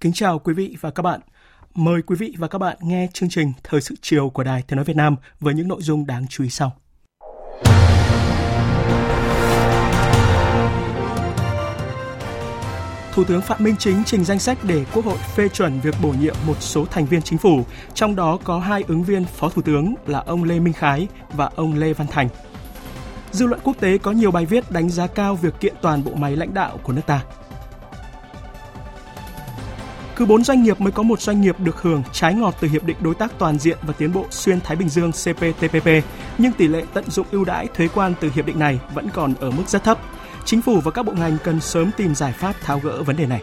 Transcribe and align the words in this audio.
Kính 0.00 0.12
chào 0.12 0.38
quý 0.38 0.54
vị 0.54 0.76
và 0.80 0.90
các 0.90 1.02
bạn. 1.02 1.20
Mời 1.74 2.02
quý 2.02 2.16
vị 2.16 2.34
và 2.38 2.48
các 2.48 2.58
bạn 2.58 2.76
nghe 2.80 3.08
chương 3.12 3.28
trình 3.28 3.52
Thời 3.64 3.80
sự 3.80 3.94
chiều 4.00 4.30
của 4.30 4.44
Đài 4.44 4.62
Tiếng 4.62 4.76
Nói 4.76 4.84
Việt 4.84 4.96
Nam 4.96 5.16
với 5.40 5.54
những 5.54 5.68
nội 5.68 5.82
dung 5.82 6.06
đáng 6.06 6.26
chú 6.28 6.44
ý 6.44 6.50
sau. 6.50 6.72
Thủ 13.12 13.24
tướng 13.24 13.40
Phạm 13.40 13.64
Minh 13.64 13.76
Chính 13.78 14.02
trình 14.06 14.24
danh 14.24 14.38
sách 14.38 14.58
để 14.62 14.84
Quốc 14.94 15.04
hội 15.04 15.18
phê 15.18 15.48
chuẩn 15.48 15.80
việc 15.80 15.94
bổ 16.02 16.10
nhiệm 16.10 16.34
một 16.46 16.62
số 16.62 16.84
thành 16.84 17.06
viên 17.06 17.22
chính 17.22 17.38
phủ, 17.38 17.64
trong 17.94 18.16
đó 18.16 18.38
có 18.44 18.58
hai 18.58 18.84
ứng 18.88 19.02
viên 19.02 19.24
Phó 19.24 19.48
Thủ 19.48 19.62
tướng 19.62 19.94
là 20.06 20.18
ông 20.18 20.44
Lê 20.44 20.60
Minh 20.60 20.74
Khái 20.74 21.08
và 21.32 21.50
ông 21.56 21.74
Lê 21.74 21.92
Văn 21.92 22.06
Thành. 22.10 22.28
Dư 23.30 23.46
luận 23.46 23.60
quốc 23.64 23.76
tế 23.80 23.98
có 23.98 24.12
nhiều 24.12 24.30
bài 24.30 24.46
viết 24.46 24.70
đánh 24.70 24.90
giá 24.90 25.06
cao 25.06 25.34
việc 25.34 25.60
kiện 25.60 25.74
toàn 25.82 26.04
bộ 26.04 26.14
máy 26.14 26.36
lãnh 26.36 26.54
đạo 26.54 26.78
của 26.82 26.92
nước 26.92 27.02
ta. 27.06 27.24
Cứ 30.18 30.26
4 30.26 30.44
doanh 30.44 30.62
nghiệp 30.62 30.80
mới 30.80 30.92
có 30.92 31.02
một 31.02 31.20
doanh 31.20 31.40
nghiệp 31.40 31.56
được 31.60 31.82
hưởng 31.82 32.02
trái 32.12 32.34
ngọt 32.34 32.54
từ 32.60 32.68
Hiệp 32.68 32.84
định 32.84 32.96
Đối 33.00 33.14
tác 33.14 33.32
Toàn 33.38 33.58
diện 33.58 33.78
và 33.82 33.92
Tiến 33.98 34.12
bộ 34.12 34.24
Xuyên 34.30 34.60
Thái 34.60 34.76
Bình 34.76 34.88
Dương 34.88 35.12
CPTPP, 35.12 35.88
nhưng 36.38 36.52
tỷ 36.52 36.68
lệ 36.68 36.82
tận 36.94 37.10
dụng 37.10 37.26
ưu 37.30 37.44
đãi 37.44 37.66
thuế 37.66 37.88
quan 37.94 38.14
từ 38.20 38.30
hiệp 38.34 38.46
định 38.46 38.58
này 38.58 38.80
vẫn 38.94 39.08
còn 39.12 39.34
ở 39.40 39.50
mức 39.50 39.62
rất 39.66 39.84
thấp. 39.84 39.98
Chính 40.44 40.62
phủ 40.62 40.80
và 40.80 40.90
các 40.90 41.02
bộ 41.02 41.12
ngành 41.12 41.36
cần 41.44 41.60
sớm 41.60 41.90
tìm 41.96 42.14
giải 42.14 42.32
pháp 42.32 42.54
tháo 42.60 42.78
gỡ 42.78 43.02
vấn 43.02 43.16
đề 43.16 43.26
này. 43.26 43.40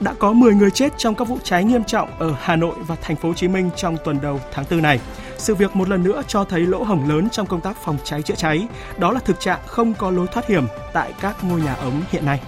Đã 0.00 0.14
có 0.18 0.32
10 0.32 0.54
người 0.54 0.70
chết 0.70 0.92
trong 0.98 1.14
các 1.14 1.28
vụ 1.28 1.38
cháy 1.44 1.64
nghiêm 1.64 1.84
trọng 1.84 2.18
ở 2.18 2.34
Hà 2.40 2.56
Nội 2.56 2.74
và 2.86 2.96
thành 3.02 3.16
phố 3.16 3.28
Hồ 3.28 3.34
Chí 3.34 3.48
Minh 3.48 3.70
trong 3.76 3.96
tuần 4.04 4.20
đầu 4.22 4.40
tháng 4.52 4.64
4 4.70 4.82
này. 4.82 5.00
Sự 5.38 5.54
việc 5.54 5.76
một 5.76 5.88
lần 5.88 6.04
nữa 6.04 6.22
cho 6.26 6.44
thấy 6.44 6.60
lỗ 6.60 6.82
hổng 6.82 7.08
lớn 7.08 7.28
trong 7.30 7.46
công 7.46 7.60
tác 7.60 7.76
phòng 7.84 7.98
cháy 8.04 8.22
chữa 8.22 8.34
cháy, 8.34 8.68
đó 8.98 9.12
là 9.12 9.20
thực 9.20 9.40
trạng 9.40 9.60
không 9.66 9.94
có 9.94 10.10
lối 10.10 10.26
thoát 10.26 10.48
hiểm 10.48 10.66
tại 10.92 11.12
các 11.20 11.44
ngôi 11.44 11.60
nhà 11.60 11.74
ống 11.74 12.02
hiện 12.10 12.26
nay. 12.26 12.40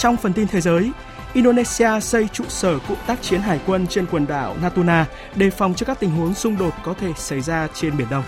Trong 0.00 0.16
phần 0.16 0.32
tin 0.32 0.46
thế 0.46 0.60
giới, 0.60 0.90
Indonesia 1.32 2.00
xây 2.00 2.28
trụ 2.28 2.44
sở 2.48 2.78
cụm 2.88 2.98
tác 3.06 3.22
chiến 3.22 3.40
hải 3.40 3.60
quân 3.66 3.86
trên 3.86 4.06
quần 4.10 4.26
đảo 4.26 4.56
Natuna 4.62 5.06
đề 5.34 5.50
phòng 5.50 5.74
cho 5.74 5.86
các 5.86 6.00
tình 6.00 6.10
huống 6.10 6.34
xung 6.34 6.58
đột 6.58 6.74
có 6.84 6.94
thể 6.94 7.12
xảy 7.16 7.40
ra 7.40 7.68
trên 7.74 7.96
Biển 7.96 8.06
Đông. 8.10 8.24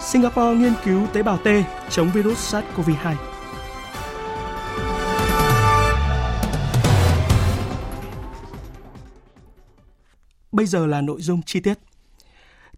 Singapore 0.00 0.58
nghiên 0.58 0.72
cứu 0.84 1.06
tế 1.12 1.22
bào 1.22 1.38
T 1.38 1.48
chống 1.90 2.10
virus 2.10 2.54
SARS-CoV-2. 2.54 3.14
Bây 10.52 10.66
giờ 10.66 10.86
là 10.86 11.00
nội 11.00 11.22
dung 11.22 11.42
chi 11.42 11.60
tiết. 11.60 11.78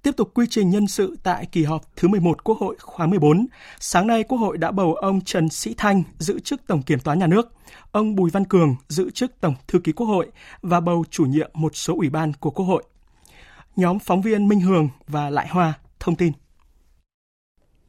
Tiếp 0.02 0.16
tục 0.16 0.30
quy 0.34 0.46
trình 0.50 0.70
nhân 0.70 0.86
sự 0.86 1.16
tại 1.22 1.46
kỳ 1.52 1.64
họp 1.64 1.96
thứ 1.96 2.08
11 2.08 2.44
Quốc 2.44 2.58
hội 2.58 2.76
khóa 2.80 3.06
14, 3.06 3.46
sáng 3.80 4.06
nay 4.06 4.22
Quốc 4.22 4.38
hội 4.38 4.58
đã 4.58 4.70
bầu 4.70 4.94
ông 4.94 5.20
Trần 5.20 5.48
Sĩ 5.48 5.74
Thanh 5.76 6.02
giữ 6.18 6.40
chức 6.40 6.66
Tổng 6.66 6.82
Kiểm 6.82 7.00
toán 7.00 7.18
Nhà 7.18 7.26
nước, 7.26 7.52
ông 7.92 8.14
Bùi 8.14 8.30
Văn 8.30 8.44
Cường 8.44 8.76
giữ 8.88 9.10
chức 9.10 9.40
Tổng 9.40 9.54
Thư 9.68 9.78
ký 9.78 9.92
Quốc 9.92 10.06
hội 10.06 10.30
và 10.62 10.80
bầu 10.80 11.04
chủ 11.10 11.24
nhiệm 11.24 11.50
một 11.54 11.76
số 11.76 11.94
ủy 11.96 12.10
ban 12.10 12.32
của 12.40 12.50
Quốc 12.50 12.64
hội. 12.64 12.82
Nhóm 13.76 13.98
phóng 13.98 14.22
viên 14.22 14.48
Minh 14.48 14.60
Hường 14.60 14.88
và 15.08 15.30
Lại 15.30 15.48
Hoa 15.48 15.74
thông 16.00 16.16
tin. 16.16 16.32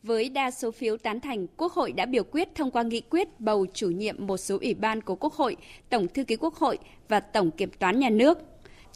Với 0.04 0.30
đa 0.30 0.52
số 0.52 0.72
phiếu 0.72 0.98
tán 0.98 1.20
thành, 1.20 1.48
Quốc 1.58 1.74
hội 1.74 1.92
đã 1.92 2.06
biểu 2.06 2.24
quyết 2.24 2.50
thông 2.56 2.72
qua 2.72 2.84
nghị 2.84 3.02
quyết 3.02 3.40
bầu 3.40 3.66
chủ 3.74 3.90
nhiệm 3.90 4.28
một 4.28 4.38
số 4.38 4.58
ủy 4.62 4.74
ban 4.74 5.02
của 5.02 5.16
Quốc 5.16 5.34
hội, 5.34 5.56
Tổng 5.90 6.08
thư 6.08 6.24
ký 6.24 6.36
Quốc 6.36 6.56
hội 6.56 6.78
và 7.10 7.20
Tổng 7.20 7.52
kiểm 7.52 7.70
toán 7.80 8.00
nhà 8.00 8.10
nước. 8.10 8.38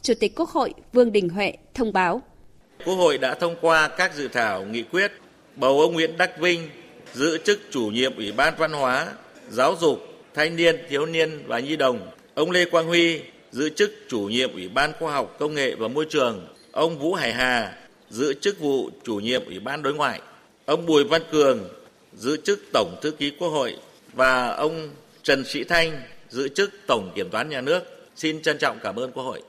Chủ 0.02 0.14
tịch 0.20 0.32
Quốc 0.36 0.50
hội 0.50 0.74
Vương 0.92 1.12
Đình 1.12 1.28
Huệ 1.28 1.56
thông 1.74 1.92
báo. 1.92 2.22
Quốc 2.84 2.94
hội 2.94 3.18
đã 3.18 3.34
thông 3.34 3.56
qua 3.60 3.88
các 3.88 4.14
dự 4.14 4.28
thảo 4.28 4.64
nghị 4.64 4.82
quyết 4.82 5.12
bầu 5.56 5.80
ông 5.80 5.92
Nguyễn 5.92 6.16
Đắc 6.16 6.38
Vinh 6.38 6.68
giữ 7.14 7.38
chức 7.38 7.60
chủ 7.70 7.86
nhiệm 7.86 8.16
Ủy 8.16 8.32
ban 8.32 8.54
Văn 8.58 8.72
hóa, 8.72 9.06
Giáo 9.50 9.76
dục, 9.80 9.98
Thanh 10.34 10.56
niên, 10.56 10.76
Thiếu 10.88 11.06
niên 11.06 11.42
và 11.46 11.58
Nhi 11.58 11.76
đồng, 11.76 12.10
ông 12.34 12.50
Lê 12.50 12.64
Quang 12.64 12.86
Huy 12.86 13.20
giữ 13.52 13.68
chức 13.68 13.92
chủ 14.08 14.20
nhiệm 14.20 14.52
Ủy 14.52 14.68
ban 14.68 14.92
Khoa 14.98 15.12
học, 15.12 15.36
Công 15.38 15.54
nghệ 15.54 15.74
và 15.74 15.88
Môi 15.88 16.04
trường, 16.04 16.46
ông 16.72 16.98
Vũ 16.98 17.14
Hải 17.14 17.32
Hà 17.32 17.74
giữ 18.10 18.34
chức 18.34 18.60
vụ 18.60 18.90
chủ 19.04 19.14
nhiệm 19.14 19.44
Ủy 19.46 19.58
ban 19.58 19.82
Đối 19.82 19.94
ngoại, 19.94 20.20
ông 20.64 20.86
Bùi 20.86 21.04
Văn 21.04 21.22
Cường 21.32 21.68
giữ 22.14 22.36
chức 22.36 22.60
Tổng 22.72 22.96
Thư 23.02 23.10
ký 23.10 23.30
Quốc 23.38 23.48
hội 23.48 23.76
và 24.12 24.48
ông 24.48 24.90
Trần 25.22 25.44
Sĩ 25.44 25.64
Thanh 25.64 26.02
giữ 26.28 26.48
chức 26.48 26.70
Tổng 26.86 27.10
Kiểm 27.14 27.30
toán 27.30 27.48
Nhà 27.48 27.60
nước. 27.60 27.80
Xin 28.16 28.42
trân 28.42 28.58
trọng 28.58 28.78
cảm 28.82 28.96
ơn 28.96 29.12
Quốc 29.12 29.22
hội. 29.22 29.42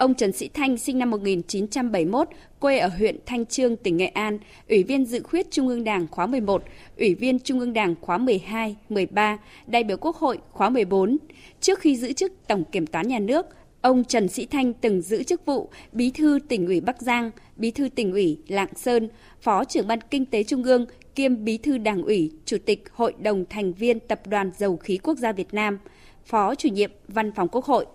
Ông 0.00 0.14
Trần 0.14 0.32
Sĩ 0.32 0.48
Thanh 0.48 0.78
sinh 0.78 0.98
năm 0.98 1.10
1971, 1.10 2.28
quê 2.60 2.78
ở 2.78 2.88
huyện 2.88 3.16
Thanh 3.26 3.46
Trương, 3.46 3.76
tỉnh 3.76 3.96
Nghệ 3.96 4.06
An, 4.06 4.38
Ủy 4.68 4.82
viên 4.82 5.04
dự 5.04 5.22
khuyết 5.22 5.50
Trung 5.50 5.68
ương 5.68 5.84
Đảng 5.84 6.06
khóa 6.10 6.26
11, 6.26 6.64
Ủy 6.98 7.14
viên 7.14 7.38
Trung 7.38 7.60
ương 7.60 7.72
Đảng 7.72 7.94
khóa 8.00 8.18
12, 8.18 8.76
13, 8.88 9.38
đại 9.66 9.84
biểu 9.84 9.96
Quốc 9.96 10.16
hội 10.16 10.38
khóa 10.52 10.68
14. 10.70 11.16
Trước 11.60 11.78
khi 11.78 11.96
giữ 11.96 12.12
chức 12.12 12.32
Tổng 12.48 12.64
Kiểm 12.64 12.86
toán 12.86 13.08
Nhà 13.08 13.18
nước, 13.18 13.46
ông 13.80 14.04
Trần 14.04 14.28
Sĩ 14.28 14.46
Thanh 14.46 14.72
từng 14.72 15.02
giữ 15.02 15.22
chức 15.22 15.46
vụ 15.46 15.70
Bí 15.92 16.10
thư 16.10 16.38
tỉnh 16.48 16.66
ủy 16.66 16.80
Bắc 16.80 17.02
Giang, 17.02 17.30
Bí 17.56 17.70
thư 17.70 17.88
tỉnh 17.88 18.12
ủy 18.12 18.38
Lạng 18.48 18.74
Sơn, 18.76 19.08
Phó 19.40 19.64
trưởng 19.64 19.86
ban 19.86 19.98
Kinh 20.10 20.26
tế 20.26 20.44
Trung 20.44 20.62
ương, 20.62 20.86
kiêm 21.14 21.44
Bí 21.44 21.58
thư 21.58 21.78
Đảng 21.78 22.02
ủy, 22.02 22.32
Chủ 22.44 22.56
tịch 22.66 22.84
Hội 22.92 23.14
đồng 23.22 23.44
thành 23.50 23.72
viên 23.72 24.00
Tập 24.00 24.26
đoàn 24.26 24.50
Dầu 24.58 24.76
khí 24.76 24.98
Quốc 25.02 25.18
gia 25.18 25.32
Việt 25.32 25.54
Nam, 25.54 25.78
Phó 26.24 26.54
chủ 26.54 26.68
nhiệm 26.68 26.90
Văn 27.08 27.32
phòng 27.32 27.48
Quốc 27.48 27.64
hội 27.64 27.86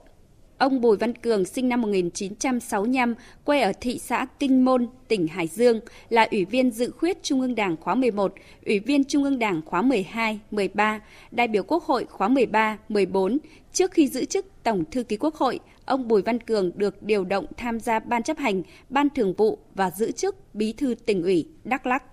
Ông 0.58 0.82
Bùi 0.82 0.98
Văn 0.98 1.16
Cường 1.16 1.46
sinh 1.46 1.70
năm 1.70 1.82
1965, 1.82 3.16
quê 3.44 3.62
ở 3.62 3.72
thị 3.82 4.00
xã 4.00 4.26
Kinh 4.40 4.66
Môn, 4.66 4.88
tỉnh 5.08 5.28
Hải 5.28 5.48
Dương, 5.48 5.80
là 6.10 6.28
Ủy 6.32 6.46
viên 6.46 6.72
dự 6.72 6.92
khuyết 6.92 7.24
Trung 7.24 7.42
ương 7.42 7.56
Đảng 7.56 7.78
khóa 7.78 7.96
11, 7.96 8.34
Ủy 8.66 8.80
viên 8.80 9.04
Trung 9.04 9.24
ương 9.24 9.40
Đảng 9.40 9.62
khóa 9.66 9.82
12, 9.82 10.40
13, 10.52 11.00
đại 11.32 11.48
biểu 11.48 11.64
Quốc 11.64 11.84
hội 11.84 12.06
khóa 12.10 12.28
13, 12.28 12.78
14. 12.90 13.38
Trước 13.74 13.92
khi 13.92 14.08
giữ 14.08 14.26
chức 14.26 14.46
Tổng 14.64 14.84
Thư 14.92 15.04
ký 15.04 15.18
Quốc 15.18 15.36
hội, 15.36 15.60
ông 15.86 16.08
Bùi 16.08 16.22
Văn 16.22 16.40
Cường 16.40 16.72
được 16.76 17.04
điều 17.04 17.24
động 17.24 17.46
tham 17.58 17.80
gia 17.80 18.00
Ban 18.00 18.24
chấp 18.24 18.38
hành, 18.38 18.64
Ban 18.90 19.10
thường 19.10 19.34
vụ 19.34 19.58
và 19.76 19.92
giữ 19.92 20.12
chức 20.12 20.36
Bí 20.54 20.74
thư 20.74 20.96
tỉnh 21.06 21.24
ủy 21.24 21.48
Đắk 21.64 21.86
Lắk. 21.86 22.04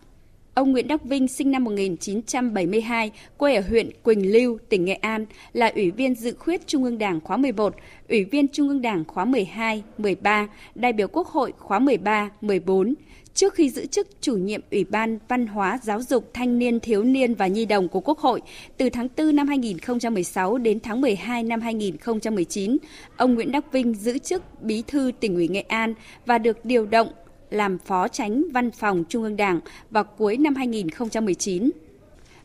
Ông 0.55 0.73
Nguyễn 0.73 0.89
Đắc 0.89 1.05
Vinh 1.05 1.29
sinh 1.29 1.51
năm 1.51 1.65
1972, 1.65 3.11
quê 3.37 3.55
ở 3.55 3.63
huyện 3.69 3.91
Quỳnh 4.03 4.33
Lưu, 4.33 4.59
tỉnh 4.69 4.85
Nghệ 4.85 4.95
An, 4.95 5.27
là 5.53 5.73
Ủy 5.75 5.91
viên 5.91 6.15
dự 6.15 6.35
khuyết 6.39 6.67
Trung 6.67 6.85
ương 6.85 6.99
Đảng 6.99 7.21
khóa 7.21 7.37
11, 7.37 7.75
Ủy 8.09 8.25
viên 8.25 8.49
Trung 8.49 8.69
ương 8.69 8.83
Đảng 8.83 9.05
khóa 9.05 9.25
12, 9.25 9.83
13, 9.99 10.49
đại 10.75 10.93
biểu 10.93 11.09
Quốc 11.09 11.29
hội 11.29 11.53
khóa 11.59 11.79
13, 11.79 12.31
14. 12.41 12.95
Trước 13.35 13.55
khi 13.55 13.71
giữ 13.71 13.87
chức 13.87 14.09
chủ 14.21 14.37
nhiệm 14.37 14.61
Ủy 14.71 14.85
ban 14.85 15.19
Văn 15.29 15.47
hóa, 15.47 15.79
Giáo 15.83 16.03
dục, 16.03 16.31
Thanh 16.35 16.59
niên, 16.59 16.81
Thiếu 16.81 17.05
niên 17.05 17.35
và 17.35 17.47
Nhi 17.47 17.65
đồng 17.65 17.89
của 17.89 18.01
Quốc 18.01 18.19
hội 18.19 18.41
từ 18.77 18.91
tháng 18.91 19.09
4 19.17 19.37
năm 19.37 19.49
2016 19.49 20.59
đến 20.59 20.81
tháng 20.81 21.01
12 21.01 21.43
năm 21.43 21.61
2019, 21.61 22.77
ông 23.17 23.35
Nguyễn 23.35 23.53
Đắc 23.53 23.73
Vinh 23.73 23.95
giữ 23.95 24.19
chức 24.19 24.63
Bí 24.63 24.83
thư 24.87 25.13
tỉnh 25.21 25.35
ủy 25.35 25.49
Nghệ 25.49 25.65
An 25.69 25.95
và 26.27 26.39
được 26.39 26.65
điều 26.65 26.87
động 26.87 27.09
làm 27.53 27.79
phó 27.79 28.09
tránh 28.09 28.45
văn 28.53 28.71
phòng 28.71 29.05
Trung 29.09 29.23
ương 29.23 29.37
Đảng 29.37 29.61
vào 29.91 30.05
cuối 30.05 30.37
năm 30.37 30.55
2019. 30.55 31.71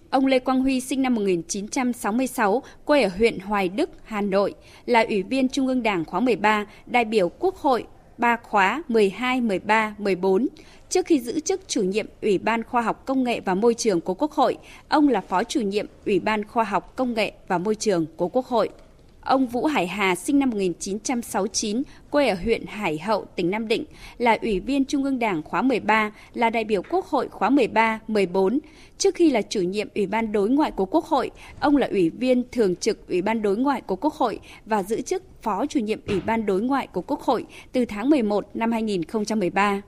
Ông 0.10 0.26
Lê 0.26 0.40
Quang 0.40 0.62
Huy 0.62 0.80
sinh 0.80 1.02
năm 1.02 1.16
1966, 1.16 2.64
quê 2.86 3.04
ở 3.04 3.10
huyện 3.18 3.40
Hoài 3.40 3.70
Đức, 3.70 3.90
Hà 4.04 4.22
Nội, 4.22 4.54
là 4.86 5.06
Ủy 5.10 5.24
viên 5.24 5.50
Trung 5.50 5.68
ương 5.68 5.84
Đảng 5.84 6.06
khóa 6.06 6.20
13, 6.20 6.66
đại 6.86 7.06
biểu 7.06 7.30
Quốc 7.30 7.56
hội 7.56 7.86
ba 8.18 8.38
khóa 8.44 8.84
12, 8.88 9.42
13, 9.42 9.96
14. 9.98 10.48
Trước 10.90 11.06
khi 11.06 11.20
giữ 11.20 11.40
chức 11.40 11.68
chủ 11.68 11.82
nhiệm 11.82 12.06
Ủy 12.22 12.38
ban 12.38 12.64
Khoa 12.64 12.82
học 12.82 13.06
Công 13.06 13.24
nghệ 13.24 13.40
và 13.40 13.56
Môi 13.56 13.74
trường 13.74 14.02
của 14.02 14.14
Quốc 14.14 14.32
hội, 14.32 14.58
ông 14.90 15.10
là 15.10 15.22
phó 15.22 15.44
chủ 15.44 15.62
nhiệm 15.62 15.86
Ủy 16.06 16.20
ban 16.20 16.44
Khoa 16.44 16.64
học 16.64 16.96
Công 16.96 17.14
nghệ 17.14 17.32
và 17.48 17.58
Môi 17.58 17.76
trường 17.76 18.06
của 18.18 18.28
Quốc 18.28 18.46
hội. 18.46 18.70
Ông 19.28 19.48
Vũ 19.48 19.66
Hải 19.66 19.88
Hà 19.88 20.16
sinh 20.16 20.40
năm 20.40 20.50
1969, 20.50 21.84
quê 22.10 22.28
ở 22.28 22.36
huyện 22.44 22.66
Hải 22.68 22.98
Hậu, 22.98 23.26
tỉnh 23.36 23.52
Nam 23.52 23.68
Định, 23.68 23.86
là 24.18 24.38
Ủy 24.42 24.60
viên 24.60 24.86
Trung 24.86 25.04
ương 25.04 25.20
Đảng 25.20 25.44
khóa 25.44 25.62
13, 25.62 26.12
là 26.34 26.50
đại 26.50 26.64
biểu 26.64 26.82
Quốc 26.90 27.06
hội 27.06 27.28
khóa 27.28 27.50
13, 27.50 28.00
14. 28.08 28.60
Trước 28.98 29.16
khi 29.16 29.32
là 29.32 29.42
chủ 29.42 29.62
nhiệm 29.62 29.88
Ủy 29.96 30.08
ban 30.08 30.32
Đối 30.32 30.50
ngoại 30.50 30.72
của 30.72 30.86
Quốc 30.86 31.06
hội, 31.06 31.32
ông 31.60 31.78
là 31.78 31.88
Ủy 31.88 32.10
viên 32.10 32.44
Thường 32.52 32.76
trực 32.76 33.08
Ủy 33.08 33.22
ban 33.22 33.42
Đối 33.42 33.58
ngoại 33.58 33.82
của 33.82 33.96
Quốc 33.96 34.14
hội 34.14 34.40
và 34.66 34.84
giữ 34.84 35.02
chức 35.02 35.24
Phó 35.42 35.66
chủ 35.66 35.80
nhiệm 35.80 36.00
Ủy 36.08 36.20
ban 36.20 36.46
Đối 36.46 36.62
ngoại 36.62 36.88
của 36.88 37.02
Quốc 37.02 37.22
hội 37.22 37.46
từ 37.72 37.86
tháng 37.86 38.10
11 38.10 38.46
năm 38.54 38.72
2013. 38.72 39.82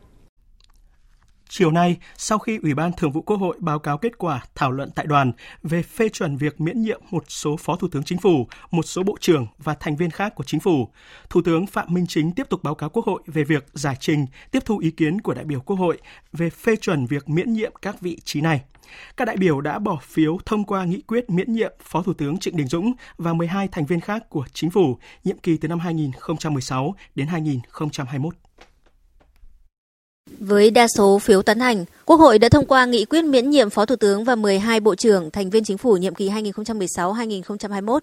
Chiều 1.51 1.71
nay, 1.71 1.97
sau 2.17 2.39
khi 2.39 2.59
Ủy 2.63 2.73
ban 2.73 2.91
Thường 2.93 3.11
vụ 3.11 3.21
Quốc 3.21 3.37
hội 3.37 3.57
báo 3.59 3.79
cáo 3.79 3.97
kết 3.97 4.17
quả 4.17 4.43
thảo 4.55 4.71
luận 4.71 4.89
tại 4.95 5.05
đoàn 5.05 5.31
về 5.63 5.83
phê 5.83 6.09
chuẩn 6.09 6.37
việc 6.37 6.61
miễn 6.61 6.81
nhiệm 6.81 7.01
một 7.11 7.23
số 7.27 7.57
Phó 7.57 7.75
Thủ 7.75 7.87
tướng 7.91 8.03
Chính 8.03 8.17
phủ, 8.17 8.47
một 8.71 8.83
số 8.83 9.03
Bộ 9.03 9.17
trưởng 9.19 9.47
và 9.57 9.73
thành 9.73 9.95
viên 9.95 10.09
khác 10.09 10.35
của 10.35 10.43
Chính 10.43 10.59
phủ, 10.59 10.89
Thủ 11.29 11.41
tướng 11.45 11.67
Phạm 11.67 11.93
Minh 11.93 12.05
Chính 12.07 12.31
tiếp 12.31 12.49
tục 12.49 12.63
báo 12.63 12.75
cáo 12.75 12.89
Quốc 12.89 13.05
hội 13.05 13.21
về 13.25 13.43
việc 13.43 13.65
giải 13.73 13.95
trình, 13.99 14.25
tiếp 14.51 14.63
thu 14.65 14.77
ý 14.77 14.91
kiến 14.91 15.21
của 15.21 15.33
đại 15.33 15.45
biểu 15.45 15.59
Quốc 15.59 15.75
hội 15.75 15.97
về 16.33 16.49
phê 16.49 16.75
chuẩn 16.75 17.05
việc 17.05 17.29
miễn 17.29 17.53
nhiệm 17.53 17.73
các 17.81 18.01
vị 18.01 18.19
trí 18.23 18.41
này. 18.41 18.61
Các 19.17 19.25
đại 19.25 19.37
biểu 19.37 19.61
đã 19.61 19.79
bỏ 19.79 19.99
phiếu 20.01 20.37
thông 20.45 20.63
qua 20.63 20.85
nghị 20.85 21.01
quyết 21.01 21.29
miễn 21.29 21.53
nhiệm 21.53 21.73
Phó 21.83 22.01
Thủ 22.01 22.13
tướng 22.13 22.37
Trịnh 22.37 22.57
Đình 22.57 22.67
Dũng 22.67 22.93
và 23.17 23.33
12 23.33 23.67
thành 23.67 23.85
viên 23.85 23.99
khác 23.99 24.29
của 24.29 24.45
Chính 24.53 24.69
phủ 24.69 24.97
nhiệm 25.23 25.37
kỳ 25.37 25.57
từ 25.57 25.67
năm 25.67 25.79
2016 25.79 26.95
đến 27.15 27.27
2021. 27.27 28.35
Với 30.39 30.71
đa 30.71 30.87
số 30.87 31.19
phiếu 31.19 31.41
tán 31.41 31.59
thành, 31.59 31.85
Quốc 32.05 32.17
hội 32.17 32.39
đã 32.39 32.49
thông 32.49 32.65
qua 32.65 32.85
nghị 32.85 33.05
quyết 33.05 33.25
miễn 33.25 33.49
nhiệm 33.49 33.69
Phó 33.69 33.85
Thủ 33.85 33.95
tướng 33.95 34.23
và 34.23 34.35
12 34.35 34.79
Bộ 34.79 34.95
trưởng 34.95 35.31
thành 35.31 35.49
viên 35.49 35.63
chính 35.63 35.77
phủ 35.77 35.97
nhiệm 35.97 36.15
kỳ 36.15 36.29
2016-2021. 36.29 37.99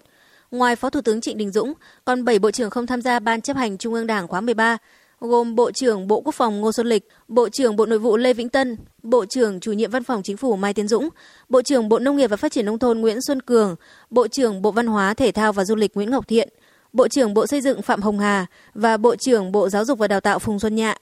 Ngoài 0.51 0.75
Phó 0.75 0.89
Thủ 0.89 1.01
tướng 1.01 1.21
Trịnh 1.21 1.37
Đình 1.37 1.51
Dũng, 1.51 1.73
còn 2.05 2.25
7 2.25 2.39
Bộ 2.39 2.51
trưởng 2.51 2.69
không 2.69 2.87
tham 2.87 3.01
gia 3.01 3.19
Ban 3.19 3.41
chấp 3.41 3.57
hành 3.57 3.77
Trung 3.77 3.93
ương 3.93 4.07
Đảng 4.07 4.27
khóa 4.27 4.41
13, 4.41 4.77
gồm 5.19 5.55
Bộ 5.55 5.71
trưởng 5.71 6.07
Bộ 6.07 6.21
Quốc 6.21 6.35
phòng 6.35 6.61
Ngô 6.61 6.71
Xuân 6.71 6.87
Lịch, 6.87 7.07
Bộ 7.27 7.49
trưởng 7.49 7.75
Bộ 7.75 7.85
Nội 7.85 7.99
vụ 7.99 8.17
Lê 8.17 8.33
Vĩnh 8.33 8.49
Tân, 8.49 8.77
Bộ 9.03 9.25
trưởng 9.25 9.59
Chủ 9.59 9.71
nhiệm 9.71 9.91
Văn 9.91 10.03
phòng 10.03 10.23
Chính 10.23 10.37
phủ 10.37 10.55
Mai 10.55 10.73
Tiến 10.73 10.87
Dũng, 10.87 11.09
Bộ 11.49 11.61
trưởng 11.61 11.89
Bộ 11.89 11.99
Nông 11.99 12.17
nghiệp 12.17 12.27
và 12.27 12.37
Phát 12.37 12.51
triển 12.51 12.65
Nông 12.65 12.79
thôn 12.79 12.99
Nguyễn 12.99 13.21
Xuân 13.21 13.41
Cường, 13.41 13.75
Bộ 14.09 14.27
trưởng 14.27 14.61
Bộ 14.61 14.71
Văn 14.71 14.87
hóa, 14.87 15.13
Thể 15.13 15.31
thao 15.31 15.53
và 15.53 15.65
Du 15.65 15.75
lịch 15.75 15.95
Nguyễn 15.95 16.11
Ngọc 16.11 16.27
Thiện, 16.27 16.49
Bộ 16.93 17.07
trưởng 17.07 17.33
Bộ 17.33 17.47
Xây 17.47 17.61
dựng 17.61 17.81
Phạm 17.81 18.01
Hồng 18.01 18.19
Hà 18.19 18.45
và 18.73 18.97
Bộ 18.97 19.15
trưởng 19.15 19.51
Bộ 19.51 19.69
Giáo 19.69 19.85
dục 19.85 19.99
và 19.99 20.07
Đào 20.07 20.19
tạo 20.19 20.39
Phùng 20.39 20.59
Xuân 20.59 20.75
Nhạ. 20.75 20.97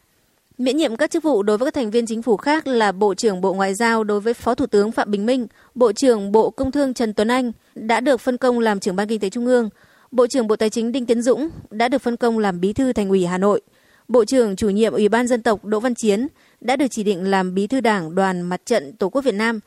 Miễn 0.57 0.77
nhiệm 0.77 0.95
các 0.95 1.11
chức 1.11 1.23
vụ 1.23 1.43
đối 1.43 1.57
với 1.57 1.65
các 1.65 1.73
thành 1.73 1.91
viên 1.91 2.05
chính 2.05 2.21
phủ 2.21 2.37
khác 2.37 2.67
là 2.67 2.91
Bộ 2.91 3.13
trưởng 3.13 3.41
Bộ 3.41 3.53
Ngoại 3.53 3.73
giao 3.73 4.03
đối 4.03 4.19
với 4.19 4.33
Phó 4.33 4.55
Thủ 4.55 4.65
tướng 4.65 4.91
Phạm 4.91 5.11
Bình 5.11 5.25
Minh, 5.25 5.47
Bộ 5.75 5.91
trưởng 5.93 6.31
Bộ 6.31 6.49
Công 6.49 6.71
Thương 6.71 6.93
Trần 6.93 7.13
Tuấn 7.13 7.27
Anh 7.27 7.51
đã 7.75 7.99
được 7.99 8.21
phân 8.21 8.37
công 8.37 8.59
làm 8.59 8.79
trưởng 8.79 8.95
ban 8.95 9.07
kinh 9.07 9.19
tế 9.19 9.29
Trung 9.29 9.45
ương, 9.45 9.69
Bộ 10.11 10.27
trưởng 10.27 10.47
Bộ 10.47 10.55
Tài 10.55 10.69
chính 10.69 10.91
Đinh 10.91 11.05
Tiến 11.05 11.21
Dũng 11.21 11.49
đã 11.69 11.87
được 11.87 12.01
phân 12.01 12.17
công 12.17 12.39
làm 12.39 12.61
bí 12.61 12.73
thư 12.73 12.93
Thành 12.93 13.09
ủy 13.09 13.25
Hà 13.25 13.37
Nội, 13.37 13.61
Bộ 14.07 14.25
trưởng 14.25 14.55
chủ 14.55 14.69
nhiệm 14.69 14.93
Ủy 14.93 15.09
ban 15.09 15.27
dân 15.27 15.43
tộc 15.43 15.65
Đỗ 15.65 15.79
Văn 15.79 15.95
Chiến 15.95 16.27
đã 16.61 16.75
được 16.75 16.87
chỉ 16.91 17.03
định 17.03 17.23
làm 17.23 17.55
bí 17.55 17.67
thư 17.67 17.79
Đảng 17.79 18.15
Đoàn 18.15 18.41
Mặt 18.41 18.61
trận 18.65 18.93
Tổ 18.93 19.09
quốc 19.09 19.21
Việt 19.21 19.35
Nam, 19.35 19.59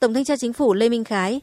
Tổng 0.00 0.14
thanh 0.14 0.24
tra 0.24 0.36
Chính 0.36 0.52
phủ 0.52 0.74
Lê 0.74 0.88
Minh 0.88 1.04
Khái 1.04 1.40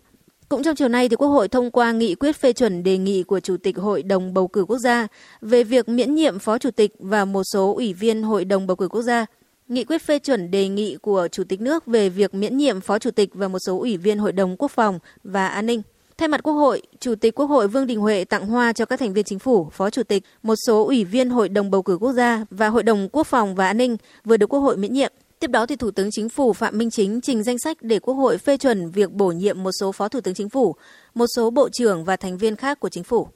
cũng 0.54 0.64
trong 0.64 0.76
chiều 0.76 0.88
nay, 0.88 1.10
thì 1.10 1.16
Quốc 1.16 1.28
hội 1.28 1.48
thông 1.48 1.72
qua 1.72 1.92
nghị 1.92 2.16
quyết 2.16 2.36
phê 2.36 2.54
chuẩn 2.54 2.84
đề 2.84 2.98
nghị 2.98 3.24
của 3.24 3.40
Chủ 3.40 3.58
tịch 3.58 3.78
Hội 3.78 4.04
đồng 4.04 4.34
Bầu 4.34 4.48
cử 4.48 4.66
Quốc 4.66 4.78
gia 4.78 5.08
về 5.42 5.64
việc 5.64 5.90
miễn 5.90 6.16
nhiệm 6.16 6.40
Phó 6.40 6.58
Chủ 6.58 6.72
tịch 6.72 6.92
và 7.00 7.26
một 7.26 7.44
số 7.54 7.74
ủy 7.76 7.94
viên 7.94 8.24
Hội 8.24 8.46
đồng 8.46 8.68
Bầu 8.68 8.76
cử 8.76 8.88
Quốc 8.88 9.02
gia. 9.02 9.26
Nghị 9.68 9.84
quyết 9.84 10.02
phê 10.02 10.20
chuẩn 10.20 10.52
đề 10.52 10.68
nghị 10.68 10.96
của 11.02 11.28
Chủ 11.32 11.44
tịch 11.44 11.62
nước 11.62 11.86
về 11.86 12.10
việc 12.10 12.34
miễn 12.34 12.58
nhiệm 12.58 12.82
Phó 12.82 13.00
Chủ 13.00 13.12
tịch 13.12 13.30
và 13.34 13.48
một 13.48 13.58
số 13.66 13.80
ủy 13.80 13.98
viên 13.98 14.20
Hội 14.20 14.32
đồng 14.32 14.56
Quốc 14.58 14.72
phòng 14.72 15.00
và 15.24 15.48
An 15.48 15.66
ninh. 15.66 15.82
Thay 16.18 16.28
mặt 16.28 16.44
Quốc 16.44 16.54
hội, 16.54 16.82
Chủ 17.00 17.16
tịch 17.16 17.36
Quốc 17.36 17.46
hội 17.46 17.68
Vương 17.68 17.88
Đình 17.88 18.00
Huệ 18.00 18.26
tặng 18.26 18.48
hoa 18.48 18.74
cho 18.74 18.86
các 18.86 19.00
thành 19.00 19.14
viên 19.14 19.26
chính 19.26 19.40
phủ, 19.40 19.70
Phó 19.72 19.90
Chủ 19.90 20.04
tịch, 20.04 20.24
một 20.44 20.56
số 20.68 20.86
ủy 20.86 21.04
viên 21.04 21.30
Hội 21.30 21.50
đồng 21.50 21.72
Bầu 21.72 21.82
cử 21.82 21.98
Quốc 21.98 22.12
gia 22.12 22.46
và 22.50 22.68
Hội 22.68 22.84
đồng 22.84 23.10
Quốc 23.12 23.28
phòng 23.28 23.56
và 23.56 23.68
An 23.68 23.78
ninh 23.78 23.98
vừa 24.26 24.38
được 24.38 24.48
Quốc 24.54 24.60
hội 24.60 24.78
miễn 24.78 24.94
nhiệm. 24.94 25.12
Tiếp 25.44 25.52
đó 25.52 25.66
thì 25.66 25.76
Thủ 25.76 25.92
tướng 25.92 26.12
Chính 26.12 26.30
phủ 26.30 26.54
Phạm 26.54 26.78
Minh 26.78 26.92
Chính 26.92 27.22
trình 27.22 27.44
danh 27.44 27.60
sách 27.60 27.78
để 27.82 28.00
Quốc 28.00 28.14
hội 28.14 28.38
phê 28.38 28.58
chuẩn 28.58 28.92
việc 28.92 29.12
bổ 29.12 29.32
nhiệm 29.32 29.64
một 29.64 29.72
số 29.80 29.92
Phó 29.92 30.08
Thủ 30.08 30.22
tướng 30.22 30.34
Chính 30.34 30.50
phủ, 30.50 30.76
một 31.14 31.26
số 31.36 31.50
bộ 31.50 31.70
trưởng 31.70 32.06
và 32.06 32.16
thành 32.16 32.38
viên 32.38 32.56
khác 32.56 32.80
của 32.80 32.90
Chính 32.90 33.04
phủ. 33.04 33.28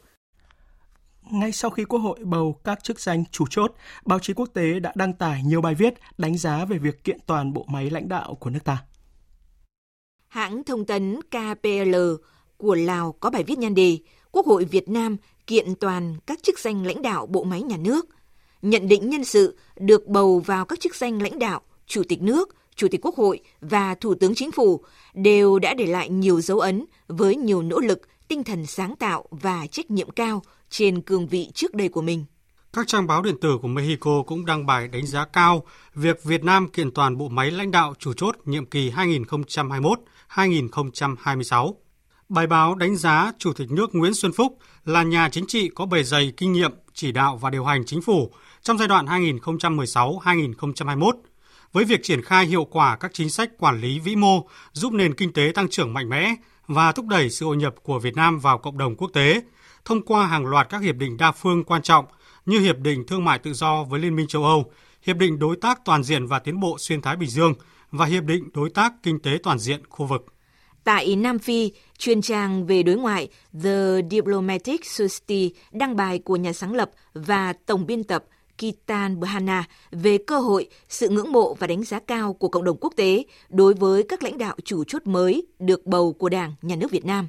Ngay 1.31 1.51
sau 1.51 1.71
khi 1.71 1.86
Quốc 1.86 2.00
hội 2.00 2.19
bầu 2.24 2.59
các 2.63 2.83
chức 2.83 3.00
danh 3.00 3.24
chủ 3.31 3.45
chốt, 3.50 3.74
báo 4.06 4.19
chí 4.19 4.33
quốc 4.33 4.50
tế 4.54 4.80
đã 4.80 4.92
đăng 4.95 5.13
tải 5.13 5.44
nhiều 5.44 5.62
bài 5.62 5.75
viết 5.75 5.94
đánh 6.18 6.38
giá 6.38 6.65
về 6.65 6.77
việc 6.77 7.04
kiện 7.04 7.18
toàn 7.25 7.54
bộ 7.54 7.65
máy 7.68 7.89
lãnh 7.89 8.09
đạo 8.09 8.36
của 8.39 8.50
nước 8.50 8.63
ta. 8.63 8.77
Hãng 10.27 10.63
thông 10.63 10.86
tấn 10.86 11.19
KPL 11.21 11.95
của 12.57 12.75
Lào 12.75 13.12
có 13.12 13.30
bài 13.30 13.44
viết 13.44 13.57
nhan 13.57 13.75
đề 13.75 13.98
Quốc 14.31 14.45
hội 14.45 14.65
Việt 14.65 14.89
Nam 14.89 15.18
kiện 15.48 15.75
toàn 15.75 16.15
các 16.25 16.44
chức 16.44 16.59
danh 16.59 16.86
lãnh 16.86 17.01
đạo 17.01 17.25
bộ 17.25 17.44
máy 17.44 17.62
nhà 17.62 17.77
nước. 17.77 18.06
Nhận 18.62 18.88
định 18.88 19.09
nhân 19.09 19.24
sự 19.24 19.57
được 19.80 20.07
bầu 20.07 20.39
vào 20.39 20.65
các 20.65 20.80
chức 20.80 20.95
danh 20.95 21.21
lãnh 21.21 21.39
đạo 21.39 21.62
Chủ 21.88 22.04
tịch 22.10 22.22
nước, 22.22 22.56
Chủ 22.75 22.88
tịch 22.92 23.06
Quốc 23.06 23.16
hội 23.16 23.39
và 23.62 23.95
Thủ 23.95 24.16
tướng 24.16 24.36
Chính 24.36 24.51
phủ 24.51 24.84
đều 25.13 25.60
đã 25.60 25.74
để 25.74 25.86
lại 25.86 26.10
nhiều 26.10 26.42
dấu 26.42 26.60
ấn 26.60 26.86
với 27.07 27.36
nhiều 27.36 27.62
nỗ 27.62 27.80
lực, 27.80 28.01
tinh 28.28 28.44
thần 28.44 28.66
sáng 28.66 28.95
tạo 28.95 29.25
và 29.31 29.68
trách 29.68 29.92
nhiệm 29.92 30.10
cao 30.10 30.42
trên 30.69 31.01
cương 31.01 31.28
vị 31.28 31.51
trước 31.54 31.74
đây 31.74 31.89
của 31.89 32.01
mình. 32.01 32.25
Các 32.74 32.88
trang 32.88 33.07
báo 33.07 33.22
điện 33.22 33.36
tử 33.42 33.57
của 33.62 33.68
Mexico 33.68 34.24
cũng 34.28 34.45
đăng 34.45 34.66
bài 34.66 34.88
đánh 34.88 35.06
giá 35.06 35.25
cao 35.25 35.63
việc 35.95 36.24
Việt 36.24 36.44
Nam 36.44 36.68
kiện 36.68 36.92
toàn 36.92 37.18
bộ 37.18 37.30
máy 37.30 37.51
lãnh 37.51 37.72
đạo 37.72 37.94
chủ 38.00 38.13
chốt 38.13 38.36
nhiệm 38.45 38.66
kỳ 38.66 38.92
2021-2026. 40.30 41.74
Bài 42.30 42.48
báo 42.48 42.75
đánh 42.75 42.95
giá 42.95 43.31
Chủ 43.38 43.54
tịch 43.54 43.72
nước 43.72 43.95
Nguyễn 43.95 44.13
Xuân 44.13 44.31
Phúc 44.31 44.57
là 44.86 45.04
nhà 45.04 45.30
chính 45.30 45.48
trị 45.48 45.69
có 45.75 45.86
bề 45.86 46.04
dày 46.04 46.33
kinh 46.38 46.54
nghiệm 46.54 46.72
chỉ 46.94 47.12
đạo 47.12 47.38
và 47.38 47.50
điều 47.50 47.66
hành 47.66 47.86
chính 47.86 48.01
phủ 48.01 48.31
trong 48.62 48.78
giai 48.78 48.88
đoạn 48.88 49.06
2016-2021 49.06 51.12
với 51.74 51.86
việc 51.86 52.04
triển 52.04 52.22
khai 52.22 52.46
hiệu 52.46 52.66
quả 52.66 52.98
các 52.98 53.14
chính 53.14 53.30
sách 53.30 53.50
quản 53.58 53.81
lý 53.81 54.00
vĩ 54.00 54.16
mô 54.16 54.48
giúp 54.74 54.94
nền 54.94 55.14
kinh 55.14 55.34
tế 55.34 55.52
tăng 55.56 55.69
trưởng 55.69 55.94
mạnh 55.94 56.10
mẽ 56.10 56.36
và 56.68 56.92
thúc 56.92 57.08
đẩy 57.08 57.30
sự 57.30 57.46
hội 57.46 57.58
nhập 57.58 57.75
của 57.84 58.00
Việt 58.00 58.16
Nam 58.16 58.40
vào 58.40 58.58
cộng 58.58 58.78
đồng 58.78 58.96
quốc 58.96 59.10
tế 59.14 59.42
thông 59.86 60.02
qua 60.02 60.25
hàng 60.25 60.46
loạt 60.46 60.69
các 60.69 60.81
hiệp 60.81 60.96
định 60.96 61.18
đa 61.18 61.31
phương 61.31 61.64
quan 61.64 61.81
trọng 61.81 62.06
như 62.46 62.60
Hiệp 62.60 62.78
định 62.80 63.08
Thương 63.08 63.25
mại 63.25 63.40
Tự 63.40 63.54
do 63.54 63.84
với 63.84 64.00
Liên 64.00 64.16
minh 64.16 64.28
châu 64.28 64.44
Âu, 64.44 64.72
Hiệp 65.02 65.18
định 65.18 65.40
Đối 65.40 65.56
tác 65.56 65.86
Toàn 65.86 66.04
diện 66.04 66.28
và 66.28 66.40
Tiến 66.40 66.60
bộ 66.60 66.78
Xuyên 66.80 67.02
Thái 67.02 67.16
Bình 67.16 67.30
Dương 67.30 67.54
và 67.92 68.06
Hiệp 68.06 68.24
định 68.24 68.50
Đối 68.54 68.69
tác 68.69 68.94
Kinh 69.04 69.19
tế 69.19 69.38
Toàn 69.44 69.60
diện 69.60 69.81
khu 69.90 70.06
vực. 70.06 70.25
Tại 70.84 71.16
Nam 71.16 71.40
Phi, 71.40 71.72
chuyên 71.98 72.22
trang 72.22 72.68
về 72.68 72.84
đối 72.84 72.96
ngoại 72.96 73.28
The 73.64 74.02
Diplomatic 74.12 74.86
Society 74.86 75.54
đăng 75.72 75.96
bài 75.96 76.19
của 76.19 76.36
nhà 76.36 76.54
sáng 76.54 76.74
lập 76.74 76.92
và 77.14 77.54
tổng 77.66 77.86
biên 77.86 78.04
tập 78.04 78.24
Kitan 78.57 79.19
Bhana 79.19 79.63
về 79.92 80.18
cơ 80.18 80.40
hội, 80.40 80.69
sự 80.90 81.09
ngưỡng 81.09 81.31
mộ 81.31 81.54
và 81.54 81.68
đánh 81.68 81.83
giá 81.83 81.99
cao 81.99 82.33
của 82.33 82.47
cộng 82.47 82.64
đồng 82.64 82.78
quốc 82.81 82.94
tế 82.95 83.23
đối 83.49 83.73
với 83.73 84.04
các 84.04 84.23
lãnh 84.23 84.37
đạo 84.37 84.56
chủ 84.64 84.83
chốt 84.83 85.02
mới 85.06 85.47
được 85.59 85.85
bầu 85.85 86.14
của 86.14 86.30
Đảng, 86.30 86.54
Nhà 86.61 86.76
nước 86.76 86.92
Việt 86.92 87.06
Nam. 87.06 87.28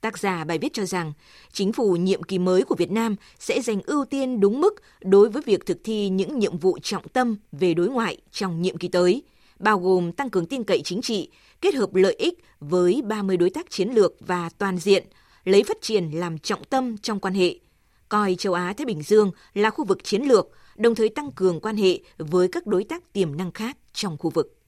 Tác 0.00 0.18
giả 0.18 0.44
bài 0.44 0.58
viết 0.58 0.72
cho 0.72 0.84
rằng, 0.84 1.12
chính 1.52 1.72
phủ 1.72 1.96
nhiệm 1.96 2.22
kỳ 2.22 2.38
mới 2.38 2.62
của 2.62 2.74
Việt 2.74 2.90
Nam 2.90 3.16
sẽ 3.38 3.60
dành 3.60 3.80
ưu 3.86 4.04
tiên 4.04 4.40
đúng 4.40 4.60
mức 4.60 4.74
đối 5.00 5.28
với 5.28 5.42
việc 5.46 5.66
thực 5.66 5.78
thi 5.84 6.08
những 6.08 6.38
nhiệm 6.38 6.58
vụ 6.58 6.78
trọng 6.82 7.08
tâm 7.08 7.36
về 7.52 7.74
đối 7.74 7.88
ngoại 7.88 8.16
trong 8.30 8.62
nhiệm 8.62 8.76
kỳ 8.76 8.88
tới, 8.88 9.22
bao 9.58 9.78
gồm 9.78 10.12
tăng 10.12 10.30
cường 10.30 10.46
tin 10.46 10.64
cậy 10.64 10.80
chính 10.84 11.02
trị, 11.02 11.30
kết 11.60 11.74
hợp 11.74 11.94
lợi 11.94 12.14
ích 12.14 12.44
với 12.60 13.02
30 13.02 13.36
đối 13.36 13.50
tác 13.50 13.70
chiến 13.70 13.88
lược 13.88 14.14
và 14.20 14.50
toàn 14.58 14.78
diện, 14.78 15.04
lấy 15.44 15.62
phát 15.62 15.76
triển 15.80 16.10
làm 16.10 16.38
trọng 16.38 16.64
tâm 16.64 16.98
trong 16.98 17.20
quan 17.20 17.34
hệ, 17.34 17.54
coi 18.12 18.34
châu 18.34 18.52
Á 18.52 18.74
Thái 18.76 18.84
Bình 18.84 19.02
Dương 19.02 19.30
là 19.54 19.70
khu 19.70 19.84
vực 19.84 20.04
chiến 20.04 20.22
lược, 20.22 20.46
đồng 20.76 20.94
thời 20.94 21.08
tăng 21.08 21.32
cường 21.32 21.60
quan 21.60 21.76
hệ 21.76 22.00
với 22.18 22.48
các 22.52 22.66
đối 22.66 22.84
tác 22.84 23.12
tiềm 23.12 23.36
năng 23.36 23.52
khác 23.52 23.76
trong 23.92 24.16
khu 24.18 24.30
vực. 24.30 24.58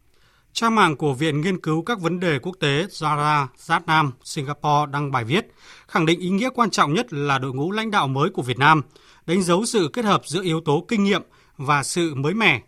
Trang 0.52 0.74
mạng 0.74 0.96
của 0.96 1.14
Viện 1.14 1.40
Nghiên 1.40 1.60
cứu 1.60 1.82
các 1.82 2.00
vấn 2.00 2.20
đề 2.20 2.38
quốc 2.38 2.56
tế 2.60 2.86
Zara, 2.90 3.46
Giát 3.56 3.86
Nam, 3.86 4.12
Singapore 4.24 4.92
đăng 4.92 5.12
bài 5.12 5.24
viết, 5.24 5.46
khẳng 5.88 6.06
định 6.06 6.20
ý 6.20 6.28
nghĩa 6.28 6.50
quan 6.54 6.70
trọng 6.70 6.94
nhất 6.94 7.12
là 7.12 7.38
đội 7.38 7.52
ngũ 7.52 7.72
lãnh 7.72 7.90
đạo 7.90 8.08
mới 8.08 8.30
của 8.30 8.42
Việt 8.42 8.58
Nam, 8.58 8.82
đánh 9.26 9.42
dấu 9.42 9.64
sự 9.64 9.90
kết 9.92 10.04
hợp 10.04 10.22
giữa 10.26 10.42
yếu 10.42 10.60
tố 10.60 10.84
kinh 10.88 11.04
nghiệm 11.04 11.22
và 11.56 11.82
sự 11.82 12.14
mới 12.14 12.34
mẻ. 12.34 12.62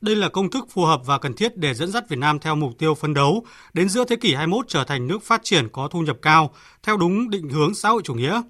Đây 0.00 0.16
là 0.16 0.28
công 0.28 0.50
thức 0.50 0.64
phù 0.70 0.84
hợp 0.84 1.00
và 1.06 1.18
cần 1.18 1.34
thiết 1.34 1.56
để 1.56 1.74
dẫn 1.74 1.90
dắt 1.90 2.08
Việt 2.08 2.18
Nam 2.18 2.38
theo 2.38 2.54
mục 2.54 2.72
tiêu 2.78 2.94
phấn 2.94 3.14
đấu 3.14 3.44
đến 3.72 3.88
giữa 3.88 4.04
thế 4.04 4.16
kỷ 4.16 4.34
21 4.34 4.68
trở 4.68 4.84
thành 4.84 5.06
nước 5.06 5.22
phát 5.22 5.40
triển 5.44 5.68
có 5.68 5.88
thu 5.88 6.00
nhập 6.00 6.16
cao, 6.22 6.54
theo 6.82 6.96
đúng 6.96 7.30
định 7.30 7.48
hướng 7.48 7.74
xã 7.74 7.88
hội 7.88 8.02
chủ 8.04 8.14
nghĩa. 8.14 8.42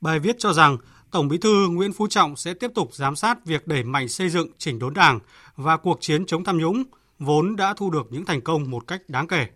Bài 0.00 0.18
viết 0.18 0.36
cho 0.38 0.52
rằng 0.52 0.76
Tổng 1.10 1.28
Bí 1.28 1.38
thư 1.38 1.68
Nguyễn 1.68 1.92
Phú 1.92 2.06
Trọng 2.06 2.36
sẽ 2.36 2.54
tiếp 2.54 2.70
tục 2.74 2.94
giám 2.94 3.16
sát 3.16 3.46
việc 3.46 3.66
đẩy 3.66 3.84
mạnh 3.84 4.08
xây 4.08 4.28
dựng 4.28 4.48
chỉnh 4.58 4.78
đốn 4.78 4.94
Đảng 4.94 5.20
và 5.56 5.76
cuộc 5.76 5.98
chiến 6.00 6.26
chống 6.26 6.44
tham 6.44 6.58
nhũng 6.58 6.82
vốn 7.18 7.56
đã 7.56 7.74
thu 7.74 7.90
được 7.90 8.06
những 8.10 8.24
thành 8.24 8.40
công 8.40 8.70
một 8.70 8.86
cách 8.86 9.02
đáng 9.08 9.26
kể. 9.26 9.46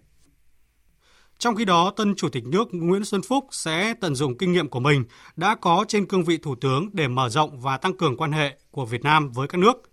Trong 1.38 1.56
khi 1.56 1.64
đó, 1.64 1.92
tân 1.96 2.14
Chủ 2.14 2.28
tịch 2.28 2.44
nước 2.46 2.68
Nguyễn 2.73 3.04
Xuân 3.04 3.23
Phúc 3.23 3.46
sẽ 3.50 3.94
tận 3.94 4.14
dụng 4.14 4.38
kinh 4.38 4.52
nghiệm 4.52 4.68
của 4.68 4.80
mình 4.80 5.04
đã 5.37 5.54
có 5.54 5.84
trên 5.88 6.06
cương 6.06 6.25
vị 6.25 6.37
Thủ 6.37 6.54
tướng 6.54 6.88
để 6.92 7.08
mở 7.08 7.28
rộng 7.28 7.61
và 7.61 7.76
tăng 7.76 7.96
cường 7.96 8.16
quan 8.16 8.32
hệ 8.32 8.56
của 8.70 8.87
Việt 8.87 9.02
Nam 9.02 9.30
với 9.30 9.49
các 9.49 9.58
nước. 9.58 9.90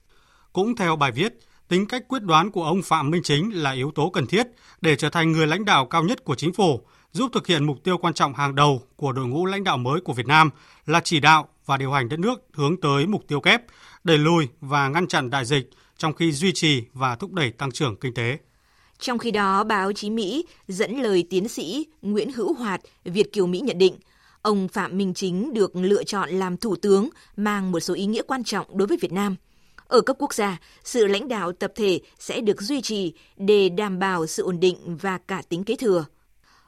Cũng 0.53 0.75
theo 0.75 0.95
bài 0.95 1.11
viết, 1.11 1.33
tính 1.67 1.87
cách 1.87 2.07
quyết 2.07 2.23
đoán 2.23 2.51
của 2.51 2.63
ông 2.63 2.81
Phạm 2.81 3.11
Minh 3.11 3.23
Chính 3.23 3.49
là 3.49 3.71
yếu 3.71 3.91
tố 3.95 4.09
cần 4.09 4.27
thiết 4.27 4.47
để 4.81 4.95
trở 4.95 5.09
thành 5.09 5.31
người 5.31 5.47
lãnh 5.47 5.65
đạo 5.65 5.85
cao 5.85 6.03
nhất 6.03 6.23
của 6.23 6.35
chính 6.35 6.53
phủ 6.53 6.81
giúp 7.11 7.31
thực 7.33 7.47
hiện 7.47 7.65
mục 7.65 7.83
tiêu 7.83 7.97
quan 7.97 8.13
trọng 8.13 8.33
hàng 8.33 8.55
đầu 8.55 8.81
của 8.95 9.11
đội 9.11 9.27
ngũ 9.27 9.45
lãnh 9.45 9.63
đạo 9.63 9.77
mới 9.77 10.01
của 10.01 10.13
Việt 10.13 10.27
Nam 10.27 10.49
là 10.85 11.01
chỉ 11.03 11.19
đạo 11.19 11.47
và 11.65 11.77
điều 11.77 11.91
hành 11.91 12.09
đất 12.09 12.19
nước 12.19 12.41
hướng 12.53 12.81
tới 12.81 13.05
mục 13.05 13.27
tiêu 13.27 13.41
kép, 13.41 13.61
đẩy 14.03 14.17
lùi 14.17 14.47
và 14.61 14.87
ngăn 14.87 15.07
chặn 15.07 15.29
đại 15.29 15.45
dịch 15.45 15.69
trong 15.97 16.13
khi 16.13 16.31
duy 16.31 16.51
trì 16.53 16.83
và 16.93 17.15
thúc 17.15 17.33
đẩy 17.33 17.51
tăng 17.51 17.71
trưởng 17.71 17.95
kinh 17.95 18.13
tế. 18.13 18.37
Trong 18.99 19.17
khi 19.17 19.31
đó, 19.31 19.63
báo 19.63 19.93
chí 19.93 20.09
Mỹ 20.09 20.45
dẫn 20.67 21.01
lời 21.01 21.23
tiến 21.29 21.47
sĩ 21.47 21.87
Nguyễn 22.01 22.31
Hữu 22.31 22.53
Hoạt, 22.53 22.81
Việt 23.03 23.33
Kiều 23.33 23.47
Mỹ 23.47 23.59
nhận 23.59 23.77
định, 23.77 23.95
ông 24.41 24.67
Phạm 24.67 24.97
Minh 24.97 25.13
Chính 25.13 25.53
được 25.53 25.75
lựa 25.75 26.03
chọn 26.03 26.29
làm 26.29 26.57
thủ 26.57 26.75
tướng 26.75 27.09
mang 27.37 27.71
một 27.71 27.79
số 27.79 27.93
ý 27.93 28.05
nghĩa 28.05 28.21
quan 28.21 28.43
trọng 28.43 28.77
đối 28.77 28.87
với 28.87 28.97
Việt 29.01 29.11
Nam. 29.11 29.35
Ở 29.87 30.01
cấp 30.01 30.15
quốc 30.19 30.33
gia, 30.33 30.57
sự 30.83 31.07
lãnh 31.07 31.27
đạo 31.27 31.51
tập 31.51 31.71
thể 31.75 31.99
sẽ 32.19 32.41
được 32.41 32.61
duy 32.61 32.81
trì 32.81 33.13
để 33.37 33.69
đảm 33.69 33.99
bảo 33.99 34.27
sự 34.27 34.43
ổn 34.43 34.59
định 34.59 34.97
và 35.01 35.17
cả 35.17 35.41
tính 35.49 35.63
kế 35.63 35.75
thừa. 35.75 36.05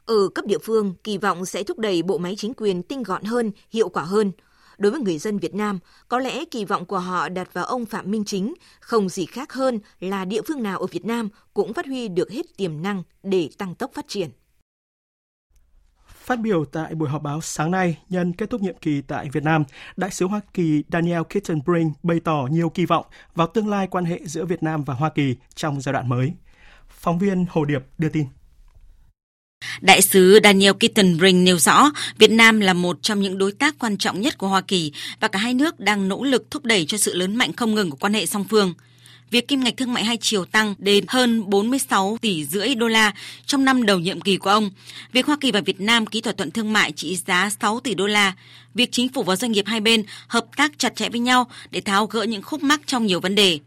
Ở 0.05 0.27
cấp 0.35 0.45
địa 0.45 0.57
phương, 0.57 0.93
kỳ 1.03 1.17
vọng 1.17 1.45
sẽ 1.45 1.63
thúc 1.63 1.79
đẩy 1.79 2.01
bộ 2.01 2.17
máy 2.17 2.35
chính 2.38 2.53
quyền 2.53 2.83
tinh 2.83 3.03
gọn 3.03 3.23
hơn, 3.23 3.51
hiệu 3.69 3.89
quả 3.89 4.03
hơn– 4.03 4.31
Đối 4.77 4.92
với 4.92 5.01
người 5.01 5.18
dân 5.18 5.39
Việt 5.39 5.56
Nam, 5.56 5.80
có 6.08 6.20
lẽ 6.20 6.46
kỳ 6.46 6.65
vọng 6.65 6.86
của 6.86 7.00
họ 7.00 7.30
đặt 7.30 7.53
vào 7.53 7.65
ông 7.65 7.86
Phạm 7.86 8.12
Minh 8.12 8.25
Chính 8.25 8.53
không 8.80 9.10
gì 9.10 9.25
khác 9.25 9.53
hơn 9.53 9.80
là 10.00 10.25
địa 10.25 10.42
phương 10.48 10.63
nào 10.63 10.80
ở 10.80 10.86
Việt 10.86 11.06
Nam 11.06 11.30
cũng 11.53 11.74
phát 11.74 11.86
huy 11.86 12.08
được 12.08 12.32
hết 12.32 12.58
tiềm 12.58 12.82
năng 12.82 13.03
để 13.24 13.50
tăng 13.58 13.75
tốc 13.75 13.92
phát 13.94 14.06
triển. 14.08 14.30
Phát 16.08 16.39
biểu 16.39 16.65
tại 16.65 16.96
buổi 16.96 17.10
họp 17.10 17.22
báo 17.22 17.42
sáng 17.42 17.72
nay 17.72 17.98
nhân 18.10 18.34
kết 18.34 18.50
thúc 18.50 18.62
nhiệm 18.62 18.77
kỳ 18.82 19.01
tại 19.01 19.30
Việt 19.34 19.44
Nam, 19.44 19.63
Đại 19.98 20.12
sứ 20.12 20.25
Hoa 20.25 20.42
Kỳ 20.53 20.84
Daniel 20.92 21.22
Kittenbrink 21.22 22.03
bày 22.03 22.20
tỏ 22.20 22.48
nhiều 22.51 22.70
kỳ 22.70 22.86
vọng 22.86 23.06
vào 23.36 23.48
tương 23.48 23.70
lai 23.70 23.88
quan 23.88 24.06
hệ 24.06 24.20
giữa 24.25 24.46
Việt 24.46 24.63
Nam 24.63 24.84
và 24.84 24.94
Hoa 24.94 25.10
Kỳ 25.10 25.36
trong 25.56 25.82
giai 25.82 25.94
đoạn 25.94 26.10
mới. 26.10 26.34
Phóng 26.88 27.20
viên 27.20 27.46
Hồ 27.50 27.65
Điệp 27.65 27.86
đưa 27.98 28.10
tin. 28.10 28.25
Đại 29.82 30.01
sứ 30.01 30.39
Daniel 30.43 30.72
Kittenbrink 30.72 31.46
nêu 31.46 31.58
rõ, 31.58 31.91
Việt 32.17 32.32
Nam 32.32 32.60
là 32.60 32.74
một 32.74 32.98
trong 33.01 33.22
những 33.22 33.38
đối 33.38 33.51
tác 33.51 33.75
quan 33.79 33.98
trọng 33.98 34.22
nhất 34.22 34.38
của 34.38 34.48
Hoa 34.48 34.62
Kỳ 34.62 34.91
và 35.20 35.27
cả 35.27 35.39
hai 35.39 35.53
nước 35.53 35.79
đang 35.79 36.08
nỗ 36.08 36.24
lực 36.24 36.51
thúc 36.51 36.65
đẩy 36.65 36.86
cho 36.86 36.98
sự 36.98 37.15
lớn 37.15 37.36
mạnh 37.36 37.53
không 37.53 37.75
ngừng 37.75 37.89
của 37.89 37.98
quan 37.98 38.13
hệ 38.13 38.25
song 38.25 38.46
phương. 38.50 38.74
Việc 39.34 39.48
kim 39.48 39.63
ngạch 39.63 39.77
thương 39.77 39.93
mại 39.93 40.03
hai 40.03 40.17
chiều 40.22 40.46
tăng 40.46 40.75
đến 40.77 41.05
hơn 41.08 41.50
46 41.50 42.17
tỷ 42.22 42.46
rưỡi 42.46 42.75
đô 42.75 42.88
la 42.88 43.13
trong 43.46 43.65
năm 43.65 43.86
đầu 43.86 44.00
nhiệm 44.00 44.22
kỳ 44.22 44.38
của 44.38 44.50
ông. 44.50 44.72
Việc 45.12 45.25
Hoa 45.25 45.38
Kỳ 45.41 45.51
và 45.51 45.62
Việt 45.62 45.82
Nam 45.82 46.05
ký 46.05 46.22
thỏa 46.22 46.34
thuận 46.34 46.51
thương 46.51 46.74
mại 46.74 46.91
trị 46.91 47.15
giá 47.15 47.50
6 47.62 47.79
tỷ 47.79 47.93
đô 47.93 48.08
la. 48.08 48.34
Việc 48.74 48.91
chính 48.91 49.10
phủ 49.10 49.24
và 49.24 49.36
doanh 49.36 49.51
nghiệp 49.51 49.65
hai 49.67 49.79
bên 49.79 50.03
hợp 50.27 50.46
tác 50.58 50.72
chặt 50.77 50.96
chẽ 50.96 51.10
với 51.10 51.20
nhau 51.20 51.48
để 51.72 51.82
tháo 51.82 52.05
gỡ 52.05 52.24
những 52.24 52.41
khúc 52.41 52.63
mắc 52.63 52.82
trong 52.86 53.05
nhiều 53.05 53.20
vấn 53.20 53.36
đề 53.36 53.60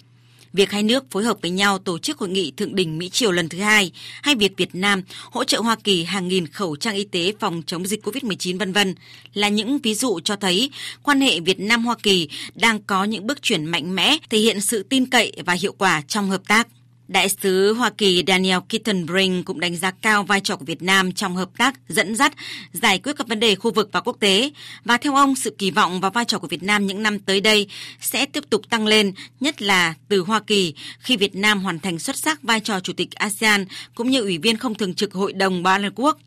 việc 0.56 0.70
hai 0.70 0.82
nước 0.82 1.10
phối 1.10 1.24
hợp 1.24 1.36
với 1.42 1.50
nhau 1.50 1.78
tổ 1.78 1.98
chức 1.98 2.18
hội 2.18 2.28
nghị 2.28 2.50
thượng 2.50 2.74
đỉnh 2.74 2.98
Mỹ 2.98 3.08
Triều 3.08 3.32
lần 3.32 3.48
thứ 3.48 3.58
hai, 3.58 3.92
hay 4.22 4.34
việc 4.34 4.56
Việt 4.56 4.74
Nam 4.74 5.02
hỗ 5.30 5.44
trợ 5.44 5.60
Hoa 5.60 5.76
Kỳ 5.84 6.04
hàng 6.04 6.28
nghìn 6.28 6.46
khẩu 6.46 6.76
trang 6.76 6.94
y 6.94 7.04
tế 7.04 7.32
phòng 7.40 7.62
chống 7.66 7.86
dịch 7.86 8.06
COVID-19 8.06 8.58
vân 8.58 8.72
vân 8.72 8.94
là 9.34 9.48
những 9.48 9.78
ví 9.78 9.94
dụ 9.94 10.20
cho 10.24 10.36
thấy 10.36 10.70
quan 11.02 11.20
hệ 11.20 11.40
Việt 11.40 11.60
Nam 11.60 11.84
Hoa 11.84 11.96
Kỳ 12.02 12.28
đang 12.54 12.82
có 12.82 13.04
những 13.04 13.26
bước 13.26 13.42
chuyển 13.42 13.64
mạnh 13.64 13.94
mẽ, 13.94 14.16
thể 14.30 14.38
hiện 14.38 14.60
sự 14.60 14.82
tin 14.82 15.06
cậy 15.06 15.32
và 15.46 15.52
hiệu 15.52 15.74
quả 15.78 16.02
trong 16.08 16.30
hợp 16.30 16.42
tác. 16.48 16.68
Đại 17.08 17.28
sứ 17.28 17.72
Hoa 17.72 17.90
Kỳ 17.90 18.24
Daniel 18.26 18.58
Kittenbrink 18.58 19.44
cũng 19.44 19.60
đánh 19.60 19.76
giá 19.76 19.90
cao 19.90 20.22
vai 20.22 20.40
trò 20.40 20.56
của 20.56 20.64
Việt 20.64 20.82
Nam 20.82 21.12
trong 21.12 21.36
hợp 21.36 21.48
tác 21.58 21.74
dẫn 21.88 22.14
dắt 22.14 22.34
giải 22.72 22.98
quyết 22.98 23.12
các 23.16 23.28
vấn 23.28 23.40
đề 23.40 23.54
khu 23.54 23.70
vực 23.70 23.88
và 23.92 24.00
quốc 24.00 24.16
tế 24.20 24.50
và 24.84 24.96
theo 24.96 25.14
ông 25.14 25.34
sự 25.34 25.54
kỳ 25.58 25.70
vọng 25.70 26.00
và 26.00 26.10
vai 26.10 26.24
trò 26.24 26.38
của 26.38 26.48
Việt 26.48 26.62
Nam 26.62 26.86
những 26.86 27.02
năm 27.02 27.18
tới 27.18 27.40
đây 27.40 27.66
sẽ 28.00 28.26
tiếp 28.26 28.44
tục 28.50 28.70
tăng 28.70 28.86
lên, 28.86 29.12
nhất 29.40 29.62
là 29.62 29.94
từ 30.08 30.20
Hoa 30.20 30.40
Kỳ 30.40 30.74
khi 30.98 31.16
Việt 31.16 31.34
Nam 31.34 31.62
hoàn 31.62 31.78
thành 31.78 31.98
xuất 31.98 32.16
sắc 32.16 32.42
vai 32.42 32.60
trò 32.60 32.80
chủ 32.80 32.92
tịch 32.92 33.14
ASEAN 33.14 33.64
cũng 33.94 34.10
như 34.10 34.20
ủy 34.20 34.38
viên 34.38 34.56
không 34.56 34.74
thường 34.74 34.94
trực 34.94 35.12
Hội 35.12 35.32
đồng 35.32 35.62
Bảo 35.62 35.74
an 35.74 35.82
Liên 35.82 35.92
Quốc. 35.94 36.18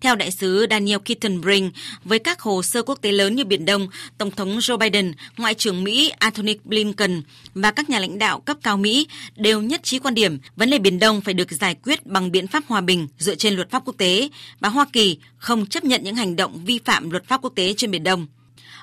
Theo 0.00 0.16
đại 0.16 0.30
sứ 0.30 0.66
Daniel 0.70 0.98
Kittenbrink, 0.98 1.74
với 2.04 2.18
các 2.18 2.40
hồ 2.40 2.62
sơ 2.62 2.82
quốc 2.82 2.98
tế 3.02 3.12
lớn 3.12 3.36
như 3.36 3.44
Biển 3.44 3.64
Đông, 3.64 3.88
Tổng 4.18 4.30
thống 4.30 4.58
Joe 4.58 4.76
Biden, 4.76 5.12
Ngoại 5.36 5.54
trưởng 5.54 5.84
Mỹ 5.84 6.12
Antony 6.18 6.56
Blinken 6.64 7.22
và 7.54 7.70
các 7.70 7.90
nhà 7.90 7.98
lãnh 7.98 8.18
đạo 8.18 8.40
cấp 8.40 8.56
cao 8.62 8.76
Mỹ 8.76 9.06
đều 9.36 9.62
nhất 9.62 9.82
trí 9.82 9.98
quan 9.98 10.14
điểm 10.14 10.38
vấn 10.56 10.70
đề 10.70 10.78
Biển 10.78 10.98
Đông 10.98 11.20
phải 11.20 11.34
được 11.34 11.50
giải 11.50 11.74
quyết 11.74 12.06
bằng 12.06 12.32
biện 12.32 12.46
pháp 12.46 12.64
hòa 12.66 12.80
bình 12.80 13.08
dựa 13.18 13.34
trên 13.34 13.54
luật 13.54 13.70
pháp 13.70 13.82
quốc 13.84 13.94
tế 13.98 14.28
và 14.60 14.68
Hoa 14.68 14.86
Kỳ 14.92 15.18
không 15.36 15.66
chấp 15.66 15.84
nhận 15.84 16.02
những 16.02 16.14
hành 16.14 16.36
động 16.36 16.64
vi 16.64 16.80
phạm 16.84 17.10
luật 17.10 17.24
pháp 17.24 17.42
quốc 17.42 17.52
tế 17.54 17.74
trên 17.76 17.90
Biển 17.90 18.02
Đông. 18.02 18.26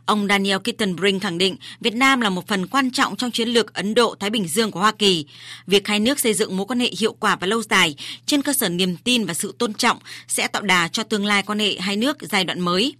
Ông 0.05 0.27
Daniel 0.27 0.57
Kittenbrink 0.57 1.21
khẳng 1.21 1.37
định 1.37 1.55
Việt 1.79 1.95
Nam 1.95 2.21
là 2.21 2.29
một 2.29 2.47
phần 2.47 2.67
quan 2.67 2.91
trọng 2.91 3.15
trong 3.15 3.31
chiến 3.31 3.49
lược 3.49 3.73
Ấn 3.73 3.93
Độ-Thái 3.93 4.29
Bình 4.29 4.47
Dương 4.47 4.71
của 4.71 4.79
Hoa 4.79 4.91
Kỳ. 4.91 5.25
Việc 5.67 5.87
hai 5.87 5.99
nước 5.99 6.19
xây 6.19 6.33
dựng 6.33 6.57
mối 6.57 6.65
quan 6.65 6.79
hệ 6.79 6.91
hiệu 6.99 7.13
quả 7.19 7.35
và 7.35 7.47
lâu 7.47 7.61
dài 7.61 7.95
trên 8.25 8.41
cơ 8.41 8.53
sở 8.53 8.69
niềm 8.69 8.97
tin 8.97 9.25
và 9.25 9.33
sự 9.33 9.55
tôn 9.57 9.73
trọng 9.73 9.97
sẽ 10.27 10.47
tạo 10.47 10.61
đà 10.61 10.87
cho 10.87 11.03
tương 11.03 11.25
lai 11.25 11.43
quan 11.43 11.59
hệ 11.59 11.77
hai 11.79 11.95
nước 11.95 12.17
giai 12.21 12.43
đoạn 12.43 12.59
mới. 12.59 12.95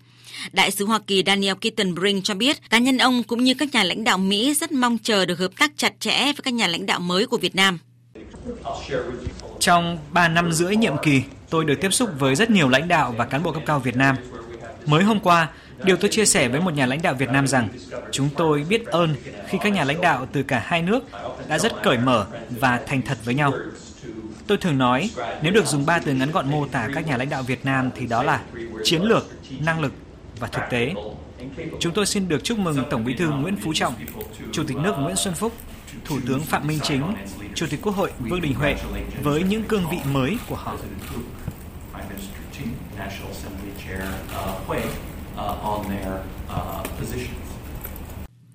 Đại 0.52 0.72
sứ 0.72 0.86
Hoa 0.86 1.00
Kỳ 1.08 1.24
Daniel 1.26 1.56
Kittenbrink 1.56 2.24
cho 2.24 2.34
biết 2.34 2.70
cá 2.70 2.78
nhân 2.78 2.98
ông 2.98 3.24
cũng 3.24 3.44
như 3.44 3.54
các 3.54 3.74
nhà 3.74 3.84
lãnh 3.84 4.04
đạo 4.04 4.18
Mỹ 4.18 4.54
rất 4.54 4.72
mong 4.72 4.98
chờ 5.04 5.26
được 5.26 5.40
hợp 5.40 5.52
tác 5.60 5.72
chặt 5.78 5.94
chẽ 6.00 6.24
với 6.24 6.42
các 6.44 6.54
nhà 6.54 6.68
lãnh 6.68 6.86
đạo 6.86 7.00
mới 7.00 7.28
của 7.28 7.38
Việt 7.38 7.56
Nam. 7.56 7.80
Trong 9.60 9.98
3 10.12 10.28
năm 10.28 10.52
rưỡi 10.52 10.76
nhiệm 10.76 10.94
kỳ, 11.04 11.22
tôi 11.50 11.66
được 11.66 11.76
tiếp 11.82 11.90
xúc 11.94 12.10
với 12.20 12.36
rất 12.36 12.50
nhiều 12.50 12.70
lãnh 12.70 12.88
đạo 12.88 13.16
và 13.18 13.26
cán 13.26 13.44
bộ 13.44 13.52
cấp 13.52 13.64
cao 13.66 13.80
Việt 13.80 13.96
Nam. 13.96 14.16
Mới 14.86 15.04
hôm 15.04 15.20
qua, 15.20 15.50
Điều 15.84 15.98
tôi 15.98 16.10
chia 16.10 16.26
sẻ 16.26 16.48
với 16.48 16.62
một 16.62 16.74
nhà 16.74 16.86
lãnh 16.86 17.02
đạo 17.02 17.14
Việt 17.14 17.30
Nam 17.30 17.48
rằng 17.48 17.70
chúng 18.12 18.30
tôi 18.38 18.66
biết 18.70 18.86
ơn 18.86 19.16
khi 19.48 19.58
các 19.62 19.70
nhà 19.74 19.84
lãnh 19.84 20.02
đạo 20.02 20.28
từ 20.32 20.44
cả 20.44 20.64
hai 20.66 20.82
nước 20.82 21.04
đã 21.48 21.60
rất 21.60 21.84
cởi 21.84 21.98
mở 21.98 22.28
và 22.50 22.80
thành 22.88 23.02
thật 23.02 23.18
với 23.24 23.36
nhau. 23.36 23.54
Tôi 24.48 24.58
thường 24.58 24.78
nói, 24.78 25.10
nếu 25.42 25.54
được 25.54 25.66
dùng 25.66 25.86
ba 25.86 26.00
từ 26.00 26.14
ngắn 26.14 26.32
gọn 26.32 26.52
mô 26.52 26.68
tả 26.68 26.90
các 26.94 27.08
nhà 27.08 27.18
lãnh 27.18 27.30
đạo 27.30 27.44
Việt 27.44 27.66
Nam 27.66 27.90
thì 27.96 28.08
đó 28.08 28.24
là 28.24 28.42
chiến 28.84 29.02
lược, 29.02 29.26
năng 29.60 29.80
lực 29.80 29.94
và 30.40 30.48
thực 30.48 30.62
tế. 30.70 30.94
Chúng 31.80 31.94
tôi 31.94 32.06
xin 32.06 32.28
được 32.28 32.44
chúc 32.44 32.60
mừng 32.60 32.84
Tổng 32.90 33.06
Bí 33.06 33.14
thư 33.14 33.30
Nguyễn 33.30 33.56
Phú 33.56 33.72
Trọng, 33.76 33.94
Chủ 34.52 34.64
tịch 34.68 34.78
nước 34.78 34.94
Nguyễn 35.00 35.16
Xuân 35.16 35.34
Phúc, 35.34 35.54
Thủ 36.06 36.20
tướng 36.28 36.42
Phạm 36.42 36.68
Minh 36.68 36.80
Chính, 36.84 37.04
Chủ 37.56 37.66
tịch 37.70 37.80
Quốc 37.82 37.96
hội 37.96 38.12
Vương 38.20 38.42
Đình 38.42 38.54
Huệ 38.54 38.76
với 39.24 39.44
những 39.44 39.64
cương 39.64 39.90
vị 39.92 39.98
mới 40.14 40.38
của 40.50 40.56
họ. 40.56 40.78
Uh, 45.38 45.64
on 45.64 45.86
their 45.90 46.14
uh, 46.50 47.00
positions. 47.00 47.48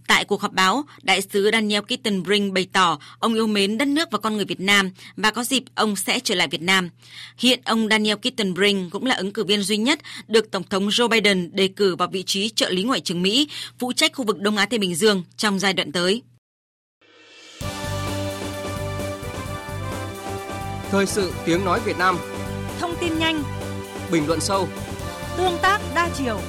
Tại 0.08 0.24
cuộc 0.24 0.40
họp 0.40 0.52
báo, 0.52 0.84
Đại 1.02 1.22
sứ 1.32 1.50
Daniel 1.52 1.82
Kittenbrink 1.82 2.52
bày 2.52 2.66
tỏ 2.72 2.98
ông 3.18 3.34
yêu 3.34 3.46
mến 3.46 3.78
đất 3.78 3.88
nước 3.88 4.08
và 4.10 4.18
con 4.18 4.36
người 4.36 4.44
Việt 4.44 4.60
Nam 4.60 4.90
và 5.16 5.30
có 5.30 5.44
dịp 5.44 5.62
ông 5.74 5.96
sẽ 5.96 6.20
trở 6.20 6.34
lại 6.34 6.48
Việt 6.48 6.62
Nam. 6.62 6.90
Hiện 7.38 7.60
ông 7.64 7.88
Daniel 7.90 8.16
Kittenbrink 8.16 8.92
cũng 8.92 9.06
là 9.06 9.14
ứng 9.14 9.32
cử 9.32 9.44
viên 9.44 9.62
duy 9.62 9.76
nhất 9.76 10.00
được 10.28 10.50
Tổng 10.50 10.62
thống 10.70 10.88
Joe 10.88 11.08
Biden 11.08 11.50
đề 11.52 11.68
cử 11.68 11.96
vào 11.96 12.08
vị 12.12 12.22
trí 12.22 12.48
trợ 12.48 12.70
lý 12.70 12.82
ngoại 12.82 13.00
trưởng 13.00 13.22
Mỹ, 13.22 13.48
phụ 13.78 13.92
trách 13.92 14.12
khu 14.14 14.24
vực 14.24 14.38
Đông 14.40 14.56
Á 14.56 14.66
Thái 14.66 14.78
Bình 14.78 14.94
Dương 14.94 15.22
trong 15.36 15.58
giai 15.58 15.72
đoạn 15.72 15.92
tới. 15.92 16.22
Thời 20.90 21.06
sự 21.06 21.32
tiếng 21.44 21.64
nói 21.64 21.80
Việt 21.84 21.98
Nam 21.98 22.18
Thông 22.80 22.94
tin 23.00 23.18
nhanh 23.18 23.42
Bình 24.10 24.26
luận 24.26 24.40
sâu 24.40 24.68
Tương 25.36 25.58
tác 25.62 25.80
đa 25.94 26.08
chiều 26.18 26.40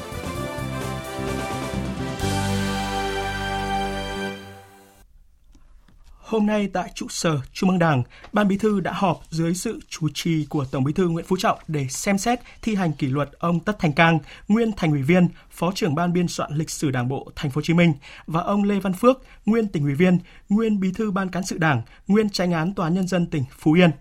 Hôm 6.33 6.45
nay 6.45 6.69
tại 6.73 6.91
trụ 6.95 7.07
sở 7.09 7.39
Trung 7.53 7.69
ương 7.69 7.79
Đảng, 7.79 8.03
Ban 8.31 8.47
Bí 8.47 8.57
thư 8.57 8.79
đã 8.79 8.93
họp 8.93 9.23
dưới 9.29 9.53
sự 9.53 9.79
chủ 9.89 10.07
trì 10.13 10.45
của 10.49 10.65
Tổng 10.65 10.83
Bí 10.83 10.93
thư 10.93 11.07
Nguyễn 11.07 11.25
Phú 11.25 11.37
Trọng 11.39 11.59
để 11.67 11.87
xem 11.89 12.17
xét 12.17 12.39
thi 12.61 12.75
hành 12.75 12.93
kỷ 12.93 13.07
luật 13.07 13.29
ông 13.39 13.59
Tất 13.59 13.79
Thành 13.79 13.93
Cang, 13.93 14.19
nguyên 14.47 14.71
thành 14.77 14.91
ủy 14.91 15.01
viên, 15.01 15.27
Phó 15.51 15.71
trưởng 15.75 15.95
Ban 15.95 16.13
biên 16.13 16.27
soạn 16.27 16.53
lịch 16.53 16.69
sử 16.69 16.91
Đảng 16.91 17.07
bộ 17.07 17.31
Thành 17.35 17.51
phố 17.51 17.55
Hồ 17.55 17.61
Chí 17.61 17.73
Minh 17.73 17.93
và 18.27 18.41
ông 18.41 18.63
Lê 18.63 18.79
Văn 18.79 18.93
Phước, 18.93 19.21
nguyên 19.45 19.67
tỉnh 19.67 19.83
ủy 19.83 19.95
viên, 19.95 20.19
nguyên 20.49 20.79
Bí 20.79 20.91
thư 20.91 21.11
Ban 21.11 21.29
cán 21.29 21.43
sự 21.43 21.57
Đảng, 21.57 21.81
nguyên 22.07 22.29
tranh 22.29 22.51
án 22.51 22.73
Tòa 22.73 22.85
án 22.85 22.93
nhân 22.93 23.07
dân 23.07 23.25
tỉnh 23.25 23.43
Phú 23.57 23.73
Yên. 23.73 23.91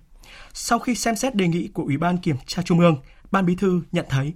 Sau 0.52 0.78
khi 0.78 0.94
xem 0.94 1.16
xét 1.16 1.34
đề 1.34 1.48
nghị 1.48 1.68
của 1.68 1.82
Ủy 1.82 1.96
ban 1.96 2.18
Kiểm 2.18 2.36
tra 2.46 2.62
Trung 2.62 2.80
ương, 2.80 2.96
Ban 3.30 3.46
Bí 3.46 3.54
thư 3.54 3.82
nhận 3.92 4.06
thấy 4.08 4.32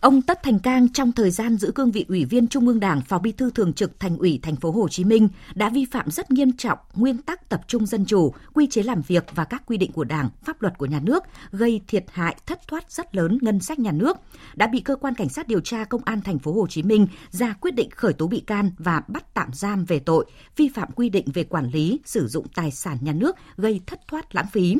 Ông 0.00 0.22
Tất 0.22 0.42
Thành 0.42 0.58
Cang 0.58 0.88
trong 0.88 1.12
thời 1.12 1.30
gian 1.30 1.56
giữ 1.56 1.72
cương 1.72 1.90
vị 1.90 2.04
Ủy 2.08 2.24
viên 2.24 2.48
Trung 2.48 2.66
ương 2.66 2.80
Đảng, 2.80 3.00
Phó 3.00 3.18
Bí 3.18 3.32
thư 3.32 3.50
Thường 3.50 3.72
trực 3.72 4.00
Thành 4.00 4.18
ủy 4.18 4.38
Thành 4.42 4.56
phố 4.56 4.70
Hồ 4.70 4.88
Chí 4.88 5.04
Minh 5.04 5.28
đã 5.54 5.68
vi 5.68 5.84
phạm 5.84 6.10
rất 6.10 6.30
nghiêm 6.30 6.52
trọng 6.52 6.78
nguyên 6.94 7.18
tắc 7.18 7.48
tập 7.48 7.60
trung 7.66 7.86
dân 7.86 8.04
chủ, 8.04 8.34
quy 8.54 8.66
chế 8.66 8.82
làm 8.82 9.02
việc 9.02 9.24
và 9.34 9.44
các 9.44 9.62
quy 9.66 9.76
định 9.76 9.92
của 9.92 10.04
Đảng, 10.04 10.28
pháp 10.44 10.62
luật 10.62 10.78
của 10.78 10.86
nhà 10.86 11.00
nước, 11.00 11.22
gây 11.52 11.80
thiệt 11.88 12.04
hại 12.12 12.36
thất 12.46 12.60
thoát 12.68 12.92
rất 12.92 13.16
lớn 13.16 13.38
ngân 13.42 13.60
sách 13.60 13.78
nhà 13.78 13.92
nước, 13.92 14.16
đã 14.54 14.66
bị 14.66 14.80
cơ 14.80 14.96
quan 14.96 15.14
cảnh 15.14 15.28
sát 15.28 15.48
điều 15.48 15.60
tra 15.60 15.84
công 15.84 16.04
an 16.04 16.20
Thành 16.20 16.38
phố 16.38 16.52
Hồ 16.52 16.66
Chí 16.66 16.82
Minh 16.82 17.06
ra 17.30 17.54
quyết 17.60 17.74
định 17.74 17.90
khởi 17.90 18.12
tố 18.12 18.26
bị 18.26 18.40
can 18.40 18.70
và 18.78 19.02
bắt 19.08 19.34
tạm 19.34 19.52
giam 19.52 19.84
về 19.84 19.98
tội 19.98 20.26
vi 20.56 20.68
phạm 20.68 20.88
quy 20.92 21.08
định 21.08 21.26
về 21.34 21.44
quản 21.44 21.70
lý 21.70 22.00
sử 22.04 22.28
dụng 22.28 22.46
tài 22.54 22.70
sản 22.70 22.98
nhà 23.00 23.12
nước 23.12 23.36
gây 23.56 23.80
thất 23.86 24.00
thoát 24.08 24.34
lãng 24.34 24.46
phí. 24.52 24.76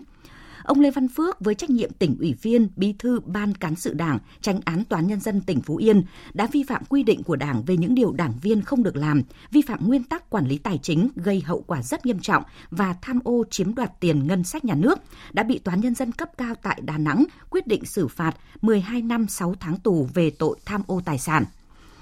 Ông 0.63 0.81
Lê 0.81 0.91
Văn 0.91 1.09
Phước 1.09 1.41
với 1.41 1.55
trách 1.55 1.71
nhiệm 1.71 1.93
tỉnh 1.93 2.17
ủy 2.21 2.35
viên, 2.43 2.69
bí 2.77 2.95
thư 2.99 3.21
ban 3.21 3.55
cán 3.55 3.77
sự 3.77 3.95
Đảng, 3.95 4.19
tranh 4.41 4.61
án 4.65 4.85
toán 4.85 5.07
nhân 5.07 5.21
dân 5.21 5.41
tỉnh 5.41 5.61
Phú 5.61 5.77
Yên 5.77 6.03
đã 6.33 6.47
vi 6.53 6.63
phạm 6.63 6.85
quy 6.85 7.03
định 7.03 7.23
của 7.23 7.37
Đảng 7.37 7.63
về 7.65 7.77
những 7.77 7.95
điều 7.95 8.13
đảng 8.13 8.33
viên 8.43 8.63
không 8.63 8.83
được 8.83 8.97
làm, 8.97 9.23
vi 9.51 9.63
phạm 9.63 9.87
nguyên 9.89 10.05
tắc 10.05 10.31
quản 10.31 10.47
lý 10.47 10.59
tài 10.59 10.79
chính 10.83 11.09
gây 11.17 11.41
hậu 11.41 11.61
quả 11.67 11.83
rất 11.83 12.07
nghiêm 12.07 12.19
trọng 12.21 12.43
và 12.71 12.95
tham 13.03 13.21
ô 13.25 13.45
chiếm 13.51 13.75
đoạt 13.75 14.01
tiền 14.01 14.27
ngân 14.27 14.45
sách 14.45 14.65
nhà 14.65 14.75
nước, 14.75 14.99
đã 15.33 15.43
bị 15.43 15.59
toán 15.59 15.81
nhân 15.81 15.95
dân 15.95 16.13
cấp 16.13 16.29
cao 16.39 16.55
tại 16.63 16.81
Đà 16.85 16.99
Nẵng 16.99 17.25
quyết 17.51 17.67
định 17.67 17.85
xử 17.85 18.09
phạt 18.09 18.37
12 18.63 19.03
năm 19.03 19.27
6 19.29 19.55
tháng 19.61 19.77
tù 19.77 20.09
về 20.15 20.31
tội 20.31 20.59
tham 20.65 20.83
ô 20.87 21.01
tài 21.05 21.19
sản. 21.19 21.45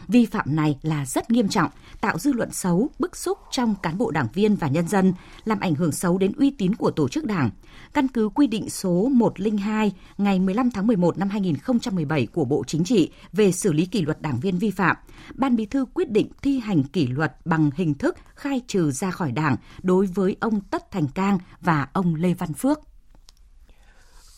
Vi 0.09 0.27
phạm 0.27 0.57
này 0.57 0.79
là 0.83 1.07
rất 1.07 1.31
nghiêm 1.31 1.49
trọng, 1.49 1.71
tạo 2.01 2.19
dư 2.19 2.33
luận 2.33 2.53
xấu, 2.53 2.89
bức 2.99 3.17
xúc 3.17 3.39
trong 3.51 3.75
cán 3.83 3.99
bộ 3.99 4.11
đảng 4.11 4.29
viên 4.35 4.57
và 4.57 4.69
nhân 4.69 4.89
dân, 4.89 5.13
làm 5.45 5.61
ảnh 5.61 5.75
hưởng 5.75 5.93
xấu 5.93 6.19
đến 6.19 6.33
uy 6.37 6.51
tín 6.51 6.75
của 6.75 6.91
tổ 6.91 7.09
chức 7.09 7.25
đảng. 7.25 7.51
Căn 7.95 8.09
cứ 8.09 8.29
quy 8.29 8.47
định 8.47 8.71
số 8.71 9.09
102 9.13 9.93
ngày 10.19 10.39
15 10.39 10.71
tháng 10.71 10.87
11 10.87 11.19
năm 11.19 11.29
2017 11.29 12.27
của 12.27 12.45
Bộ 12.45 12.65
Chính 12.67 12.85
trị 12.85 13.11
về 13.33 13.53
xử 13.53 13.73
lý 13.73 13.87
kỷ 13.87 14.03
luật 14.03 14.23
đảng 14.23 14.41
viên 14.41 14.59
vi 14.59 14.71
phạm, 14.71 14.97
Ban 15.35 15.57
Bí 15.57 15.67
thư 15.67 15.85
quyết 15.95 16.11
định 16.11 16.29
thi 16.43 16.59
hành 16.59 16.83
kỷ 16.83 17.07
luật 17.07 17.37
bằng 17.45 17.71
hình 17.77 17.95
thức 17.95 18.17
khai 18.35 18.61
trừ 18.67 18.91
ra 18.91 19.11
khỏi 19.11 19.33
đảng 19.33 19.57
đối 19.83 20.07
với 20.07 20.37
ông 20.41 20.61
Tất 20.61 20.91
Thành 20.91 21.09
Cang 21.09 21.39
và 21.61 21.89
ông 21.93 22.15
Lê 22.15 22.35
Văn 22.35 22.53
Phước 22.53 22.81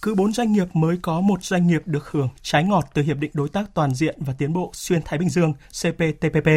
cứ 0.03 0.15
4 0.15 0.33
doanh 0.33 0.53
nghiệp 0.53 0.77
mới 0.77 0.99
có 1.03 1.21
một 1.21 1.45
doanh 1.45 1.67
nghiệp 1.67 1.83
được 1.87 2.11
hưởng 2.11 2.29
trái 2.43 2.65
ngọt 2.65 2.91
từ 2.95 3.03
Hiệp 3.03 3.17
định 3.17 3.31
Đối 3.35 3.49
tác 3.49 3.75
Toàn 3.75 3.95
diện 3.95 4.19
và 4.21 4.33
Tiến 4.39 4.53
bộ 4.53 4.71
Xuyên 4.75 5.03
Thái 5.05 5.19
Bình 5.19 5.29
Dương 5.29 5.53
CPTPP, 5.53 6.49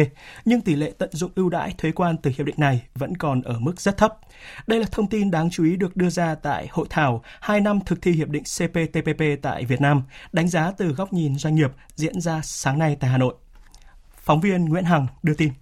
nhưng 0.44 0.60
tỷ 0.60 0.74
lệ 0.74 0.92
tận 0.98 1.08
dụng 1.12 1.30
ưu 1.34 1.48
đãi 1.48 1.74
thuế 1.78 1.92
quan 1.92 2.16
từ 2.16 2.30
hiệp 2.36 2.46
định 2.46 2.54
này 2.58 2.82
vẫn 2.94 3.16
còn 3.16 3.42
ở 3.42 3.58
mức 3.60 3.80
rất 3.80 3.96
thấp. 3.96 4.18
Đây 4.66 4.80
là 4.80 4.86
thông 4.92 5.08
tin 5.08 5.30
đáng 5.30 5.50
chú 5.50 5.64
ý 5.64 5.76
được 5.76 5.96
đưa 5.96 6.10
ra 6.10 6.34
tại 6.34 6.68
hội 6.70 6.86
thảo 6.90 7.22
2 7.40 7.60
năm 7.60 7.80
thực 7.86 8.02
thi 8.02 8.12
Hiệp 8.12 8.28
định 8.28 8.42
CPTPP 8.42 9.22
tại 9.42 9.64
Việt 9.64 9.80
Nam, 9.80 10.02
đánh 10.32 10.48
giá 10.48 10.70
từ 10.70 10.88
góc 10.88 11.12
nhìn 11.12 11.38
doanh 11.38 11.54
nghiệp 11.54 11.70
diễn 11.94 12.20
ra 12.20 12.40
sáng 12.42 12.78
nay 12.78 12.96
tại 13.00 13.10
Hà 13.10 13.18
Nội. 13.18 13.34
Phóng 14.16 14.40
viên 14.40 14.64
Nguyễn 14.64 14.84
Hằng 14.84 15.06
đưa 15.22 15.34
tin. 15.34 15.52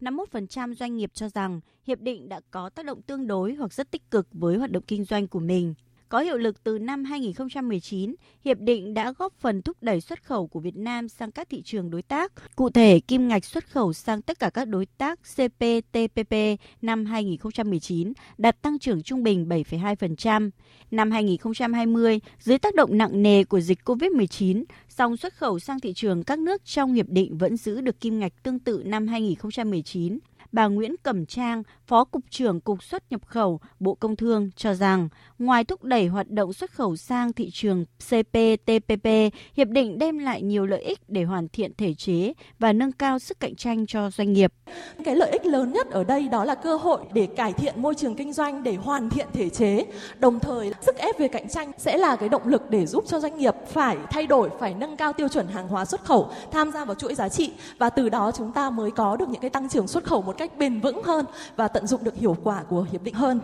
51% 0.00 0.74
doanh 0.74 0.96
nghiệp 0.96 1.10
cho 1.14 1.28
rằng 1.28 1.60
hiệp 1.86 2.00
định 2.00 2.28
đã 2.28 2.40
có 2.50 2.68
tác 2.68 2.86
động 2.86 3.02
tương 3.02 3.26
đối 3.26 3.54
hoặc 3.54 3.72
rất 3.72 3.90
tích 3.90 4.10
cực 4.10 4.26
với 4.32 4.56
hoạt 4.56 4.70
động 4.70 4.82
kinh 4.86 5.04
doanh 5.04 5.28
của 5.28 5.40
mình. 5.40 5.74
Có 6.12 6.20
hiệu 6.20 6.36
lực 6.36 6.64
từ 6.64 6.78
năm 6.78 7.04
2019, 7.04 8.14
hiệp 8.44 8.58
định 8.58 8.94
đã 8.94 9.12
góp 9.18 9.32
phần 9.40 9.62
thúc 9.62 9.76
đẩy 9.80 10.00
xuất 10.00 10.22
khẩu 10.24 10.46
của 10.46 10.60
Việt 10.60 10.76
Nam 10.76 11.08
sang 11.08 11.32
các 11.32 11.48
thị 11.50 11.62
trường 11.62 11.90
đối 11.90 12.02
tác. 12.02 12.32
Cụ 12.56 12.70
thể, 12.70 13.00
kim 13.00 13.28
ngạch 13.28 13.44
xuất 13.44 13.70
khẩu 13.70 13.92
sang 13.92 14.22
tất 14.22 14.38
cả 14.38 14.50
các 14.50 14.68
đối 14.68 14.86
tác 14.86 15.20
CPTPP 15.36 16.34
năm 16.82 17.04
2019 17.04 18.12
đạt 18.38 18.62
tăng 18.62 18.78
trưởng 18.78 19.02
trung 19.02 19.22
bình 19.22 19.46
7,2%. 19.48 20.50
Năm 20.90 21.10
2020, 21.10 22.20
dưới 22.38 22.58
tác 22.58 22.74
động 22.74 22.98
nặng 22.98 23.22
nề 23.22 23.44
của 23.44 23.60
dịch 23.60 23.78
COVID-19, 23.84 24.64
song 24.88 25.16
xuất 25.16 25.34
khẩu 25.34 25.58
sang 25.58 25.80
thị 25.80 25.92
trường 25.92 26.24
các 26.24 26.38
nước 26.38 26.64
trong 26.64 26.94
hiệp 26.94 27.08
định 27.08 27.38
vẫn 27.38 27.56
giữ 27.56 27.80
được 27.80 28.00
kim 28.00 28.18
ngạch 28.18 28.42
tương 28.42 28.58
tự 28.58 28.82
năm 28.84 29.06
2019 29.06 30.18
bà 30.52 30.66
Nguyễn 30.66 30.94
Cẩm 31.02 31.26
Trang, 31.26 31.62
Phó 31.86 32.04
Cục 32.04 32.22
trưởng 32.30 32.60
Cục 32.60 32.82
xuất 32.82 33.02
nhập 33.10 33.20
khẩu 33.26 33.60
Bộ 33.80 33.94
Công 33.94 34.16
Thương 34.16 34.50
cho 34.56 34.74
rằng, 34.74 35.08
ngoài 35.38 35.64
thúc 35.64 35.84
đẩy 35.84 36.06
hoạt 36.06 36.30
động 36.30 36.52
xuất 36.52 36.70
khẩu 36.70 36.96
sang 36.96 37.32
thị 37.32 37.50
trường 37.52 37.84
CPTPP, 37.84 39.08
hiệp 39.56 39.68
định 39.68 39.98
đem 39.98 40.18
lại 40.18 40.42
nhiều 40.42 40.66
lợi 40.66 40.82
ích 40.82 40.98
để 41.08 41.24
hoàn 41.24 41.48
thiện 41.48 41.72
thể 41.74 41.94
chế 41.94 42.32
và 42.58 42.72
nâng 42.72 42.92
cao 42.92 43.18
sức 43.18 43.40
cạnh 43.40 43.54
tranh 43.54 43.86
cho 43.86 44.10
doanh 44.10 44.32
nghiệp. 44.32 44.52
Cái 45.04 45.16
lợi 45.16 45.30
ích 45.30 45.46
lớn 45.46 45.72
nhất 45.72 45.90
ở 45.90 46.04
đây 46.04 46.28
đó 46.28 46.44
là 46.44 46.54
cơ 46.54 46.76
hội 46.76 47.00
để 47.12 47.26
cải 47.26 47.52
thiện 47.52 47.82
môi 47.82 47.94
trường 47.94 48.14
kinh 48.14 48.32
doanh, 48.32 48.62
để 48.62 48.74
hoàn 48.74 49.10
thiện 49.10 49.26
thể 49.32 49.48
chế, 49.48 49.84
đồng 50.18 50.40
thời 50.40 50.72
sức 50.80 50.96
ép 50.96 51.18
về 51.18 51.28
cạnh 51.28 51.48
tranh 51.48 51.72
sẽ 51.78 51.96
là 51.96 52.16
cái 52.16 52.28
động 52.28 52.48
lực 52.48 52.70
để 52.70 52.86
giúp 52.86 53.04
cho 53.06 53.20
doanh 53.20 53.38
nghiệp 53.38 53.54
phải 53.68 53.96
thay 54.10 54.26
đổi, 54.26 54.50
phải 54.60 54.74
nâng 54.74 54.96
cao 54.96 55.12
tiêu 55.12 55.28
chuẩn 55.28 55.48
hàng 55.48 55.68
hóa 55.68 55.84
xuất 55.84 56.04
khẩu, 56.04 56.30
tham 56.50 56.70
gia 56.72 56.84
vào 56.84 56.94
chuỗi 56.94 57.14
giá 57.14 57.28
trị 57.28 57.52
và 57.78 57.90
từ 57.90 58.08
đó 58.08 58.30
chúng 58.36 58.52
ta 58.52 58.70
mới 58.70 58.90
có 58.90 59.16
được 59.16 59.28
những 59.28 59.40
cái 59.40 59.50
tăng 59.50 59.68
trưởng 59.68 59.88
xuất 59.88 60.04
khẩu 60.04 60.22
một 60.22 60.38
cách 60.38 60.41
bền 60.58 60.80
vững 60.80 61.02
hơn 61.02 61.26
và 61.56 61.68
tận 61.68 61.86
dụng 61.86 62.04
được 62.04 62.16
hiệu 62.16 62.36
quả 62.44 62.62
của 62.62 62.86
hiệp 62.92 63.02
định 63.02 63.14
hơn. 63.14 63.40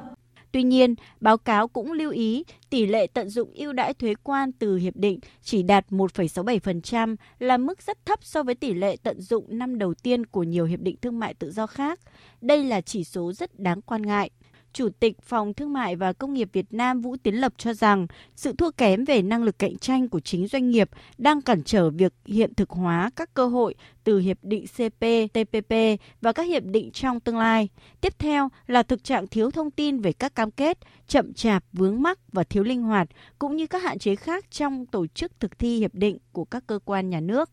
Tuy 0.53 0.63
nhiên, 0.63 0.95
báo 1.21 1.39
cáo 1.39 1.69
cũng 1.69 1.93
lưu 1.93 2.11
ý 2.11 2.45
tỷ 2.71 2.87
lệ 2.87 3.07
tận 3.07 3.29
dụng 3.29 3.51
ưu 3.55 3.73
đãi 3.73 3.95
thuế 3.95 4.15
quan 4.23 4.53
từ 4.53 4.77
hiệp 4.77 4.97
định 4.97 5.19
chỉ 5.43 5.63
đạt 5.63 5.87
1,67% 5.91 7.17
là 7.39 7.57
mức 7.57 7.83
rất 7.83 8.07
thấp 8.07 8.19
so 8.23 8.43
với 8.43 8.55
tỷ 8.55 8.75
lệ 8.75 8.97
tận 9.03 9.21
dụng 9.21 9.59
năm 9.59 9.79
đầu 9.79 9.95
tiên 9.95 10.27
của 10.27 10.43
nhiều 10.43 10.65
hiệp 10.65 10.81
định 10.81 10.97
thương 11.03 11.19
mại 11.19 11.35
tự 11.35 11.51
do 11.51 11.67
khác. 11.67 12.01
Đây 12.41 12.65
là 12.65 12.81
chỉ 12.81 13.05
số 13.05 13.33
rất 13.33 13.59
đáng 13.59 13.83
quan 13.83 14.03
ngại. 14.03 14.31
Chủ 14.73 14.89
tịch 15.01 15.23
Phòng 15.23 15.55
Thương 15.55 15.73
mại 15.73 15.97
và 15.97 16.13
Công 16.13 16.35
nghiệp 16.35 16.49
Việt 16.53 16.67
Nam 16.71 17.01
Vũ 17.01 17.17
Tiến 17.23 17.35
Lập 17.35 17.53
cho 17.59 17.75
rằng 17.75 18.07
sự 18.37 18.53
thua 18.53 18.71
kém 18.71 19.05
về 19.05 19.23
năng 19.23 19.43
lực 19.43 19.59
cạnh 19.59 19.79
tranh 19.79 20.09
của 20.09 20.21
chính 20.21 20.47
doanh 20.47 20.71
nghiệp 20.71 20.91
đang 21.19 21.43
cản 21.43 21.63
trở 21.63 21.91
việc 21.91 22.13
hiện 22.27 22.55
thực 22.55 22.71
hóa 22.71 23.11
các 23.17 23.35
cơ 23.35 23.47
hội 23.47 23.75
từ 24.05 24.19
hiệp 24.19 24.39
định 24.43 24.65
CPTPP 24.67 25.75
và 26.21 26.33
các 26.33 26.43
hiệp 26.43 26.65
định 26.65 26.91
trong 26.91 27.21
tương 27.21 27.39
lai. 27.39 27.69
Tiếp 28.01 28.19
theo 28.19 28.49
là 28.67 28.83
thực 28.83 29.05
trạng 29.05 29.27
thiếu 29.27 29.51
thông 29.51 29.71
tin 29.71 30.01
về 30.01 30.13
các 30.13 30.35
cam 30.35 30.51
kết, 30.51 30.79
chậm 31.07 31.35
chạp, 31.35 31.65
vướng 31.73 32.03
mắc 32.03 32.19
và 32.33 32.45
thiếu 32.45 32.63
linh 32.63 32.83
hoạt 32.83 33.09
cũng 33.39 33.57
như 33.57 33.67
các 33.67 33.83
hạn 33.83 33.99
chế 33.99 34.17
khác 34.17 34.51
trong 34.51 34.87
tổ 34.87 35.07
chức 35.07 35.41
thực 35.41 35.59
thi 35.59 35.79
hiệp 35.79 35.95
định 35.95 36.19
của 36.33 36.45
các 36.45 36.67
cơ 36.67 36.79
quan 36.85 37.11
nhà 37.11 37.21
nước. 37.21 37.51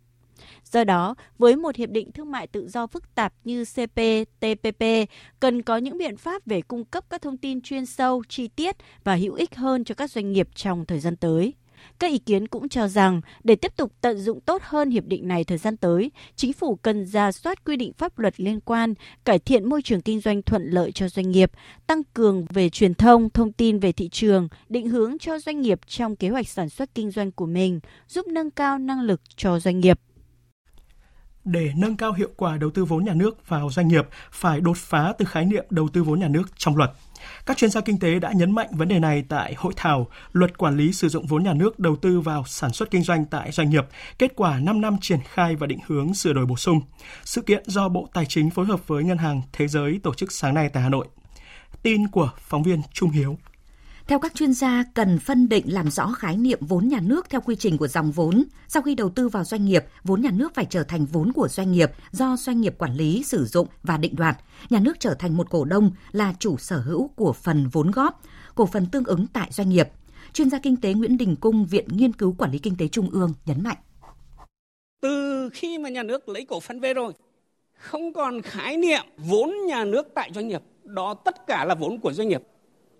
Do 0.71 0.83
đó, 0.83 1.15
với 1.37 1.55
một 1.55 1.75
hiệp 1.75 1.89
định 1.89 2.11
thương 2.11 2.31
mại 2.31 2.47
tự 2.47 2.67
do 2.67 2.87
phức 2.87 3.15
tạp 3.15 3.33
như 3.43 3.65
CPTPP, 3.65 4.83
cần 5.39 5.61
có 5.61 5.77
những 5.77 5.97
biện 5.97 6.17
pháp 6.17 6.45
về 6.45 6.61
cung 6.61 6.85
cấp 6.85 7.03
các 7.09 7.21
thông 7.21 7.37
tin 7.37 7.61
chuyên 7.61 7.85
sâu, 7.85 8.23
chi 8.29 8.47
tiết 8.47 8.75
và 9.03 9.15
hữu 9.15 9.33
ích 9.33 9.55
hơn 9.55 9.83
cho 9.83 9.95
các 9.95 10.11
doanh 10.11 10.31
nghiệp 10.31 10.49
trong 10.55 10.85
thời 10.85 10.99
gian 10.99 11.15
tới. 11.15 11.53
Các 11.99 12.11
ý 12.11 12.17
kiến 12.17 12.47
cũng 12.47 12.69
cho 12.69 12.87
rằng 12.87 13.21
để 13.43 13.55
tiếp 13.55 13.77
tục 13.77 13.91
tận 14.01 14.17
dụng 14.19 14.41
tốt 14.41 14.61
hơn 14.65 14.89
hiệp 14.89 15.05
định 15.05 15.27
này 15.27 15.43
thời 15.43 15.57
gian 15.57 15.77
tới, 15.77 16.11
chính 16.35 16.53
phủ 16.53 16.75
cần 16.75 17.05
ra 17.05 17.31
soát 17.31 17.65
quy 17.65 17.75
định 17.75 17.93
pháp 17.93 18.19
luật 18.19 18.39
liên 18.39 18.59
quan, 18.59 18.93
cải 19.25 19.39
thiện 19.39 19.69
môi 19.69 19.81
trường 19.81 20.01
kinh 20.01 20.19
doanh 20.19 20.41
thuận 20.41 20.69
lợi 20.69 20.91
cho 20.91 21.09
doanh 21.09 21.31
nghiệp, 21.31 21.51
tăng 21.87 22.03
cường 22.13 22.45
về 22.49 22.69
truyền 22.69 22.93
thông, 22.93 23.29
thông 23.29 23.51
tin 23.51 23.79
về 23.79 23.91
thị 23.91 24.09
trường, 24.09 24.47
định 24.69 24.89
hướng 24.89 25.17
cho 25.19 25.39
doanh 25.39 25.61
nghiệp 25.61 25.79
trong 25.87 26.15
kế 26.15 26.29
hoạch 26.29 26.47
sản 26.47 26.69
xuất 26.69 26.95
kinh 26.95 27.11
doanh 27.11 27.31
của 27.31 27.45
mình, 27.45 27.79
giúp 28.07 28.27
nâng 28.27 28.51
cao 28.51 28.77
năng 28.77 29.01
lực 29.01 29.21
cho 29.35 29.59
doanh 29.59 29.79
nghiệp 29.79 29.99
để 31.45 31.71
nâng 31.75 31.97
cao 31.97 32.13
hiệu 32.13 32.29
quả 32.37 32.57
đầu 32.57 32.69
tư 32.69 32.85
vốn 32.85 33.05
nhà 33.05 33.13
nước 33.13 33.49
vào 33.49 33.69
doanh 33.69 33.87
nghiệp 33.87 34.07
phải 34.31 34.61
đột 34.61 34.77
phá 34.77 35.13
từ 35.17 35.25
khái 35.25 35.45
niệm 35.45 35.65
đầu 35.69 35.87
tư 35.93 36.03
vốn 36.03 36.19
nhà 36.19 36.27
nước 36.27 36.43
trong 36.57 36.77
luật. 36.77 36.91
Các 37.45 37.57
chuyên 37.57 37.69
gia 37.69 37.81
kinh 37.81 37.99
tế 37.99 38.19
đã 38.19 38.31
nhấn 38.31 38.51
mạnh 38.51 38.67
vấn 38.71 38.87
đề 38.87 38.99
này 38.99 39.23
tại 39.29 39.53
hội 39.57 39.73
thảo 39.75 40.07
Luật 40.33 40.57
quản 40.57 40.77
lý 40.77 40.93
sử 40.93 41.09
dụng 41.09 41.25
vốn 41.25 41.43
nhà 41.43 41.53
nước 41.53 41.79
đầu 41.79 41.95
tư 41.95 42.19
vào 42.19 42.43
sản 42.47 42.73
xuất 42.73 42.91
kinh 42.91 43.03
doanh 43.03 43.25
tại 43.25 43.51
doanh 43.51 43.69
nghiệp, 43.69 43.85
kết 44.19 44.31
quả 44.35 44.59
5 44.59 44.81
năm 44.81 44.97
triển 45.01 45.19
khai 45.33 45.55
và 45.55 45.67
định 45.67 45.79
hướng 45.87 46.13
sửa 46.13 46.33
đổi 46.33 46.45
bổ 46.45 46.57
sung. 46.57 46.81
Sự 47.23 47.41
kiện 47.41 47.63
do 47.65 47.89
Bộ 47.89 48.09
Tài 48.13 48.25
chính 48.25 48.49
phối 48.49 48.65
hợp 48.65 48.87
với 48.87 49.03
Ngân 49.03 49.17
hàng 49.17 49.41
Thế 49.53 49.67
giới 49.67 49.99
tổ 50.03 50.13
chức 50.13 50.31
sáng 50.31 50.53
nay 50.53 50.69
tại 50.69 50.83
Hà 50.83 50.89
Nội. 50.89 51.07
Tin 51.83 52.07
của 52.07 52.31
phóng 52.39 52.63
viên 52.63 52.81
Trung 52.93 53.09
Hiếu. 53.09 53.37
Theo 54.07 54.19
các 54.19 54.35
chuyên 54.35 54.53
gia, 54.53 54.83
cần 54.93 55.19
phân 55.19 55.49
định 55.49 55.73
làm 55.73 55.89
rõ 55.91 56.11
khái 56.11 56.37
niệm 56.37 56.59
vốn 56.61 56.87
nhà 56.87 56.99
nước 57.01 57.29
theo 57.29 57.41
quy 57.41 57.55
trình 57.55 57.77
của 57.77 57.87
dòng 57.87 58.11
vốn. 58.11 58.43
Sau 58.67 58.81
khi 58.81 58.95
đầu 58.95 59.09
tư 59.09 59.29
vào 59.29 59.43
doanh 59.43 59.65
nghiệp, 59.65 59.85
vốn 60.03 60.21
nhà 60.21 60.29
nước 60.33 60.53
phải 60.53 60.65
trở 60.69 60.83
thành 60.83 61.05
vốn 61.05 61.31
của 61.31 61.47
doanh 61.47 61.71
nghiệp 61.71 61.91
do 62.11 62.35
doanh 62.37 62.61
nghiệp 62.61 62.75
quản 62.77 62.95
lý, 62.95 63.23
sử 63.23 63.45
dụng 63.45 63.67
và 63.83 63.97
định 63.97 64.15
đoạt. 64.15 64.37
Nhà 64.69 64.79
nước 64.79 64.99
trở 64.99 65.13
thành 65.13 65.37
một 65.37 65.49
cổ 65.49 65.65
đông 65.65 65.91
là 66.11 66.33
chủ 66.39 66.57
sở 66.57 66.77
hữu 66.77 67.07
của 67.07 67.33
phần 67.33 67.67
vốn 67.71 67.91
góp, 67.91 68.21
cổ 68.55 68.65
phần 68.65 68.85
tương 68.85 69.03
ứng 69.03 69.27
tại 69.33 69.49
doanh 69.51 69.69
nghiệp. 69.69 69.89
Chuyên 70.33 70.49
gia 70.49 70.59
kinh 70.59 70.75
tế 70.75 70.93
Nguyễn 70.93 71.17
Đình 71.17 71.35
Cung, 71.35 71.65
Viện 71.65 71.87
Nghiên 71.91 72.13
cứu 72.13 72.35
Quản 72.37 72.51
lý 72.51 72.59
Kinh 72.59 72.75
tế 72.77 72.87
Trung 72.87 73.09
ương 73.09 73.33
nhấn 73.45 73.63
mạnh. 73.63 73.77
Từ 75.01 75.49
khi 75.53 75.77
mà 75.77 75.89
nhà 75.89 76.03
nước 76.03 76.29
lấy 76.29 76.45
cổ 76.45 76.59
phần 76.59 76.79
về 76.79 76.93
rồi, 76.93 77.13
không 77.77 78.13
còn 78.13 78.41
khái 78.41 78.77
niệm 78.77 79.05
vốn 79.17 79.53
nhà 79.67 79.85
nước 79.85 80.07
tại 80.15 80.31
doanh 80.35 80.47
nghiệp. 80.47 80.61
Đó 80.83 81.13
tất 81.13 81.47
cả 81.47 81.65
là 81.65 81.75
vốn 81.75 81.99
của 81.99 82.13
doanh 82.13 82.27
nghiệp 82.27 82.41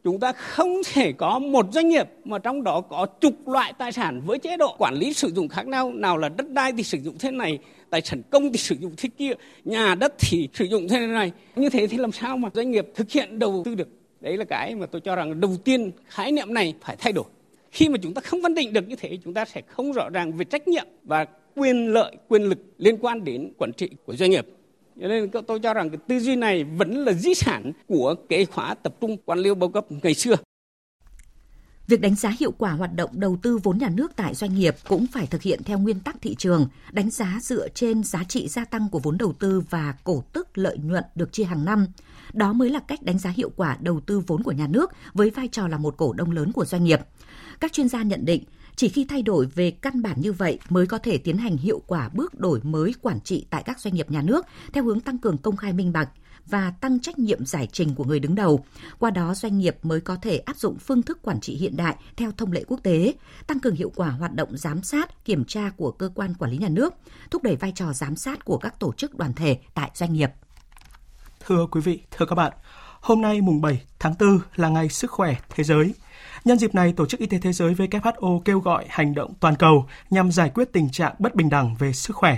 chúng 0.05 0.19
ta 0.19 0.31
không 0.31 0.81
thể 0.93 1.11
có 1.11 1.39
một 1.39 1.65
doanh 1.71 1.89
nghiệp 1.89 2.09
mà 2.23 2.39
trong 2.39 2.63
đó 2.63 2.81
có 2.81 3.05
chục 3.05 3.47
loại 3.47 3.73
tài 3.77 3.91
sản 3.91 4.21
với 4.25 4.39
chế 4.39 4.57
độ 4.57 4.75
quản 4.77 4.93
lý 4.93 5.13
sử 5.13 5.31
dụng 5.35 5.47
khác 5.47 5.67
nhau. 5.67 5.91
Nào 5.93 6.17
là 6.17 6.29
đất 6.29 6.49
đai 6.49 6.71
thì 6.77 6.83
sử 6.83 6.97
dụng 6.97 7.15
thế 7.19 7.31
này, 7.31 7.59
tài 7.89 8.01
sản 8.01 8.21
công 8.29 8.51
thì 8.51 8.57
sử 8.57 8.75
dụng 8.75 8.93
thế 8.97 9.09
kia, 9.17 9.31
nhà 9.63 9.95
đất 9.95 10.13
thì 10.19 10.49
sử 10.53 10.65
dụng 10.65 10.87
thế 10.87 10.99
này. 10.99 11.31
Như 11.55 11.69
thế 11.69 11.87
thì 11.87 11.97
làm 11.97 12.11
sao 12.11 12.37
mà 12.37 12.49
doanh 12.53 12.71
nghiệp 12.71 12.87
thực 12.95 13.11
hiện 13.11 13.39
đầu 13.39 13.61
tư 13.65 13.75
được? 13.75 13.87
Đấy 14.21 14.37
là 14.37 14.45
cái 14.45 14.75
mà 14.75 14.85
tôi 14.85 15.01
cho 15.01 15.15
rằng 15.15 15.41
đầu 15.41 15.57
tiên 15.63 15.91
khái 16.07 16.31
niệm 16.31 16.53
này 16.53 16.73
phải 16.81 16.95
thay 16.95 17.13
đổi. 17.13 17.25
Khi 17.71 17.89
mà 17.89 17.97
chúng 18.01 18.13
ta 18.13 18.21
không 18.21 18.41
phân 18.43 18.53
định 18.53 18.73
được 18.73 18.87
như 18.87 18.95
thế, 18.95 19.17
chúng 19.23 19.33
ta 19.33 19.45
sẽ 19.45 19.61
không 19.67 19.91
rõ 19.91 20.09
ràng 20.09 20.31
về 20.31 20.45
trách 20.45 20.67
nhiệm 20.67 20.87
và 21.03 21.25
quyền 21.55 21.93
lợi, 21.93 22.15
quyền 22.27 22.43
lực 22.43 22.59
liên 22.77 22.97
quan 22.97 23.23
đến 23.23 23.51
quản 23.57 23.71
trị 23.73 23.89
của 24.05 24.15
doanh 24.15 24.29
nghiệp 24.29 24.45
cho 25.01 25.07
nên 25.07 25.31
tôi 25.47 25.59
cho 25.59 25.73
rằng 25.73 25.89
cái 25.89 25.97
tư 26.07 26.19
duy 26.19 26.35
này 26.35 26.63
vẫn 26.63 27.05
là 27.05 27.13
di 27.13 27.33
sản 27.33 27.71
của 27.87 28.15
kế 28.29 28.45
khóa 28.45 28.73
tập 28.73 28.95
trung 29.01 29.17
quan 29.25 29.39
liêu 29.39 29.55
bao 29.55 29.69
cấp 29.69 29.85
ngày 30.03 30.13
xưa. 30.13 30.35
Việc 31.87 32.01
đánh 32.01 32.15
giá 32.15 32.33
hiệu 32.39 32.51
quả 32.57 32.71
hoạt 32.71 32.95
động 32.95 33.09
đầu 33.13 33.37
tư 33.41 33.57
vốn 33.63 33.77
nhà 33.77 33.89
nước 33.89 34.11
tại 34.15 34.35
doanh 34.35 34.55
nghiệp 34.55 34.75
cũng 34.87 35.07
phải 35.07 35.27
thực 35.27 35.41
hiện 35.41 35.63
theo 35.63 35.79
nguyên 35.79 35.99
tắc 35.99 36.21
thị 36.21 36.35
trường, 36.35 36.67
đánh 36.91 37.09
giá 37.09 37.39
dựa 37.41 37.69
trên 37.69 38.03
giá 38.03 38.23
trị 38.23 38.47
gia 38.47 38.65
tăng 38.65 38.89
của 38.91 38.99
vốn 38.99 39.17
đầu 39.17 39.33
tư 39.33 39.61
và 39.69 39.95
cổ 40.03 40.23
tức 40.33 40.57
lợi 40.57 40.77
nhuận 40.77 41.03
được 41.15 41.33
chia 41.33 41.43
hàng 41.43 41.65
năm. 41.65 41.87
Đó 42.33 42.53
mới 42.53 42.69
là 42.69 42.79
cách 42.79 43.03
đánh 43.03 43.19
giá 43.19 43.29
hiệu 43.29 43.51
quả 43.55 43.77
đầu 43.81 43.99
tư 43.99 44.19
vốn 44.27 44.43
của 44.43 44.51
nhà 44.51 44.67
nước 44.67 44.91
với 45.13 45.29
vai 45.29 45.47
trò 45.47 45.67
là 45.67 45.77
một 45.77 45.97
cổ 45.97 46.13
đông 46.13 46.31
lớn 46.31 46.51
của 46.51 46.65
doanh 46.65 46.83
nghiệp. 46.83 46.99
Các 47.59 47.73
chuyên 47.73 47.89
gia 47.89 48.03
nhận 48.03 48.25
định, 48.25 48.43
chỉ 48.75 48.89
khi 48.89 49.05
thay 49.09 49.21
đổi 49.21 49.45
về 49.45 49.71
căn 49.71 50.01
bản 50.01 50.21
như 50.21 50.33
vậy 50.33 50.59
mới 50.69 50.87
có 50.87 50.97
thể 50.97 51.17
tiến 51.17 51.37
hành 51.37 51.57
hiệu 51.57 51.81
quả 51.87 52.09
bước 52.13 52.39
đổi 52.39 52.59
mới 52.63 52.93
quản 53.01 53.19
trị 53.21 53.45
tại 53.49 53.63
các 53.65 53.79
doanh 53.79 53.93
nghiệp 53.95 54.11
nhà 54.11 54.21
nước 54.21 54.45
theo 54.73 54.83
hướng 54.83 54.99
tăng 54.99 55.17
cường 55.17 55.37
công 55.37 55.57
khai 55.57 55.73
minh 55.73 55.93
bạch, 55.93 56.09
và 56.45 56.71
tăng 56.81 56.99
trách 56.99 57.19
nhiệm 57.19 57.45
giải 57.45 57.67
trình 57.71 57.95
của 57.95 58.03
người 58.03 58.19
đứng 58.19 58.35
đầu. 58.35 58.65
Qua 58.99 59.11
đó 59.11 59.33
doanh 59.35 59.57
nghiệp 59.57 59.77
mới 59.83 60.01
có 60.01 60.15
thể 60.15 60.37
áp 60.37 60.57
dụng 60.57 60.77
phương 60.77 61.01
thức 61.01 61.21
quản 61.21 61.39
trị 61.39 61.55
hiện 61.55 61.77
đại 61.77 61.95
theo 62.17 62.31
thông 62.37 62.51
lệ 62.51 62.63
quốc 62.67 62.79
tế, 62.83 63.13
tăng 63.47 63.59
cường 63.59 63.75
hiệu 63.75 63.91
quả 63.95 64.09
hoạt 64.09 64.33
động 64.33 64.57
giám 64.57 64.83
sát, 64.83 65.25
kiểm 65.25 65.45
tra 65.45 65.71
của 65.77 65.91
cơ 65.91 66.09
quan 66.15 66.33
quản 66.33 66.51
lý 66.51 66.57
nhà 66.57 66.69
nước, 66.69 66.93
thúc 67.31 67.43
đẩy 67.43 67.55
vai 67.55 67.71
trò 67.75 67.93
giám 67.93 68.15
sát 68.15 68.45
của 68.45 68.57
các 68.57 68.79
tổ 68.79 68.93
chức 68.93 69.15
đoàn 69.15 69.33
thể 69.33 69.57
tại 69.73 69.91
doanh 69.93 70.13
nghiệp. 70.13 70.29
Thưa 71.45 71.67
quý 71.71 71.81
vị, 71.81 72.01
thưa 72.11 72.25
các 72.25 72.35
bạn, 72.35 72.53
hôm 73.01 73.21
nay 73.21 73.41
mùng 73.41 73.61
7 73.61 73.81
tháng 73.99 74.13
4 74.19 74.39
là 74.55 74.69
ngày 74.69 74.89
sức 74.89 75.11
khỏe 75.11 75.35
thế 75.49 75.63
giới. 75.63 75.93
Nhân 76.45 76.57
dịp 76.57 76.75
này, 76.75 76.93
Tổ 76.93 77.05
chức 77.05 77.19
Y 77.19 77.25
tế 77.25 77.37
Thế 77.37 77.53
giới 77.53 77.73
WHO 77.73 78.39
kêu 78.39 78.59
gọi 78.59 78.85
hành 78.89 79.15
động 79.15 79.33
toàn 79.39 79.55
cầu 79.55 79.85
nhằm 80.09 80.31
giải 80.31 80.49
quyết 80.49 80.73
tình 80.73 80.89
trạng 80.89 81.15
bất 81.19 81.35
bình 81.35 81.49
đẳng 81.49 81.75
về 81.75 81.93
sức 81.93 82.15
khỏe. 82.15 82.37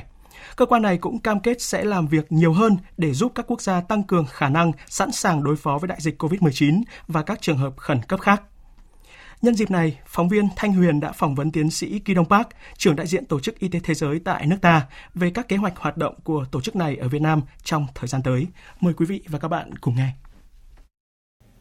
Cơ 0.55 0.65
quan 0.65 0.81
này 0.81 0.97
cũng 0.97 1.19
cam 1.19 1.39
kết 1.39 1.61
sẽ 1.61 1.83
làm 1.83 2.07
việc 2.07 2.31
nhiều 2.31 2.53
hơn 2.53 2.77
để 2.97 3.13
giúp 3.13 3.31
các 3.35 3.45
quốc 3.47 3.61
gia 3.61 3.81
tăng 3.81 4.03
cường 4.03 4.25
khả 4.25 4.49
năng 4.49 4.71
sẵn 4.87 5.11
sàng 5.11 5.43
đối 5.43 5.55
phó 5.55 5.77
với 5.77 5.87
đại 5.87 5.97
dịch 6.01 6.23
COVID-19 6.23 6.81
và 7.07 7.23
các 7.23 7.41
trường 7.41 7.57
hợp 7.57 7.73
khẩn 7.77 8.01
cấp 8.07 8.19
khác. 8.21 8.41
Nhân 9.41 9.55
dịp 9.55 9.71
này, 9.71 9.99
phóng 10.05 10.29
viên 10.29 10.47
Thanh 10.55 10.73
Huyền 10.73 10.99
đã 10.99 11.11
phỏng 11.11 11.35
vấn 11.35 11.51
tiến 11.51 11.69
sĩ 11.69 11.99
Kỳ 11.99 12.13
Đông 12.13 12.29
Park, 12.29 12.47
trưởng 12.77 12.95
đại 12.95 13.07
diện 13.07 13.25
Tổ 13.25 13.39
chức 13.39 13.59
Y 13.59 13.67
tế 13.67 13.79
Thế 13.83 13.93
giới 13.93 14.19
tại 14.19 14.47
nước 14.47 14.57
ta, 14.61 14.87
về 15.15 15.31
các 15.31 15.47
kế 15.47 15.55
hoạch 15.55 15.77
hoạt 15.77 15.97
động 15.97 16.15
của 16.23 16.45
tổ 16.51 16.61
chức 16.61 16.75
này 16.75 16.95
ở 16.95 17.07
Việt 17.07 17.21
Nam 17.21 17.41
trong 17.63 17.87
thời 17.95 18.07
gian 18.07 18.21
tới. 18.23 18.47
Mời 18.81 18.93
quý 18.93 19.05
vị 19.05 19.21
và 19.27 19.39
các 19.39 19.47
bạn 19.47 19.77
cùng 19.77 19.95
nghe. 19.95 20.13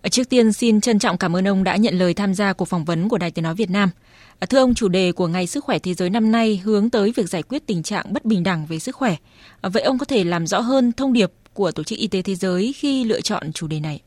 Ờ, 0.07 0.09
trước 0.09 0.29
tiên 0.29 0.53
xin 0.53 0.81
trân 0.81 0.99
trọng 0.99 1.19
cảm 1.19 1.37
ơn 1.37 1.49
ông 1.49 1.65
đã 1.65 1.77
nhận 1.77 1.99
lời 1.99 2.15
tham 2.15 2.35
gia 2.35 2.53
cuộc 2.53 2.65
phỏng 2.65 2.85
vấn 2.85 3.09
của 3.09 3.19
Đài 3.19 3.31
Tiếng 3.31 3.43
Nói 3.43 3.55
Việt 3.55 3.71
Nam. 3.71 3.91
Ờ, 4.39 4.47
thưa 4.47 4.59
ông, 4.59 4.75
chủ 4.75 4.89
đề 4.89 5.13
của 5.13 5.27
Ngày 5.27 5.47
Sức 5.47 5.65
khỏe 5.65 5.79
Thế 5.79 5.95
giới 5.95 6.11
năm 6.11 6.33
nay 6.33 6.61
hướng 6.65 6.91
tới 6.91 7.13
việc 7.17 7.29
giải 7.29 7.43
quyết 7.43 7.67
tình 7.67 7.83
trạng 7.83 8.13
bất 8.13 8.25
bình 8.25 8.43
đẳng 8.43 8.67
về 8.67 8.79
sức 8.79 8.97
khỏe. 8.97 9.17
Ờ, 9.61 9.71
vậy 9.71 9.83
ông 9.83 9.99
có 9.99 10.05
thể 10.05 10.25
làm 10.25 10.47
rõ 10.47 10.61
hơn 10.61 10.93
thông 10.93 11.13
điệp 11.13 11.33
của 11.55 11.71
Tổ 11.71 11.85
chức 11.85 11.99
Y 11.99 12.07
tế 12.07 12.23
Thế 12.23 12.35
giới 12.35 12.75
khi 12.77 13.05
lựa 13.05 13.21
chọn 13.21 13.53
chủ 13.53 13.67
đề 13.67 13.81
này? 13.81 14.01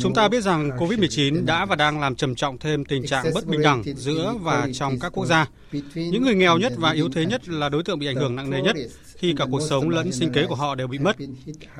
Chúng 0.00 0.14
ta 0.14 0.28
biết 0.28 0.42
rằng 0.42 0.70
COVID-19 0.70 1.44
đã 1.44 1.64
và 1.64 1.76
đang 1.76 2.00
làm 2.00 2.16
trầm 2.16 2.34
trọng 2.34 2.58
thêm 2.58 2.84
tình 2.84 3.06
trạng 3.06 3.26
bất 3.34 3.46
bình 3.46 3.62
đẳng 3.62 3.82
giữa 3.96 4.34
và 4.40 4.68
trong 4.72 4.98
các 4.98 5.12
quốc 5.12 5.26
gia. 5.26 5.46
Những 5.94 6.22
người 6.22 6.34
nghèo 6.34 6.58
nhất 6.58 6.72
và 6.76 6.90
yếu 6.90 7.08
thế 7.08 7.26
nhất 7.26 7.48
là 7.48 7.68
đối 7.68 7.82
tượng 7.82 7.98
bị 7.98 8.06
ảnh 8.06 8.16
hưởng 8.16 8.36
nặng 8.36 8.50
nề 8.50 8.62
nhất 8.62 8.76
khi 9.16 9.34
cả 9.36 9.46
cuộc 9.50 9.60
sống 9.68 9.88
lẫn 9.88 10.12
sinh 10.12 10.32
kế 10.32 10.46
của 10.46 10.54
họ 10.54 10.74
đều 10.74 10.86
bị 10.86 10.98
mất. 10.98 11.16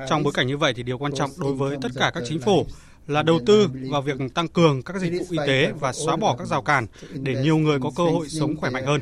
Trong 0.09 0.23
bối 0.23 0.33
cảnh 0.33 0.47
như 0.47 0.57
vậy 0.57 0.73
thì 0.73 0.83
điều 0.83 0.97
quan 0.97 1.13
trọng 1.13 1.31
đối 1.37 1.53
với 1.53 1.77
tất 1.81 1.91
cả 1.95 2.11
các 2.13 2.23
chính 2.27 2.39
phủ 2.39 2.65
là 3.07 3.23
đầu 3.23 3.39
tư 3.45 3.69
vào 3.89 4.01
việc 4.01 4.17
tăng 4.33 4.47
cường 4.47 4.83
các 4.83 5.01
dịch 5.01 5.13
vụ 5.19 5.25
y 5.29 5.37
tế 5.47 5.71
và 5.79 5.93
xóa 5.93 6.15
bỏ 6.15 6.35
các 6.39 6.47
rào 6.47 6.61
cản 6.61 6.87
để 7.13 7.35
nhiều 7.43 7.57
người 7.57 7.79
có 7.79 7.91
cơ 7.95 8.03
hội 8.03 8.29
sống 8.29 8.57
khỏe 8.57 8.69
mạnh 8.69 8.85
hơn. 8.85 9.01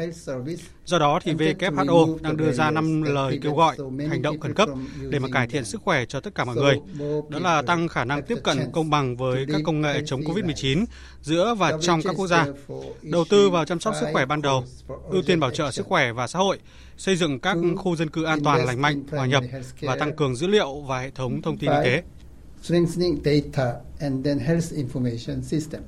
Do 0.86 1.00
đó 1.00 1.20
thì 1.24 1.34
WHO 1.34 2.18
đang 2.22 2.38
đưa 2.38 2.52
ra 2.52 2.72
5 2.72 3.04
lời 3.04 3.40
kêu 3.42 3.56
gọi 3.56 3.78
hành 4.10 4.22
động 4.22 4.40
khẩn 4.40 4.54
cấp 4.54 4.70
để 5.10 5.20
mà 5.20 5.28
cải 5.34 5.48
thiện 5.48 5.66
sức 5.66 5.82
khỏe 5.82 6.06
cho 6.06 6.20
tất 6.20 6.36
cả 6.36 6.46
mọi 6.46 6.56
người. 6.56 6.80
Đó 7.30 7.40
là 7.40 7.62
tăng 7.62 7.88
khả 7.88 8.06
năng 8.06 8.24
tiếp 8.24 8.38
cận 8.44 8.58
công 8.74 8.90
bằng 8.90 9.18
với 9.18 9.46
các 9.52 9.62
công 9.66 9.82
nghệ 9.82 10.02
chống 10.06 10.22
COVID-19 10.22 10.86
giữa 11.22 11.56
và 11.58 11.74
trong 11.82 12.02
các 12.02 12.16
quốc 12.18 12.28
gia, 12.28 12.46
đầu 13.02 13.26
tư 13.30 13.50
vào 13.50 13.66
chăm 13.66 13.80
sóc 13.80 13.96
sức 14.00 14.08
khỏe 14.14 14.26
ban 14.26 14.42
đầu, 14.42 14.64
ưu 15.10 15.22
tiên 15.22 15.40
bảo 15.40 15.52
trợ 15.52 15.72
sức 15.72 15.86
khỏe 15.86 16.12
và 16.12 16.28
xã 16.28 16.40
hội, 16.40 16.60
xây 16.98 17.16
dựng 17.16 17.40
các 17.40 17.58
khu 17.78 17.96
dân 17.96 18.10
cư 18.10 18.24
an 18.24 18.44
toàn 18.44 18.66
lành 18.66 18.82
mạnh, 18.82 19.04
hòa 19.12 19.26
nhập 19.26 19.44
và 19.82 19.96
tăng 19.96 20.16
cường 20.16 20.36
dữ 20.36 20.48
liệu 20.48 20.82
và 20.82 21.00
hệ 21.00 21.10
thống 21.10 21.42
thông 21.42 21.58
tin 21.58 21.72
y 21.72 21.78
tế 21.84 22.04
strengthening 22.66 23.24
data 23.26 23.74
and 24.00 24.26
then 24.26 24.40
health 24.40 24.74
information 24.74 25.42
system. 25.42 25.82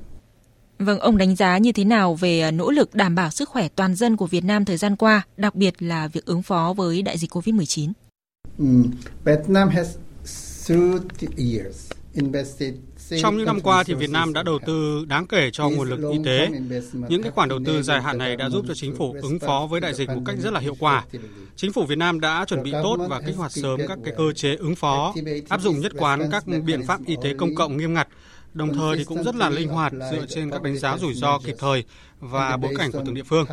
Vâng, 0.80 1.00
ông 1.00 1.18
đánh 1.18 1.36
giá 1.36 1.58
như 1.58 1.72
thế 1.72 1.84
nào 1.84 2.16
về 2.16 2.42
à, 2.42 2.52
nỗ 2.52 2.72
lực 2.72 2.96
đảm 2.96 3.16
bảo 3.16 3.32
sức 3.32 3.50
khỏe 3.50 3.68
toàn 3.68 3.96
dân 3.96 4.18
của 4.18 4.28
Việt 4.28 4.44
Nam 4.44 4.66
thời 4.66 4.78
gian 4.78 4.96
qua, 4.96 5.22
đặc 5.38 5.56
biệt 5.56 5.82
là 5.82 6.08
việc 6.08 6.26
ứng 6.26 6.42
phó 6.42 6.74
với 6.78 7.02
đại 7.02 7.18
dịch 7.18 7.32
COVID-19? 7.32 7.92
Mm, 8.58 8.84
Vietnam 9.26 9.70
has 9.70 9.98
through 10.66 11.02
the 11.20 11.28
years 11.38 11.92
invested 12.14 12.74
trong 13.22 13.38
những 13.38 13.46
năm 13.46 13.62
qua 13.62 13.84
thì 13.84 13.94
Việt 13.94 14.10
Nam 14.10 14.34
đã 14.34 14.44
đầu 14.44 14.60
tư 14.66 15.06
đáng 15.08 15.28
kể 15.28 15.50
cho 15.54 15.70
nguồn 15.70 15.90
lực 15.90 16.12
y 16.12 16.20
tế. 16.26 16.50
Những 17.10 17.24
cái 17.24 17.32
khoản 17.32 17.50
đầu 17.50 17.60
tư 17.66 17.82
dài 17.82 18.02
hạn 18.02 18.18
này 18.18 18.36
đã 18.36 18.50
giúp 18.50 18.66
cho 18.68 18.74
chính 18.74 18.96
phủ 18.96 19.16
ứng 19.22 19.40
phó 19.40 19.68
với 19.70 19.82
đại 19.82 19.94
dịch 19.94 20.10
một 20.10 20.22
cách 20.26 20.36
rất 20.40 20.54
là 20.54 20.60
hiệu 20.60 20.76
quả. 20.80 21.06
Chính 21.56 21.74
phủ 21.74 21.86
Việt 21.86 21.98
Nam 21.98 22.20
đã 22.20 22.46
chuẩn 22.48 22.64
bị 22.64 22.72
tốt 22.72 22.98
và 23.10 23.22
kích 23.22 23.36
hoạt 23.36 23.52
sớm 23.52 23.80
các 23.88 24.00
cái 24.06 24.14
cơ 24.18 24.34
chế 24.34 24.56
ứng 24.56 24.76
phó, 24.76 25.14
áp 25.50 25.62
dụng 25.62 25.80
nhất 25.80 25.92
quán 25.98 26.30
các 26.32 26.44
biện 26.66 26.88
pháp 26.88 27.00
y 27.06 27.16
tế 27.24 27.34
công 27.38 27.56
cộng 27.56 27.78
nghiêm 27.78 27.94
ngặt, 27.94 28.08
đồng 28.54 28.74
thời 28.74 28.98
thì 28.98 29.04
cũng 29.04 29.24
rất 29.24 29.36
là 29.36 29.50
linh 29.50 29.70
hoạt 29.70 29.94
dựa 30.12 30.26
trên 30.30 30.50
các 30.52 30.62
đánh 30.64 30.78
giá 30.78 30.98
rủi 30.98 31.14
ro 31.14 31.40
kịp 31.40 31.56
thời 31.60 31.84
và 32.20 32.58
bối 32.58 32.74
cảnh 32.78 32.92
của 32.92 33.02
từng 33.06 33.16
địa 33.16 33.24
phương. 33.24 33.46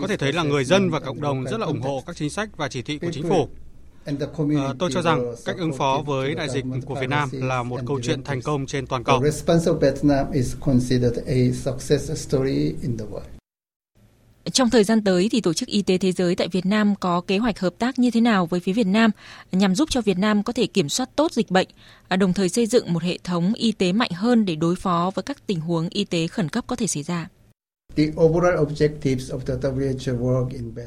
Có 0.00 0.06
thể 0.06 0.16
thấy 0.16 0.32
là 0.32 0.42
người 0.42 0.64
dân 0.64 0.90
và 0.90 1.00
cộng 1.00 1.20
đồng 1.20 1.44
rất 1.44 1.60
là 1.60 1.66
ủng 1.66 1.80
hộ 1.80 2.02
các 2.06 2.16
chính 2.16 2.30
sách 2.30 2.56
và 2.56 2.68
chỉ 2.68 2.82
thị 2.82 2.98
của 2.98 3.10
chính 3.12 3.28
phủ. 3.28 3.48
À, 4.06 4.74
tôi 4.78 4.90
cho 4.92 5.02
rằng 5.02 5.34
cách 5.44 5.56
ứng 5.58 5.72
phó 5.72 6.02
với 6.06 6.34
đại 6.34 6.48
dịch 6.48 6.64
của 6.86 6.94
Việt 6.94 7.10
Nam 7.10 7.28
là 7.32 7.62
một 7.62 7.80
câu 7.86 8.00
chuyện 8.02 8.24
thành 8.24 8.42
công 8.42 8.66
trên 8.66 8.86
toàn 8.86 9.04
cầu. 9.04 9.22
Trong 14.52 14.70
thời 14.70 14.84
gian 14.84 15.04
tới 15.04 15.28
thì 15.32 15.40
Tổ 15.40 15.52
chức 15.52 15.68
Y 15.68 15.82
tế 15.82 15.98
Thế 15.98 16.12
giới 16.12 16.34
tại 16.34 16.48
Việt 16.48 16.66
Nam 16.66 16.94
có 17.00 17.20
kế 17.20 17.38
hoạch 17.38 17.58
hợp 17.58 17.74
tác 17.78 17.98
như 17.98 18.10
thế 18.10 18.20
nào 18.20 18.46
với 18.46 18.60
phía 18.60 18.72
Việt 18.72 18.86
Nam 18.86 19.10
nhằm 19.52 19.74
giúp 19.74 19.90
cho 19.90 20.00
Việt 20.00 20.18
Nam 20.18 20.42
có 20.42 20.52
thể 20.52 20.66
kiểm 20.66 20.88
soát 20.88 21.10
tốt 21.16 21.32
dịch 21.32 21.50
bệnh, 21.50 21.68
à, 22.08 22.16
đồng 22.16 22.32
thời 22.32 22.48
xây 22.48 22.66
dựng 22.66 22.92
một 22.92 23.02
hệ 23.02 23.18
thống 23.24 23.52
y 23.54 23.72
tế 23.72 23.92
mạnh 23.92 24.10
hơn 24.14 24.44
để 24.44 24.56
đối 24.56 24.76
phó 24.76 25.10
với 25.14 25.22
các 25.22 25.46
tình 25.46 25.60
huống 25.60 25.88
y 25.88 26.04
tế 26.04 26.26
khẩn 26.26 26.48
cấp 26.48 26.64
có 26.66 26.76
thể 26.76 26.86
xảy 26.86 27.02
ra? 27.02 27.28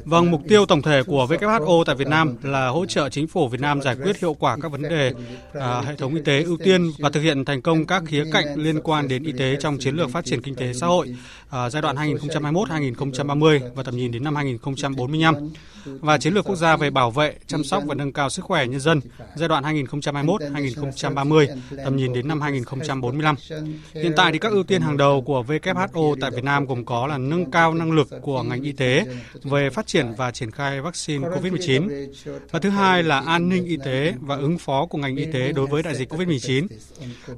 Vâng, 0.04 0.30
mục 0.30 0.42
tiêu 0.48 0.66
tổng 0.66 0.82
thể 0.82 1.02
của 1.02 1.26
WHO 1.30 1.84
tại 1.84 1.96
Việt 1.96 2.08
Nam 2.08 2.36
là 2.42 2.68
hỗ 2.68 2.86
trợ 2.86 3.08
chính 3.08 3.26
phủ 3.26 3.48
Việt 3.48 3.60
Nam 3.60 3.82
giải 3.82 3.96
quyết 4.02 4.20
hiệu 4.20 4.34
quả 4.34 4.56
các 4.62 4.72
vấn 4.72 4.82
đề 4.82 5.12
à, 5.52 5.80
hệ 5.80 5.94
thống 5.96 6.14
y 6.14 6.20
tế 6.24 6.42
ưu 6.42 6.56
tiên 6.56 6.90
và 6.98 7.10
thực 7.10 7.20
hiện 7.20 7.44
thành 7.44 7.62
công 7.62 7.86
các 7.86 8.02
khía 8.06 8.24
cạnh 8.32 8.54
liên 8.56 8.80
quan 8.80 9.08
đến 9.08 9.22
y 9.22 9.32
tế 9.32 9.56
trong 9.60 9.78
chiến 9.78 9.94
lược 9.94 10.10
phát 10.10 10.24
triển 10.24 10.42
kinh 10.42 10.54
tế 10.54 10.72
xã 10.72 10.86
hội 10.86 11.14
à, 11.50 11.70
giai 11.70 11.82
đoạn 11.82 11.96
2021-2030 11.96 13.60
và 13.74 13.82
tầm 13.82 13.96
nhìn 13.96 14.12
đến 14.12 14.24
năm 14.24 14.36
2045 14.36 15.50
và 15.84 16.18
chiến 16.18 16.34
lược 16.34 16.44
quốc 16.44 16.56
gia 16.56 16.76
về 16.76 16.90
bảo 16.90 17.10
vệ, 17.10 17.34
chăm 17.46 17.64
sóc 17.64 17.82
và 17.86 17.94
nâng 17.94 18.12
cao 18.12 18.30
sức 18.30 18.44
khỏe 18.44 18.66
nhân 18.66 18.80
dân 18.80 19.00
giai 19.34 19.48
đoạn 19.48 19.64
2021-2030 19.64 21.46
tầm 21.84 21.96
nhìn 21.96 22.12
đến 22.12 22.28
năm 22.28 22.40
2045. 22.40 23.36
Hiện 23.94 24.12
tại 24.16 24.32
thì 24.32 24.38
các 24.38 24.52
ưu 24.52 24.62
tiên 24.62 24.82
hàng 24.82 24.96
đầu 24.96 25.22
của 25.22 25.44
WHO 25.48 26.16
tại 26.20 26.30
Việt 26.30 26.44
Nam 26.44 26.66
gồm 26.66 26.84
có 26.84 27.06
là 27.06 27.18
nâng 27.18 27.50
cao 27.50 27.74
năng 27.74 27.92
lực 27.92 28.08
của 28.22 28.42
ngành 28.42 28.62
y 28.62 28.72
tế 28.72 29.04
về 29.42 29.70
phát 29.70 29.86
triển 29.86 30.14
và 30.16 30.30
triển 30.30 30.50
khai 30.50 30.80
vaccine 30.80 31.28
COVID-19. 31.28 32.08
Và 32.50 32.58
thứ 32.58 32.70
hai 32.70 33.02
là 33.02 33.20
an 33.20 33.48
ninh 33.48 33.64
y 33.64 33.76
tế 33.84 34.14
và 34.20 34.36
ứng 34.36 34.58
phó 34.58 34.86
của 34.86 34.98
ngành 34.98 35.16
y 35.16 35.26
tế 35.32 35.52
đối 35.52 35.66
với 35.66 35.82
đại 35.82 35.94
dịch 35.94 36.12
COVID-19. 36.12 36.66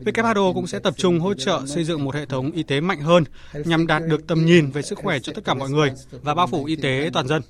WHO 0.04 0.54
cũng 0.54 0.66
sẽ 0.66 0.78
tập 0.78 0.94
trung 0.96 1.20
hỗ 1.20 1.34
trợ 1.34 1.60
xây 1.66 1.84
dựng 1.84 2.04
một 2.04 2.14
hệ 2.14 2.26
thống 2.26 2.52
y 2.52 2.62
tế 2.62 2.80
mạnh 2.80 3.00
hơn 3.00 3.24
nhằm 3.64 3.86
đạt 3.86 4.02
được 4.06 4.26
tầm 4.26 4.46
nhìn 4.46 4.70
về 4.70 4.82
sức 4.82 4.98
khỏe 4.98 5.18
cho 5.18 5.32
tất 5.32 5.44
cả 5.44 5.54
mọi 5.54 5.70
người 5.70 5.92
và 6.22 6.34
bao 6.34 6.46
phủ 6.46 6.64
y 6.64 6.76
tế 6.76 7.10
toàn 7.12 7.28
dân. 7.28 7.42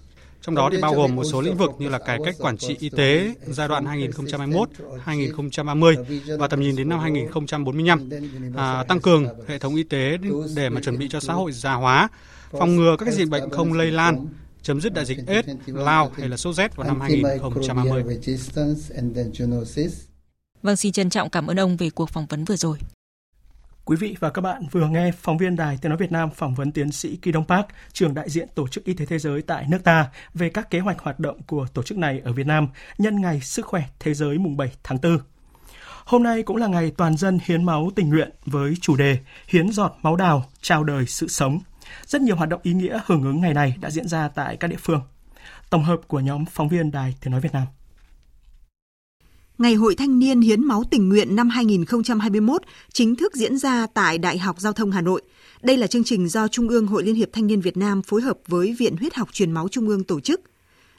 Trong 0.42 0.54
đó 0.54 0.68
thì 0.72 0.78
bao 0.80 0.94
gồm 0.94 1.16
một 1.16 1.24
số 1.24 1.40
lĩnh 1.40 1.56
vực 1.56 1.70
như 1.78 1.88
là 1.88 1.98
cải 1.98 2.18
cách 2.24 2.34
quản 2.38 2.56
trị 2.56 2.76
y 2.80 2.88
tế 2.88 3.34
giai 3.46 3.68
đoạn 3.68 3.84
2021-2030 3.84 6.04
và 6.38 6.48
tầm 6.48 6.60
nhìn 6.60 6.76
đến 6.76 6.88
năm 6.88 7.00
2045, 7.00 8.10
à, 8.56 8.84
tăng 8.88 9.00
cường 9.00 9.26
hệ 9.48 9.58
thống 9.58 9.74
y 9.74 9.82
tế 9.82 10.18
để 10.56 10.68
mà 10.68 10.80
chuẩn 10.80 10.98
bị 10.98 11.08
cho 11.10 11.20
xã 11.20 11.32
hội 11.32 11.52
già 11.52 11.72
hóa, 11.72 12.08
phòng 12.50 12.76
ngừa 12.76 12.96
các 12.98 13.14
dịch 13.14 13.28
bệnh 13.28 13.50
không 13.50 13.72
lây 13.72 13.90
lan, 13.90 14.26
chấm 14.62 14.80
dứt 14.80 14.94
đại 14.94 15.04
dịch 15.04 15.18
AIDS, 15.26 15.48
Lao 15.66 16.12
hay 16.16 16.28
là 16.28 16.36
sốt 16.36 16.54
rét 16.54 16.76
vào 16.76 16.86
năm 16.86 17.00
2030. 17.00 18.04
Vâng, 20.62 20.76
xin 20.76 20.92
trân 20.92 21.10
trọng 21.10 21.30
cảm 21.30 21.46
ơn 21.46 21.60
ông 21.60 21.76
về 21.76 21.90
cuộc 21.90 22.10
phỏng 22.10 22.26
vấn 22.26 22.44
vừa 22.44 22.56
rồi. 22.56 22.78
Quý 23.84 23.96
vị 23.96 24.16
và 24.20 24.30
các 24.30 24.40
bạn 24.40 24.62
vừa 24.70 24.88
nghe 24.88 25.10
phóng 25.12 25.38
viên 25.38 25.56
Đài 25.56 25.78
Tiếng 25.82 25.90
Nói 25.90 25.96
Việt 25.96 26.12
Nam 26.12 26.30
phỏng 26.30 26.54
vấn 26.54 26.72
tiến 26.72 26.92
sĩ 26.92 27.16
Kỳ 27.16 27.32
Đông 27.32 27.46
Park, 27.46 27.66
trưởng 27.92 28.14
đại 28.14 28.30
diện 28.30 28.48
Tổ 28.54 28.68
chức 28.68 28.84
Y 28.84 28.94
tế 28.94 29.06
Thế 29.06 29.18
giới 29.18 29.42
tại 29.42 29.66
nước 29.68 29.84
ta 29.84 30.10
về 30.34 30.48
các 30.48 30.70
kế 30.70 30.78
hoạch 30.78 30.98
hoạt 31.00 31.20
động 31.20 31.42
của 31.42 31.66
tổ 31.74 31.82
chức 31.82 31.98
này 31.98 32.20
ở 32.24 32.32
Việt 32.32 32.46
Nam 32.46 32.68
nhân 32.98 33.20
ngày 33.20 33.40
Sức 33.40 33.66
khỏe 33.66 33.82
Thế 34.00 34.14
giới 34.14 34.38
mùng 34.38 34.56
7 34.56 34.72
tháng 34.82 34.98
4. 35.02 35.18
Hôm 36.04 36.22
nay 36.22 36.42
cũng 36.42 36.56
là 36.56 36.66
ngày 36.66 36.92
toàn 36.96 37.16
dân 37.16 37.38
hiến 37.44 37.64
máu 37.64 37.90
tình 37.96 38.10
nguyện 38.10 38.30
với 38.46 38.74
chủ 38.80 38.96
đề 38.96 39.18
Hiến 39.48 39.70
giọt 39.70 39.96
máu 40.02 40.16
đào, 40.16 40.44
trao 40.60 40.84
đời 40.84 41.06
sự 41.06 41.28
sống. 41.28 41.58
Rất 42.06 42.22
nhiều 42.22 42.36
hoạt 42.36 42.48
động 42.48 42.60
ý 42.62 42.72
nghĩa 42.72 43.00
hưởng 43.06 43.22
ứng 43.22 43.40
ngày 43.40 43.54
này 43.54 43.76
đã 43.80 43.90
diễn 43.90 44.08
ra 44.08 44.28
tại 44.28 44.56
các 44.56 44.68
địa 44.68 44.76
phương. 44.80 45.00
Tổng 45.70 45.84
hợp 45.84 46.00
của 46.06 46.20
nhóm 46.20 46.44
phóng 46.44 46.68
viên 46.68 46.90
Đài 46.90 47.14
Tiếng 47.20 47.30
Nói 47.30 47.40
Việt 47.40 47.52
Nam. 47.52 47.66
Ngày 49.58 49.74
hội 49.74 49.94
thanh 49.94 50.18
niên 50.18 50.40
hiến 50.40 50.64
máu 50.64 50.82
tình 50.90 51.08
nguyện 51.08 51.36
năm 51.36 51.48
2021 51.48 52.62
chính 52.92 53.16
thức 53.16 53.34
diễn 53.34 53.58
ra 53.58 53.86
tại 53.94 54.18
Đại 54.18 54.38
học 54.38 54.60
Giao 54.60 54.72
thông 54.72 54.90
Hà 54.90 55.00
Nội. 55.00 55.22
Đây 55.62 55.76
là 55.76 55.86
chương 55.86 56.04
trình 56.04 56.28
do 56.28 56.48
Trung 56.48 56.68
ương 56.68 56.86
Hội 56.86 57.02
Liên 57.02 57.14
hiệp 57.14 57.28
Thanh 57.32 57.46
niên 57.46 57.60
Việt 57.60 57.76
Nam 57.76 58.02
phối 58.02 58.22
hợp 58.22 58.36
với 58.46 58.76
Viện 58.78 58.96
Huyết 58.96 59.14
học 59.14 59.28
Truyền 59.32 59.52
máu 59.52 59.68
Trung 59.68 59.88
ương 59.88 60.04
tổ 60.04 60.20
chức. 60.20 60.40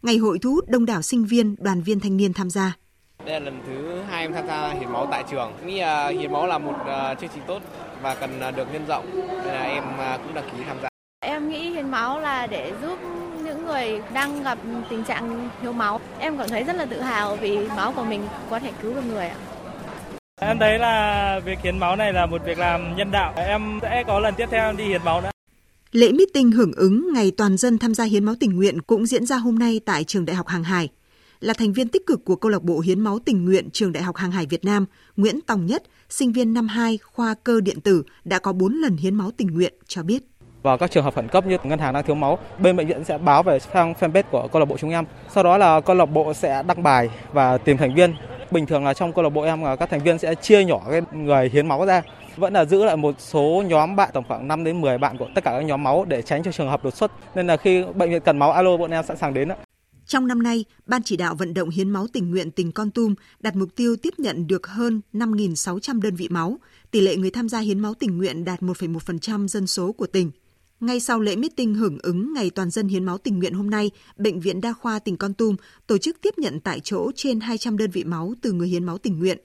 Ngày 0.02 0.18
hội 0.18 0.39
thu 0.39 0.52
hút 0.52 0.70
đông 0.70 0.86
đảo 0.86 1.02
sinh 1.02 1.26
viên, 1.26 1.56
đoàn 1.60 1.82
viên 1.82 2.00
thanh 2.00 2.18
niên 2.18 2.34
tham 2.34 2.50
gia. 2.50 2.78
Đây 3.26 3.39
là 3.39 3.46
lần 3.46 3.60
thứ 3.68 4.02
hai 4.10 4.22
em 4.22 4.34
tham 4.34 4.48
gia 4.48 4.74
hiến 4.74 4.92
máu 4.92 5.08
tại 5.12 5.24
trường. 5.32 5.52
Nghĩ 5.66 5.80
là 5.80 6.08
hiến 6.08 6.32
máu 6.32 6.48
là 6.48 6.58
một 6.58 6.76
uh, 6.82 7.20
chương 7.22 7.30
trình 7.34 7.44
tốt 7.48 7.62
và 8.02 8.16
cần 8.16 8.42
uh, 8.50 8.56
được 8.56 8.68
nhân 8.74 8.86
rộng 8.88 9.06
nên 9.13 9.48
là 9.48 9.63
em 9.63 9.84
cũng 10.24 10.34
đăng 10.34 10.50
ký 10.52 10.63
tham 10.68 10.78
gia. 10.82 10.89
Em 11.20 11.50
nghĩ 11.50 11.70
hiến 11.70 11.92
máu 11.92 12.20
là 12.20 12.48
để 12.48 12.74
giúp 12.82 13.00
những 13.54 13.66
người 13.66 14.02
đang 14.13 14.44
gặp 14.44 14.58
tình 14.89 15.04
trạng 15.04 15.50
thiếu 15.62 15.74
máu. 15.74 16.02
Em 16.20 16.38
cảm 16.38 16.50
thấy 16.50 16.63
rất 16.63 16.76
là 16.76 16.86
tự 16.86 17.02
hào 17.02 17.36
vì 17.36 17.58
máu 17.68 17.94
của 17.96 18.04
mình 18.04 18.22
có 18.50 18.60
thể 18.60 18.72
cứu 18.82 18.94
được 18.94 19.02
người 19.08 19.28
ạ. 19.28 19.36
Em 20.42 20.60
thấy 20.60 20.80
là 20.80 21.39
việc 21.46 21.60
hiến 21.63 21.78
máu 21.78 21.96
này 21.96 22.13
là 22.13 22.26
một 22.26 22.42
việc 22.46 22.58
làm 22.58 22.96
nhân 22.96 23.12
đạo. 23.12 23.34
Em 23.36 23.80
sẽ 23.82 24.04
có 24.08 24.20
lần 24.20 24.34
tiếp 24.38 24.48
theo 24.52 24.74
đi 24.74 24.84
hiến 24.84 25.02
máu 25.06 25.22
nữa. 25.22 25.30
Lễ 25.92 26.12
meeting 26.12 26.52
hưởng 26.52 26.74
ứng 26.74 27.13
Ngày 27.13 27.32
Toàn 27.38 27.58
dân 27.58 27.78
tham 27.78 27.94
gia 27.94 28.04
hiến 28.04 28.24
máu 28.24 28.36
tình 28.39 28.56
nguyện 28.56 28.82
cũng 28.82 29.06
diễn 29.06 29.26
ra 29.26 29.38
hôm 29.38 29.60
nay 29.60 29.82
tại 29.86 30.04
Trường 30.04 30.26
Đại 30.26 30.36
học 30.36 30.48
Hàng 30.48 30.63
Hải. 30.63 30.89
Là 31.39 31.54
thành 31.54 31.74
viên 31.74 31.88
tích 31.88 32.08
cực 32.08 32.26
của 32.26 32.36
câu 32.36 32.52
lạc 32.52 32.63
bộ 32.63 32.80
hiến 32.80 33.00
máu 33.00 33.20
tình 33.26 33.46
nguyện 33.46 33.70
Trường 33.70 33.92
Đại 33.92 34.04
học 34.04 34.16
Hàng 34.16 34.32
Hải 34.32 34.46
Việt 34.46 34.66
Nam, 34.66 34.86
Nguyễn 35.18 35.42
Tòng 35.42 35.66
Nhất, 35.66 35.84
sinh 36.10 36.32
viên 36.32 36.54
năm 36.54 36.68
2 36.68 36.98
khoa 36.98 37.36
cơ 37.44 37.62
điện 37.62 37.82
tử 37.82 38.04
đã 38.26 38.39
có 38.39 38.54
4 38.54 38.74
lần 38.74 38.98
hiến 38.98 39.16
máu 39.16 39.32
tình 39.38 39.48
nguyện 39.48 39.74
cho 39.88 40.04
biết 40.04 40.24
và 40.63 40.78
các 40.78 40.91
trường 40.91 41.04
hợp 41.04 41.15
khẩn 41.15 41.28
cấp 41.28 41.45
như 41.47 41.58
ngân 41.63 41.80
hàng 41.80 41.93
đang 41.93 42.04
thiếu 42.04 42.15
máu, 42.15 42.39
bên 42.60 42.76
bệnh 42.76 42.88
viện 42.88 43.04
sẽ 43.04 43.17
báo 43.17 43.43
về 43.43 43.60
trang 43.73 43.93
fanpage 43.99 44.23
của 44.32 44.47
câu 44.52 44.60
lạc 44.60 44.65
bộ 44.65 44.78
chúng 44.78 44.89
em. 44.89 45.06
Sau 45.34 45.43
đó 45.43 45.58
là 45.58 45.82
câu 45.82 45.95
lạc 45.95 46.06
bộ 46.06 46.34
sẽ 46.34 46.63
đăng 46.67 46.84
bài 46.84 47.10
và 47.34 47.58
tìm 47.58 47.78
thành 47.78 47.95
viên. 47.95 48.15
Bình 48.52 48.65
thường 48.65 48.86
là 48.86 48.93
trong 48.93 49.13
câu 49.13 49.23
lạc 49.23 49.30
bộ 49.30 49.41
em 49.41 49.63
các 49.80 49.89
thành 49.89 50.04
viên 50.04 50.17
sẽ 50.17 50.36
chia 50.36 50.63
nhỏ 50.63 50.82
cái 50.91 51.02
người 51.12 51.49
hiến 51.49 51.67
máu 51.67 51.86
ra 51.86 52.02
vẫn 52.38 52.54
là 52.54 52.65
giữ 52.65 52.84
lại 52.84 52.97
một 52.97 53.15
số 53.19 53.63
nhóm 53.67 53.95
bạn 53.95 54.10
tầm 54.13 54.23
khoảng 54.28 54.47
5 54.47 54.63
đến 54.63 54.82
10 54.82 54.97
bạn 54.97 55.17
của 55.17 55.28
tất 55.36 55.43
cả 55.43 55.52
các 55.52 55.62
nhóm 55.62 55.84
máu 55.84 56.06
để 56.06 56.21
tránh 56.21 56.43
cho 56.43 56.52
trường 56.52 56.69
hợp 56.69 56.84
đột 56.84 56.95
xuất. 56.95 57.12
Nên 57.36 57.47
là 57.47 57.58
khi 57.58 57.84
bệnh 57.95 58.10
viện 58.10 58.21
cần 58.26 58.39
máu 58.39 58.52
alo 58.52 58.78
bọn 58.78 58.91
em 58.91 59.04
sẵn 59.04 59.17
sàng 59.17 59.34
đến. 59.34 59.49
Trong 60.06 60.28
năm 60.28 60.43
nay, 60.43 60.65
Ban 60.86 61.04
chỉ 61.04 61.17
đạo 61.17 61.36
vận 61.36 61.54
động 61.54 61.69
hiến 61.69 61.89
máu 61.89 62.08
tình 62.13 62.32
nguyện 62.32 62.52
tỉnh 62.52 62.71
Con 62.71 62.91
Tum 62.91 63.15
đặt 63.39 63.56
mục 63.56 63.69
tiêu 63.76 63.95
tiếp 63.95 64.13
nhận 64.17 64.47
được 64.47 64.67
hơn 64.67 65.02
5.600 65.13 66.02
đơn 66.02 66.15
vị 66.15 66.28
máu. 66.30 66.58
Tỷ 66.91 67.02
lệ 67.02 67.15
người 67.15 67.32
tham 67.32 67.49
gia 67.49 67.60
hiến 67.60 67.80
máu 67.80 67.93
tình 67.93 68.17
nguyện 68.17 68.45
đạt 68.45 68.62
1,1% 68.62 69.47
dân 69.47 69.67
số 69.67 69.91
của 69.91 70.08
tỉnh. 70.08 70.32
Ngay 70.84 71.00
sau 71.00 71.19
lễ 71.19 71.36
meeting 71.36 71.76
hưởng 71.76 71.98
ứng 72.04 72.34
Ngày 72.34 72.50
Toàn 72.50 72.69
dân 72.69 72.88
hiến 72.88 73.04
máu 73.04 73.17
tình 73.17 73.39
nguyện 73.39 73.54
hôm 73.54 73.69
nay, 73.69 73.91
Bệnh 74.17 74.39
viện 74.39 74.62
Đa 74.62 74.74
khoa 74.74 75.00
tỉnh 75.00 75.17
Con 75.17 75.34
Tum 75.34 75.56
tổ 75.88 75.98
chức 75.98 76.17
tiếp 76.22 76.38
nhận 76.38 76.60
tại 76.60 76.80
chỗ 76.80 77.12
trên 77.15 77.39
200 77.39 77.78
đơn 77.78 77.91
vị 77.91 78.04
máu 78.04 78.34
từ 78.41 78.52
người 78.52 78.67
hiến 78.67 78.84
máu 78.84 78.98
tình 78.98 79.19
nguyện. 79.19 79.38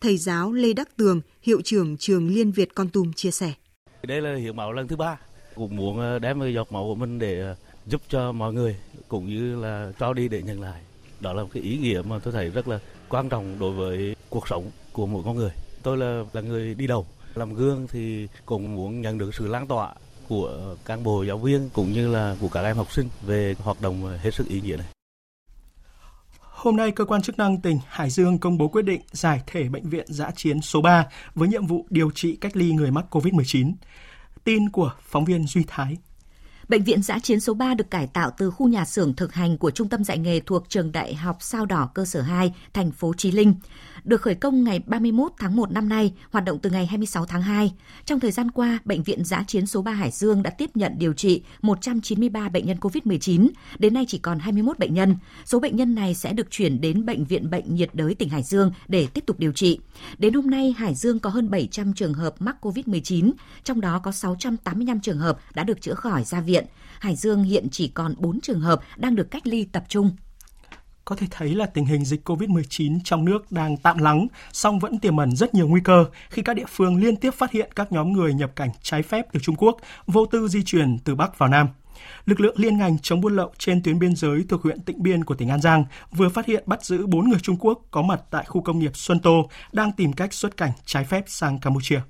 Thầy 0.00 0.16
giáo 0.16 0.52
Lê 0.52 0.72
Đắc 0.72 0.96
Tường, 0.96 1.20
hiệu 1.42 1.60
trưởng 1.64 1.96
trường 1.96 2.28
Liên 2.28 2.52
Việt 2.52 2.74
Con 2.74 2.88
Tum 2.88 3.12
chia 3.12 3.30
sẻ. 3.30 3.52
Đây 4.02 4.20
là 4.20 4.34
hiến 4.36 4.56
máu 4.56 4.72
lần 4.72 4.88
thứ 4.88 4.96
ba, 4.96 5.18
cũng 5.54 5.76
muốn 5.76 6.00
ờ, 6.00 6.18
đem 6.18 6.54
giọt 6.54 6.72
máu 6.72 6.82
của 6.82 6.94
mình 6.94 7.18
để 7.18 7.40
ờ, 7.40 7.56
giúp 7.86 8.00
cho 8.08 8.32
mọi 8.32 8.52
người 8.52 8.76
cũng 9.08 9.26
như 9.26 9.60
là 9.60 9.92
cho 9.98 10.12
đi 10.12 10.28
để 10.28 10.42
nhận 10.42 10.60
lại. 10.60 10.80
Đó 11.20 11.32
là 11.32 11.42
một 11.42 11.48
cái 11.52 11.62
ý 11.62 11.78
nghĩa 11.78 12.02
mà 12.08 12.18
tôi 12.18 12.32
thấy 12.32 12.50
rất 12.50 12.68
là 12.68 12.78
quan 13.08 13.28
trọng 13.28 13.58
đối 13.58 13.72
với 13.72 14.16
cuộc 14.30 14.48
sống 14.48 14.70
của 14.92 15.06
mỗi 15.06 15.22
con 15.24 15.36
người. 15.36 15.52
Tôi 15.82 15.96
là 15.96 16.24
là 16.32 16.40
người 16.40 16.74
đi 16.74 16.86
đầu, 16.86 17.06
làm 17.34 17.54
gương 17.54 17.86
thì 17.90 18.28
cũng 18.46 18.74
muốn 18.74 19.00
nhận 19.00 19.18
được 19.18 19.34
sự 19.34 19.46
lan 19.46 19.66
tỏa 19.66 19.94
của 20.30 20.76
cán 20.84 21.02
bộ 21.02 21.22
giáo 21.22 21.38
viên 21.38 21.68
cũng 21.72 21.92
như 21.92 22.08
là 22.08 22.36
của 22.40 22.48
các 22.48 22.62
em 22.62 22.76
học 22.76 22.92
sinh 22.92 23.08
về 23.26 23.54
hoạt 23.58 23.80
động 23.80 24.18
hết 24.18 24.34
sức 24.34 24.48
ý 24.48 24.60
nghĩa 24.60 24.76
này. 24.76 24.86
Hôm 26.40 26.76
nay, 26.76 26.90
cơ 26.90 27.04
quan 27.04 27.22
chức 27.22 27.38
năng 27.38 27.60
tỉnh 27.60 27.78
Hải 27.88 28.10
Dương 28.10 28.38
công 28.38 28.58
bố 28.58 28.68
quyết 28.68 28.82
định 28.82 29.00
giải 29.12 29.40
thể 29.46 29.68
bệnh 29.68 29.88
viện 29.88 30.06
giã 30.08 30.30
chiến 30.36 30.60
số 30.60 30.82
3 30.82 31.06
với 31.34 31.48
nhiệm 31.48 31.66
vụ 31.66 31.86
điều 31.90 32.10
trị 32.10 32.36
cách 32.36 32.56
ly 32.56 32.72
người 32.72 32.90
mắc 32.90 33.04
COVID-19. 33.10 33.72
Tin 34.44 34.68
của 34.68 34.92
phóng 35.02 35.24
viên 35.24 35.46
Duy 35.46 35.64
Thái. 35.66 35.96
Bệnh 36.70 36.84
viện 36.84 37.02
giã 37.02 37.18
chiến 37.18 37.40
số 37.40 37.54
3 37.54 37.74
được 37.74 37.90
cải 37.90 38.06
tạo 38.06 38.30
từ 38.38 38.50
khu 38.50 38.68
nhà 38.68 38.84
xưởng 38.84 39.14
thực 39.14 39.34
hành 39.34 39.58
của 39.58 39.70
Trung 39.70 39.88
tâm 39.88 40.04
dạy 40.04 40.18
nghề 40.18 40.40
thuộc 40.40 40.68
Trường 40.68 40.92
Đại 40.92 41.14
học 41.14 41.36
Sao 41.40 41.66
Đỏ 41.66 41.90
cơ 41.94 42.04
sở 42.04 42.20
2, 42.22 42.54
thành 42.72 42.90
phố 42.90 43.12
Chí 43.16 43.30
Linh 43.32 43.54
được 44.04 44.22
khởi 44.22 44.34
công 44.34 44.64
ngày 44.64 44.80
31 44.86 45.32
tháng 45.38 45.56
1 45.56 45.72
năm 45.72 45.88
nay, 45.88 46.12
hoạt 46.30 46.44
động 46.44 46.58
từ 46.58 46.70
ngày 46.70 46.86
26 46.86 47.26
tháng 47.26 47.42
2. 47.42 47.72
Trong 48.04 48.20
thời 48.20 48.30
gian 48.30 48.50
qua, 48.50 48.78
Bệnh 48.84 49.02
viện 49.02 49.24
Giã 49.24 49.44
chiến 49.46 49.66
số 49.66 49.82
3 49.82 49.92
Hải 49.92 50.10
Dương 50.10 50.42
đã 50.42 50.50
tiếp 50.50 50.70
nhận 50.74 50.98
điều 50.98 51.12
trị 51.12 51.42
193 51.62 52.48
bệnh 52.48 52.66
nhân 52.66 52.76
COVID-19, 52.80 53.48
đến 53.78 53.94
nay 53.94 54.04
chỉ 54.08 54.18
còn 54.18 54.38
21 54.38 54.78
bệnh 54.78 54.94
nhân. 54.94 55.16
Số 55.44 55.60
bệnh 55.60 55.76
nhân 55.76 55.94
này 55.94 56.14
sẽ 56.14 56.32
được 56.32 56.50
chuyển 56.50 56.80
đến 56.80 57.06
Bệnh 57.06 57.24
viện 57.24 57.50
Bệnh 57.50 57.74
nhiệt 57.74 57.90
đới 57.92 58.14
tỉnh 58.14 58.28
Hải 58.28 58.42
Dương 58.42 58.72
để 58.88 59.06
tiếp 59.06 59.24
tục 59.26 59.38
điều 59.38 59.52
trị. 59.52 59.78
Đến 60.18 60.34
hôm 60.34 60.50
nay, 60.50 60.74
Hải 60.78 60.94
Dương 60.94 61.18
có 61.18 61.30
hơn 61.30 61.50
700 61.50 61.94
trường 61.94 62.14
hợp 62.14 62.34
mắc 62.38 62.56
COVID-19, 62.60 63.32
trong 63.64 63.80
đó 63.80 63.98
có 63.98 64.12
685 64.12 65.00
trường 65.00 65.18
hợp 65.18 65.38
đã 65.54 65.64
được 65.64 65.80
chữa 65.80 65.94
khỏi 65.94 66.24
ra 66.24 66.40
viện. 66.40 66.59
Hải 67.00 67.16
Dương 67.16 67.42
hiện 67.42 67.68
chỉ 67.70 67.88
còn 67.88 68.14
4 68.18 68.40
trường 68.40 68.60
hợp 68.60 68.80
đang 68.96 69.14
được 69.14 69.30
cách 69.30 69.46
ly 69.46 69.64
tập 69.64 69.84
trung. 69.88 70.10
Có 71.04 71.16
thể 71.16 71.26
thấy 71.30 71.54
là 71.54 71.66
tình 71.66 71.84
hình 71.84 72.04
dịch 72.04 72.28
COVID-19 72.28 72.98
trong 73.04 73.24
nước 73.24 73.52
đang 73.52 73.76
tạm 73.76 73.98
lắng, 73.98 74.26
song 74.52 74.78
vẫn 74.78 74.98
tiềm 74.98 75.16
ẩn 75.16 75.36
rất 75.36 75.54
nhiều 75.54 75.68
nguy 75.68 75.80
cơ 75.84 76.04
khi 76.30 76.42
các 76.42 76.54
địa 76.54 76.64
phương 76.68 76.96
liên 76.96 77.16
tiếp 77.16 77.30
phát 77.30 77.50
hiện 77.50 77.70
các 77.76 77.92
nhóm 77.92 78.12
người 78.12 78.34
nhập 78.34 78.50
cảnh 78.56 78.70
trái 78.82 79.02
phép 79.02 79.26
từ 79.32 79.40
Trung 79.40 79.56
Quốc 79.56 79.76
vô 80.06 80.26
tư 80.26 80.48
di 80.48 80.62
chuyển 80.62 80.98
từ 81.04 81.14
Bắc 81.14 81.38
vào 81.38 81.48
Nam. 81.48 81.68
Lực 82.26 82.40
lượng 82.40 82.54
liên 82.58 82.78
ngành 82.78 82.98
chống 82.98 83.20
buôn 83.20 83.36
lậu 83.36 83.52
trên 83.58 83.82
tuyến 83.82 83.98
biên 83.98 84.16
giới 84.16 84.44
thuộc 84.48 84.62
huyện 84.62 84.80
Tịnh 84.80 85.02
Biên 85.02 85.24
của 85.24 85.34
tỉnh 85.34 85.48
An 85.48 85.60
Giang 85.60 85.84
vừa 86.12 86.28
phát 86.28 86.46
hiện 86.46 86.62
bắt 86.66 86.84
giữ 86.84 87.06
4 87.06 87.28
người 87.28 87.40
Trung 87.42 87.56
Quốc 87.60 87.78
có 87.90 88.02
mặt 88.02 88.20
tại 88.30 88.44
khu 88.44 88.62
công 88.62 88.78
nghiệp 88.78 88.96
Xuân 88.96 89.20
Tô 89.20 89.48
đang 89.72 89.92
tìm 89.92 90.12
cách 90.12 90.34
xuất 90.34 90.56
cảnh 90.56 90.72
trái 90.84 91.04
phép 91.04 91.24
sang 91.26 91.58
Campuchia. 91.58 92.00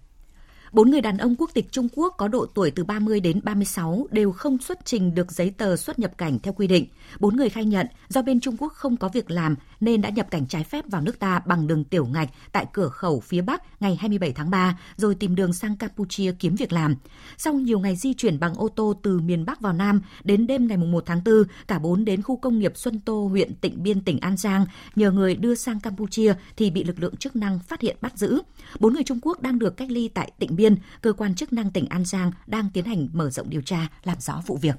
Bốn 0.73 0.91
người 0.91 1.01
đàn 1.01 1.19
ông 1.19 1.35
quốc 1.39 1.51
tịch 1.55 1.73
Trung 1.73 1.89
Quốc 1.97 2.15
có 2.19 2.29
độ 2.29 2.47
tuổi 2.47 2.71
từ 2.71 2.85
30 2.85 3.21
đến 3.21 3.41
36 3.45 4.07
đều 4.11 4.33
không 4.33 4.59
xuất 4.59 4.79
trình 4.85 5.15
được 5.15 5.33
giấy 5.33 5.51
tờ 5.51 5.77
xuất 5.77 5.99
nhập 5.99 6.19
cảnh 6.19 6.39
theo 6.39 6.53
quy 6.53 6.67
định. 6.67 6.87
Bốn 7.21 7.37
người 7.37 7.49
khai 7.49 7.65
nhận 7.65 7.87
do 8.09 8.23
bên 8.23 8.41
Trung 8.41 8.57
Quốc 8.59 8.73
không 8.73 8.97
có 8.97 9.09
việc 9.09 9.31
làm 9.31 9.57
nên 9.81 10.01
đã 10.01 10.09
nhập 10.09 10.31
cảnh 10.31 10.47
trái 10.47 10.65
phép 10.65 10.85
vào 10.91 11.03
nước 11.03 11.19
ta 11.19 11.41
bằng 11.47 11.67
đường 11.67 11.85
tiểu 11.85 12.07
ngạch 12.07 12.29
tại 12.53 12.67
cửa 12.73 12.89
khẩu 12.89 13.21
phía 13.21 13.41
Bắc 13.41 13.83
ngày 13.83 13.97
27 13.97 14.33
tháng 14.33 14.51
3 14.51 14.79
rồi 14.97 15.15
tìm 15.15 15.35
đường 15.35 15.53
sang 15.53 15.77
Campuchia 15.77 16.33
kiếm 16.39 16.55
việc 16.55 16.73
làm. 16.73 16.97
Sau 17.37 17.55
nhiều 17.55 17.81
ngày 17.81 17.97
di 17.97 18.15
chuyển 18.15 18.41
bằng 18.41 18.55
ô 18.55 18.69
tô 18.69 18.95
từ 19.03 19.21
miền 19.21 19.45
Bắc 19.45 19.61
vào 19.61 19.73
Nam, 19.73 20.01
đến 20.25 20.47
đêm 20.47 20.67
ngày 20.67 20.77
1 20.77 21.03
tháng 21.07 21.21
4, 21.25 21.45
cả 21.69 21.79
bốn 21.79 22.05
đến 22.05 22.23
khu 22.23 22.37
công 22.37 22.59
nghiệp 22.59 22.73
Xuân 22.77 23.01
Tô, 23.01 23.27
huyện 23.27 23.55
Tịnh 23.55 23.83
Biên, 23.83 24.01
tỉnh 24.01 24.21
An 24.21 24.37
Giang, 24.37 24.67
nhờ 24.97 25.11
người 25.11 25.35
đưa 25.35 25.55
sang 25.55 25.81
Campuchia 25.81 26.35
thì 26.57 26.71
bị 26.71 26.85
lực 26.85 27.01
lượng 27.01 27.17
chức 27.17 27.37
năng 27.37 27.59
phát 27.59 27.81
hiện 27.81 27.97
bắt 28.01 28.19
giữ. 28.19 28.41
Bốn 28.81 28.95
người 28.95 29.05
Trung 29.05 29.19
Quốc 29.23 29.43
đang 29.43 29.59
được 29.59 29.77
cách 29.77 29.91
ly 29.91 30.09
tại 30.09 30.33
Tịnh 30.39 30.57
Biên, 30.61 30.77
cơ 31.01 31.13
quan 31.13 31.35
chức 31.35 31.53
năng 31.53 31.71
tỉnh 31.71 31.87
An 31.87 32.05
Giang 32.05 32.33
đang 32.47 32.71
tiến 32.71 32.85
hành 32.85 33.09
mở 33.13 33.31
rộng 33.31 33.51
điều 33.51 33.63
tra, 33.63 33.89
làm 34.05 34.21
rõ 34.21 34.43
vụ 34.47 34.57
việc. 34.57 34.77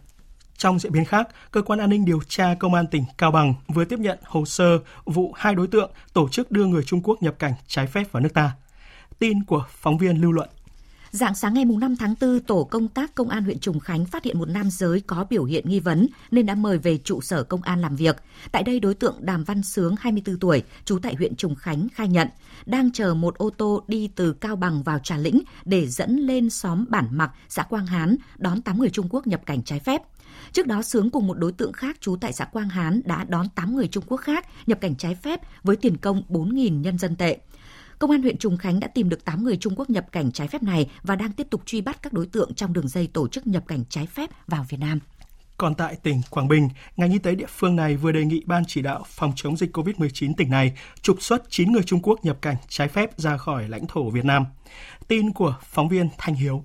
Trong 0.58 0.80
diễn 0.80 0.92
biến 0.92 1.06
khác, 1.06 1.28
cơ 1.52 1.62
quan 1.62 1.80
an 1.80 1.90
ninh 1.90 2.06
điều 2.06 2.20
tra 2.28 2.56
công 2.60 2.74
an 2.74 2.88
tỉnh 2.88 3.04
Cao 3.18 3.32
Bằng 3.32 3.54
vừa 3.68 3.86
tiếp 3.86 4.00
nhận 4.00 4.20
hồ 4.24 4.46
sơ 4.46 4.80
vụ 5.06 5.34
hai 5.36 5.56
đối 5.56 5.68
tượng 5.68 5.92
tổ 6.14 6.30
chức 6.30 6.52
đưa 6.52 6.66
người 6.66 6.84
Trung 6.84 7.02
Quốc 7.04 7.24
nhập 7.24 7.36
cảnh 7.40 7.54
trái 7.68 7.88
phép 7.88 8.12
vào 8.12 8.24
nước 8.24 8.34
ta. 8.34 8.52
Tin 9.20 9.44
của 9.44 9.66
phóng 9.70 9.98
viên 9.98 10.22
Lưu 10.22 10.32
Luận. 10.32 10.50
Dạng 11.12 11.36
sáng 11.36 11.54
ngày 11.54 11.66
5 11.66 11.96
tháng 11.96 12.16
4, 12.22 12.40
tổ 12.40 12.64
công 12.64 12.88
tác 12.88 13.16
công 13.16 13.30
an 13.30 13.44
huyện 13.44 13.60
Trùng 13.60 13.80
Khánh 13.80 14.06
phát 14.06 14.24
hiện 14.24 14.40
một 14.40 14.50
nam 14.50 14.70
giới 14.70 15.02
có 15.02 15.26
biểu 15.30 15.44
hiện 15.44 15.70
nghi 15.70 15.80
vấn 15.80 16.08
nên 16.32 16.46
đã 16.46 16.56
mời 16.56 16.78
về 16.78 16.98
trụ 16.98 17.22
sở 17.22 17.44
công 17.44 17.62
an 17.62 17.82
làm 17.82 17.96
việc. 17.96 18.18
Tại 18.52 18.64
đây, 18.64 18.80
đối 18.80 18.94
tượng 18.94 19.16
Đàm 19.20 19.44
Văn 19.44 19.64
Sướng, 19.64 19.96
24 20.00 20.40
tuổi, 20.40 20.64
trú 20.86 21.00
tại 21.00 21.16
huyện 21.16 21.36
Trùng 21.36 21.56
Khánh 21.56 21.88
khai 21.94 22.08
nhận 22.08 22.28
đang 22.66 22.92
chờ 22.92 23.14
một 23.14 23.38
ô 23.38 23.50
tô 23.50 23.84
đi 23.88 24.10
từ 24.16 24.34
Cao 24.34 24.56
Bằng 24.56 24.84
vào 24.84 25.00
Trà 25.00 25.18
Lĩnh 25.18 25.42
để 25.66 25.88
dẫn 25.88 26.18
lên 26.18 26.50
xóm 26.50 26.86
Bản 26.90 27.08
Mặc, 27.12 27.32
xã 27.50 27.64
Quang 27.64 27.86
Hán, 27.86 28.16
đón 28.38 28.62
8 28.62 28.80
người 28.80 28.90
Trung 28.90 29.08
Quốc 29.10 29.28
nhập 29.28 29.42
cảnh 29.46 29.64
trái 29.64 29.80
phép. 29.80 30.02
Trước 30.52 30.68
đó 30.68 30.82
Sướng 30.82 31.10
cùng 31.10 31.28
một 31.28 31.38
đối 31.38 31.52
tượng 31.52 31.74
khác 31.74 31.98
trú 32.02 32.16
tại 32.16 32.34
xã 32.34 32.46
Quang 32.46 32.70
Hán 32.70 33.02
đã 33.06 33.24
đón 33.24 33.50
8 33.50 33.76
người 33.76 33.88
Trung 33.88 34.04
Quốc 34.08 34.18
khác 34.18 34.48
nhập 34.68 34.82
cảnh 34.82 34.96
trái 34.96 35.16
phép 35.16 35.42
với 35.64 35.76
tiền 35.76 35.98
công 35.98 36.24
4.000 36.30 36.80
nhân 36.80 36.98
dân 36.98 37.16
tệ. 37.16 37.40
Công 38.02 38.12
an 38.12 38.22
huyện 38.22 38.38
Trùng 38.38 38.58
Khánh 38.58 38.80
đã 38.80 38.88
tìm 38.88 39.10
được 39.10 39.26
8 39.26 39.44
người 39.44 39.58
Trung 39.58 39.74
Quốc 39.76 39.90
nhập 39.90 40.06
cảnh 40.12 40.32
trái 40.32 40.48
phép 40.48 40.64
này 40.64 40.90
và 41.04 41.16
đang 41.16 41.32
tiếp 41.32 41.48
tục 41.50 41.62
truy 41.66 41.82
bắt 41.82 42.02
các 42.02 42.14
đối 42.14 42.26
tượng 42.26 42.54
trong 42.54 42.74
đường 42.74 42.88
dây 42.88 43.08
tổ 43.08 43.28
chức 43.28 43.48
nhập 43.48 43.64
cảnh 43.68 43.84
trái 43.90 44.06
phép 44.06 44.30
vào 44.48 44.66
Việt 44.70 44.78
Nam. 44.80 45.00
Còn 45.58 45.76
tại 45.76 45.96
tỉnh 46.04 46.22
Quảng 46.30 46.48
Bình, 46.48 46.70
ngành 46.98 47.12
y 47.12 47.20
tế 47.20 47.36
địa 47.36 47.46
phương 47.50 47.76
này 47.76 47.96
vừa 47.96 48.12
đề 48.12 48.26
nghị 48.26 48.44
Ban 48.46 48.64
chỉ 48.68 48.82
đạo 48.82 49.04
phòng 49.08 49.34
chống 49.36 49.58
dịch 49.58 49.78
COVID-19 49.78 50.34
tỉnh 50.38 50.50
này 50.50 50.78
trục 51.02 51.22
xuất 51.22 51.44
9 51.50 51.72
người 51.72 51.84
Trung 51.84 52.00
Quốc 52.04 52.26
nhập 52.26 52.38
cảnh 52.42 52.56
trái 52.68 52.88
phép 52.88 53.20
ra 53.20 53.38
khỏi 53.38 53.70
lãnh 53.70 53.88
thổ 53.88 54.10
Việt 54.10 54.26
Nam. 54.26 54.46
Tin 55.08 55.34
của 55.34 55.56
phóng 55.64 55.90
viên 55.90 56.10
Thanh 56.18 56.36
Hiếu. 56.36 56.64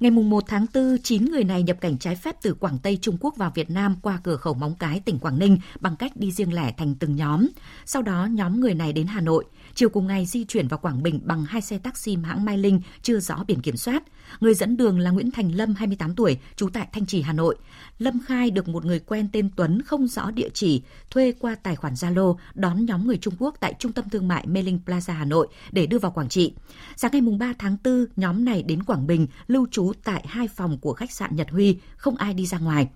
Ngày 0.00 0.10
1 0.10 0.44
tháng 0.46 0.66
4, 0.74 0.98
9 1.02 1.24
người 1.24 1.44
này 1.44 1.62
nhập 1.62 1.76
cảnh 1.80 1.98
trái 1.98 2.16
phép 2.16 2.36
từ 2.42 2.54
Quảng 2.54 2.78
Tây 2.82 2.98
Trung 3.02 3.16
Quốc 3.20 3.36
vào 3.36 3.52
Việt 3.54 3.70
Nam 3.70 3.96
qua 4.02 4.20
cửa 4.24 4.36
khẩu 4.36 4.54
Móng 4.54 4.74
Cái, 4.78 5.00
tỉnh 5.00 5.18
Quảng 5.18 5.38
Ninh 5.38 5.58
bằng 5.80 5.96
cách 5.96 6.12
đi 6.16 6.32
riêng 6.32 6.54
lẻ 6.54 6.72
thành 6.76 6.94
từng 6.94 7.16
nhóm. 7.16 7.48
Sau 7.84 8.02
đó, 8.02 8.28
nhóm 8.30 8.60
người 8.60 8.74
này 8.74 8.92
đến 8.92 9.06
Hà 9.06 9.20
Nội. 9.20 9.44
Chiều 9.78 9.88
cùng 9.88 10.06
ngày 10.06 10.26
di 10.26 10.44
chuyển 10.44 10.68
vào 10.68 10.78
Quảng 10.78 11.02
Bình 11.02 11.20
bằng 11.24 11.44
hai 11.44 11.62
xe 11.62 11.78
taxi 11.78 12.16
hãng 12.16 12.44
Mai 12.44 12.58
Linh 12.58 12.80
chưa 13.02 13.20
rõ 13.20 13.44
biển 13.46 13.60
kiểm 13.60 13.76
soát. 13.76 14.02
Người 14.40 14.54
dẫn 14.54 14.76
đường 14.76 14.98
là 14.98 15.10
Nguyễn 15.10 15.30
Thành 15.30 15.54
Lâm, 15.54 15.74
28 15.74 16.14
tuổi, 16.14 16.38
trú 16.56 16.68
tại 16.68 16.88
Thanh 16.92 17.06
Trì, 17.06 17.22
Hà 17.22 17.32
Nội. 17.32 17.56
Lâm 17.98 18.20
khai 18.26 18.50
được 18.50 18.68
một 18.68 18.84
người 18.84 18.98
quen 18.98 19.28
tên 19.32 19.50
Tuấn 19.56 19.82
không 19.82 20.06
rõ 20.06 20.30
địa 20.30 20.48
chỉ, 20.54 20.82
thuê 21.10 21.32
qua 21.38 21.54
tài 21.54 21.76
khoản 21.76 21.94
Zalo 21.94 22.36
đón 22.54 22.84
nhóm 22.84 23.06
người 23.06 23.16
Trung 23.16 23.34
Quốc 23.38 23.54
tại 23.60 23.74
Trung 23.78 23.92
tâm 23.92 24.08
Thương 24.10 24.28
mại 24.28 24.46
Mê 24.46 24.62
Linh 24.62 24.78
Plaza 24.86 25.12
Hà 25.12 25.24
Nội 25.24 25.48
để 25.72 25.86
đưa 25.86 25.98
vào 25.98 26.12
Quảng 26.12 26.28
Trị. 26.28 26.52
Sáng 26.96 27.10
ngày 27.12 27.20
3 27.38 27.52
tháng 27.58 27.76
4, 27.84 28.06
nhóm 28.16 28.44
này 28.44 28.62
đến 28.62 28.82
Quảng 28.82 29.06
Bình 29.06 29.26
lưu 29.46 29.66
trú 29.70 29.92
tại 30.04 30.24
hai 30.28 30.48
phòng 30.48 30.78
của 30.78 30.92
khách 30.92 31.12
sạn 31.12 31.36
Nhật 31.36 31.50
Huy, 31.50 31.78
không 31.96 32.16
ai 32.16 32.34
đi 32.34 32.46
ra 32.46 32.58
ngoài. 32.58 32.88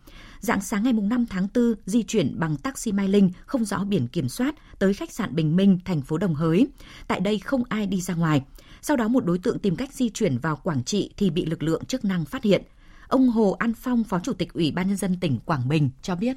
Dạng 0.43 0.61
sáng 0.61 0.83
ngày 0.83 0.93
5 0.93 1.27
tháng 1.27 1.49
4, 1.55 1.75
di 1.87 2.03
chuyển 2.03 2.39
bằng 2.39 2.57
taxi 2.57 2.93
Mai 2.93 3.09
Linh 3.09 3.31
không 3.47 3.65
rõ 3.65 3.85
biển 3.85 4.09
kiểm 4.09 4.29
soát 4.29 4.55
tới 4.79 4.95
khách 4.95 5.13
sạn 5.13 5.35
Bình 5.35 5.57
Minh, 5.57 5.79
thành 5.85 6.03
phố 6.03 6.19
Đồng 6.19 6.35
Hới. 6.35 6.67
Tại 7.07 7.21
đây 7.21 7.39
không 7.39 7.63
ai 7.69 7.87
đi 7.87 8.01
ra 8.01 8.15
ngoài. 8.15 8.43
Sau 8.81 8.97
đó 8.97 9.09
một 9.09 9.25
đối 9.25 9.39
tượng 9.39 9.59
tìm 9.59 9.77
cách 9.77 9.93
di 9.93 10.11
chuyển 10.11 10.39
vào 10.39 10.57
Quảng 10.57 10.85
Trị 10.85 11.11
thì 11.17 11.31
bị 11.31 11.47
lực 11.47 11.63
lượng 11.63 11.85
chức 11.85 12.05
năng 12.05 12.25
phát 12.25 12.43
hiện. 12.43 12.63
Ông 13.09 13.29
Hồ 13.29 13.57
An 13.59 13.75
Phong, 13.75 14.05
Phó 14.05 14.21
Chủ 14.21 14.33
tịch 14.33 14.53
Ủy 14.53 14.73
ban 14.73 14.89
Nhân 14.89 14.97
dân 14.97 15.17
tỉnh 15.21 15.39
Quảng 15.45 15.69
Bình 15.69 15.91
cho 16.03 16.17
biết 16.17 16.37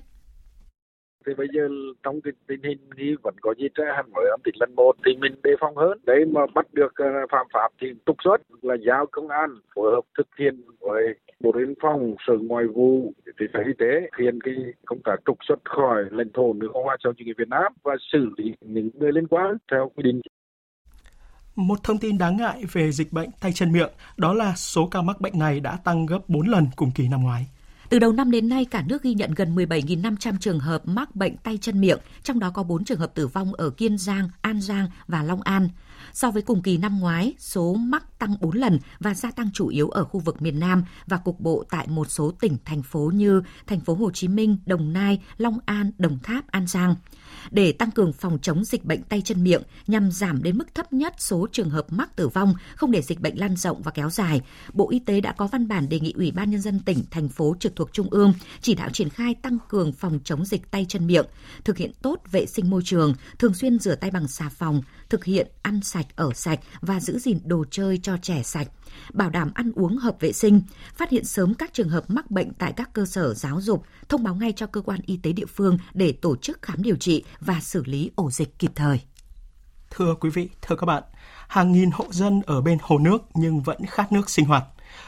thì 1.27 1.33
bây 1.37 1.47
giờ 1.53 1.67
trong 2.03 2.21
cái 2.21 2.33
tình 2.47 2.63
hình 2.63 2.77
nghi 2.95 3.15
vẫn 3.23 3.35
có 3.41 3.53
gì 3.57 3.67
trẻ 3.77 3.83
hẳn 3.95 4.05
mới 4.13 4.25
âm 4.29 4.39
tính 4.43 4.55
lần 4.59 4.75
một 4.75 4.93
thì 5.05 5.11
mình 5.21 5.35
đề 5.43 5.51
phòng 5.59 5.77
hơn 5.77 5.97
đấy 6.05 6.25
mà 6.25 6.41
bắt 6.55 6.73
được 6.73 6.93
ờ, 6.95 7.05
phạm 7.31 7.47
pháp 7.53 7.69
thì 7.81 7.87
trục 8.05 8.17
xuất 8.23 8.37
là 8.61 8.75
giao 8.87 9.05
công 9.11 9.27
an 9.27 9.49
phối 9.75 9.91
hợp 9.91 10.03
thực 10.17 10.27
hiện 10.39 10.61
với 10.79 11.15
bộ 11.39 11.51
đội 11.51 11.75
phòng, 11.81 12.15
sở 12.27 12.33
ngoại 12.47 12.65
vụ, 12.65 13.13
thì 13.39 13.45
sở 13.53 13.59
y 13.67 13.73
tế, 13.79 14.09
hiện 14.19 14.39
cái 14.43 14.55
công 14.85 14.99
tác 15.03 15.15
trục 15.25 15.37
xuất 15.47 15.59
khỏi 15.65 16.03
lãnh 16.11 16.29
thổ 16.33 16.53
nước 16.53 16.69
cộng 16.73 16.83
hòa 16.83 16.97
xã 17.03 17.07
hội 17.07 17.13
chủ 17.17 17.25
nghĩa 17.25 17.33
việt 17.37 17.49
nam 17.49 17.73
và 17.83 17.95
xử 18.11 18.29
lý 18.37 18.53
những 18.61 18.89
người 18.93 19.11
liên 19.11 19.27
quan 19.27 19.57
theo 19.71 19.91
quy 19.95 20.03
định 20.03 20.21
một 21.55 21.83
thông 21.83 21.97
tin 21.97 22.17
đáng 22.17 22.37
ngại 22.37 22.63
về 22.71 22.91
dịch 22.91 23.13
bệnh 23.13 23.29
tay 23.39 23.51
chân 23.53 23.71
miệng, 23.71 23.89
đó 24.17 24.33
là 24.33 24.53
số 24.55 24.87
ca 24.87 25.01
mắc 25.01 25.21
bệnh 25.21 25.39
này 25.39 25.59
đã 25.59 25.77
tăng 25.83 26.05
gấp 26.05 26.19
4 26.27 26.47
lần 26.47 26.67
cùng 26.75 26.91
kỳ 26.95 27.07
năm 27.07 27.23
ngoái. 27.23 27.47
Từ 27.89 27.99
đầu 27.99 28.11
năm 28.11 28.31
đến 28.31 28.49
nay, 28.49 28.65
cả 28.65 28.83
nước 28.87 29.03
ghi 29.03 29.13
nhận 29.13 29.31
gần 29.33 29.55
17.500 29.55 30.37
trường 30.39 30.59
hợp 30.59 30.87
mắc 30.87 31.15
bệnh 31.15 31.37
tay 31.37 31.57
chân 31.61 31.81
miệng, 31.81 31.99
trong 32.23 32.39
đó 32.39 32.49
có 32.49 32.63
4 32.63 32.85
trường 32.85 32.99
hợp 32.99 33.15
tử 33.15 33.27
vong 33.27 33.53
ở 33.53 33.69
Kiên 33.69 33.97
Giang, 33.97 34.29
An 34.41 34.61
Giang 34.61 34.89
và 35.07 35.23
Long 35.23 35.41
An. 35.41 35.69
So 36.13 36.31
với 36.31 36.41
cùng 36.41 36.61
kỳ 36.61 36.77
năm 36.77 36.99
ngoái, 36.99 37.33
số 37.39 37.73
mắc 37.73 38.19
tăng 38.19 38.35
4 38.41 38.55
lần 38.55 38.79
và 38.99 39.13
gia 39.13 39.31
tăng 39.31 39.49
chủ 39.53 39.67
yếu 39.67 39.89
ở 39.89 40.03
khu 40.03 40.19
vực 40.19 40.41
miền 40.41 40.59
Nam 40.59 40.83
và 41.07 41.17
cục 41.17 41.39
bộ 41.39 41.63
tại 41.69 41.87
một 41.87 42.11
số 42.11 42.31
tỉnh 42.39 42.57
thành 42.65 42.83
phố 42.83 43.11
như 43.13 43.41
thành 43.67 43.79
phố 43.79 43.95
Hồ 43.95 44.11
Chí 44.11 44.27
Minh, 44.27 44.57
Đồng 44.65 44.93
Nai, 44.93 45.21
Long 45.37 45.59
An, 45.65 45.91
Đồng 45.97 46.19
Tháp, 46.23 46.47
An 46.47 46.67
Giang 46.67 46.95
để 47.51 47.71
tăng 47.71 47.91
cường 47.91 48.13
phòng 48.13 48.37
chống 48.41 48.63
dịch 48.63 48.85
bệnh 48.85 49.03
tay 49.03 49.21
chân 49.21 49.43
miệng 49.43 49.61
nhằm 49.87 50.11
giảm 50.11 50.43
đến 50.43 50.57
mức 50.57 50.75
thấp 50.75 50.93
nhất 50.93 51.13
số 51.17 51.47
trường 51.51 51.69
hợp 51.69 51.85
mắc 51.93 52.15
tử 52.15 52.27
vong, 52.27 52.53
không 52.75 52.91
để 52.91 53.01
dịch 53.01 53.19
bệnh 53.19 53.39
lan 53.39 53.55
rộng 53.55 53.81
và 53.81 53.91
kéo 53.91 54.09
dài. 54.09 54.41
Bộ 54.73 54.89
Y 54.89 54.99
tế 54.99 55.21
đã 55.21 55.31
có 55.31 55.47
văn 55.47 55.67
bản 55.67 55.89
đề 55.89 55.99
nghị 55.99 56.13
Ủy 56.15 56.31
ban 56.31 56.49
nhân 56.49 56.61
dân 56.61 56.79
tỉnh, 56.79 57.03
thành 57.11 57.29
phố 57.29 57.55
trực 57.59 57.75
thuộc 57.75 57.93
trung 57.93 58.09
ương 58.09 58.33
chỉ 58.61 58.75
đạo 58.75 58.89
triển 58.89 59.09
khai 59.09 59.35
tăng 59.41 59.57
cường 59.69 59.93
phòng 59.93 60.19
chống 60.23 60.45
dịch 60.45 60.71
tay 60.71 60.85
chân 60.89 61.07
miệng, 61.07 61.25
thực 61.63 61.77
hiện 61.77 61.91
tốt 62.01 62.21
vệ 62.31 62.45
sinh 62.45 62.69
môi 62.69 62.81
trường, 62.85 63.13
thường 63.39 63.53
xuyên 63.53 63.79
rửa 63.79 63.95
tay 63.95 64.11
bằng 64.11 64.27
xà 64.27 64.49
phòng, 64.49 64.81
thực 65.09 65.25
hiện 65.25 65.47
ăn 65.61 65.81
sạch 65.83 66.07
ở 66.15 66.29
sạch 66.33 66.59
và 66.81 66.99
giữ 66.99 67.19
gìn 67.19 67.39
đồ 67.45 67.65
chơi 67.71 67.99
cho 68.03 68.17
trẻ 68.21 68.43
sạch 68.43 68.67
bảo 69.13 69.29
đảm 69.29 69.51
ăn 69.53 69.71
uống 69.75 69.97
hợp 69.97 70.15
vệ 70.19 70.33
sinh, 70.33 70.61
phát 70.95 71.09
hiện 71.09 71.23
sớm 71.23 71.53
các 71.53 71.73
trường 71.73 71.89
hợp 71.89 72.03
mắc 72.07 72.31
bệnh 72.31 72.53
tại 72.53 72.73
các 72.75 72.93
cơ 72.93 73.05
sở 73.05 73.33
giáo 73.33 73.61
dục, 73.61 73.85
thông 74.09 74.23
báo 74.23 74.35
ngay 74.35 74.53
cho 74.55 74.67
cơ 74.67 74.81
quan 74.81 74.99
y 75.05 75.17
tế 75.17 75.31
địa 75.31 75.45
phương 75.45 75.77
để 75.93 76.11
tổ 76.11 76.35
chức 76.35 76.61
khám 76.61 76.83
điều 76.83 76.95
trị 76.95 77.23
và 77.39 77.59
xử 77.61 77.83
lý 77.85 78.11
ổ 78.15 78.31
dịch 78.31 78.59
kịp 78.59 78.71
thời. 78.75 79.01
Thưa 79.89 80.15
quý 80.15 80.29
vị, 80.29 80.49
thưa 80.61 80.75
các 80.75 80.85
bạn, 80.85 81.03
hàng 81.47 81.71
nghìn 81.71 81.89
hộ 81.93 82.05
dân 82.11 82.41
ở 82.45 82.61
bên 82.61 82.77
hồ 82.81 82.97
nước 82.97 83.17
nhưng 83.33 83.61
vẫn 83.61 83.85
khát 83.85 84.11
nước 84.11 84.29
sinh 84.29 84.45
hoạt. 84.45 84.63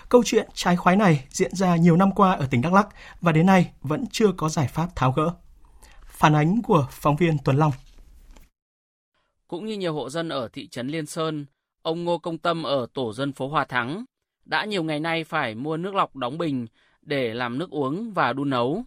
Câu 0.09 0.23
chuyện 0.25 0.49
trái 0.53 0.75
khoái 0.75 0.95
này 0.95 1.25
diễn 1.29 1.55
ra 1.55 1.75
nhiều 1.75 1.97
năm 1.97 2.11
qua 2.11 2.33
ở 2.33 2.47
tỉnh 2.47 2.61
Đắk 2.61 2.73
Lắk 2.73 2.87
và 3.21 3.31
đến 3.31 3.45
nay 3.45 3.71
vẫn 3.81 4.05
chưa 4.11 4.31
có 4.37 4.49
giải 4.49 4.67
pháp 4.67 4.95
tháo 4.95 5.11
gỡ. 5.11 5.29
Phản 6.05 6.35
ánh 6.35 6.61
của 6.61 6.87
phóng 6.91 7.15
viên 7.15 7.37
Tuấn 7.43 7.57
Long. 7.57 7.71
Cũng 9.47 9.65
như 9.65 9.77
nhiều 9.77 9.93
hộ 9.93 10.09
dân 10.09 10.29
ở 10.29 10.49
thị 10.53 10.67
trấn 10.67 10.87
Liên 10.87 11.05
Sơn, 11.05 11.45
ông 11.87 12.03
Ngô 12.03 12.17
Công 12.17 12.37
Tâm 12.37 12.63
ở 12.63 12.87
tổ 12.93 13.13
dân 13.13 13.33
phố 13.33 13.47
Hòa 13.47 13.65
Thắng 13.65 14.05
đã 14.45 14.65
nhiều 14.65 14.83
ngày 14.83 14.99
nay 14.99 15.23
phải 15.23 15.55
mua 15.55 15.77
nước 15.77 15.95
lọc 15.95 16.15
đóng 16.15 16.37
bình 16.37 16.67
để 17.01 17.33
làm 17.33 17.57
nước 17.57 17.69
uống 17.69 18.11
và 18.13 18.33
đun 18.33 18.49
nấu. 18.49 18.83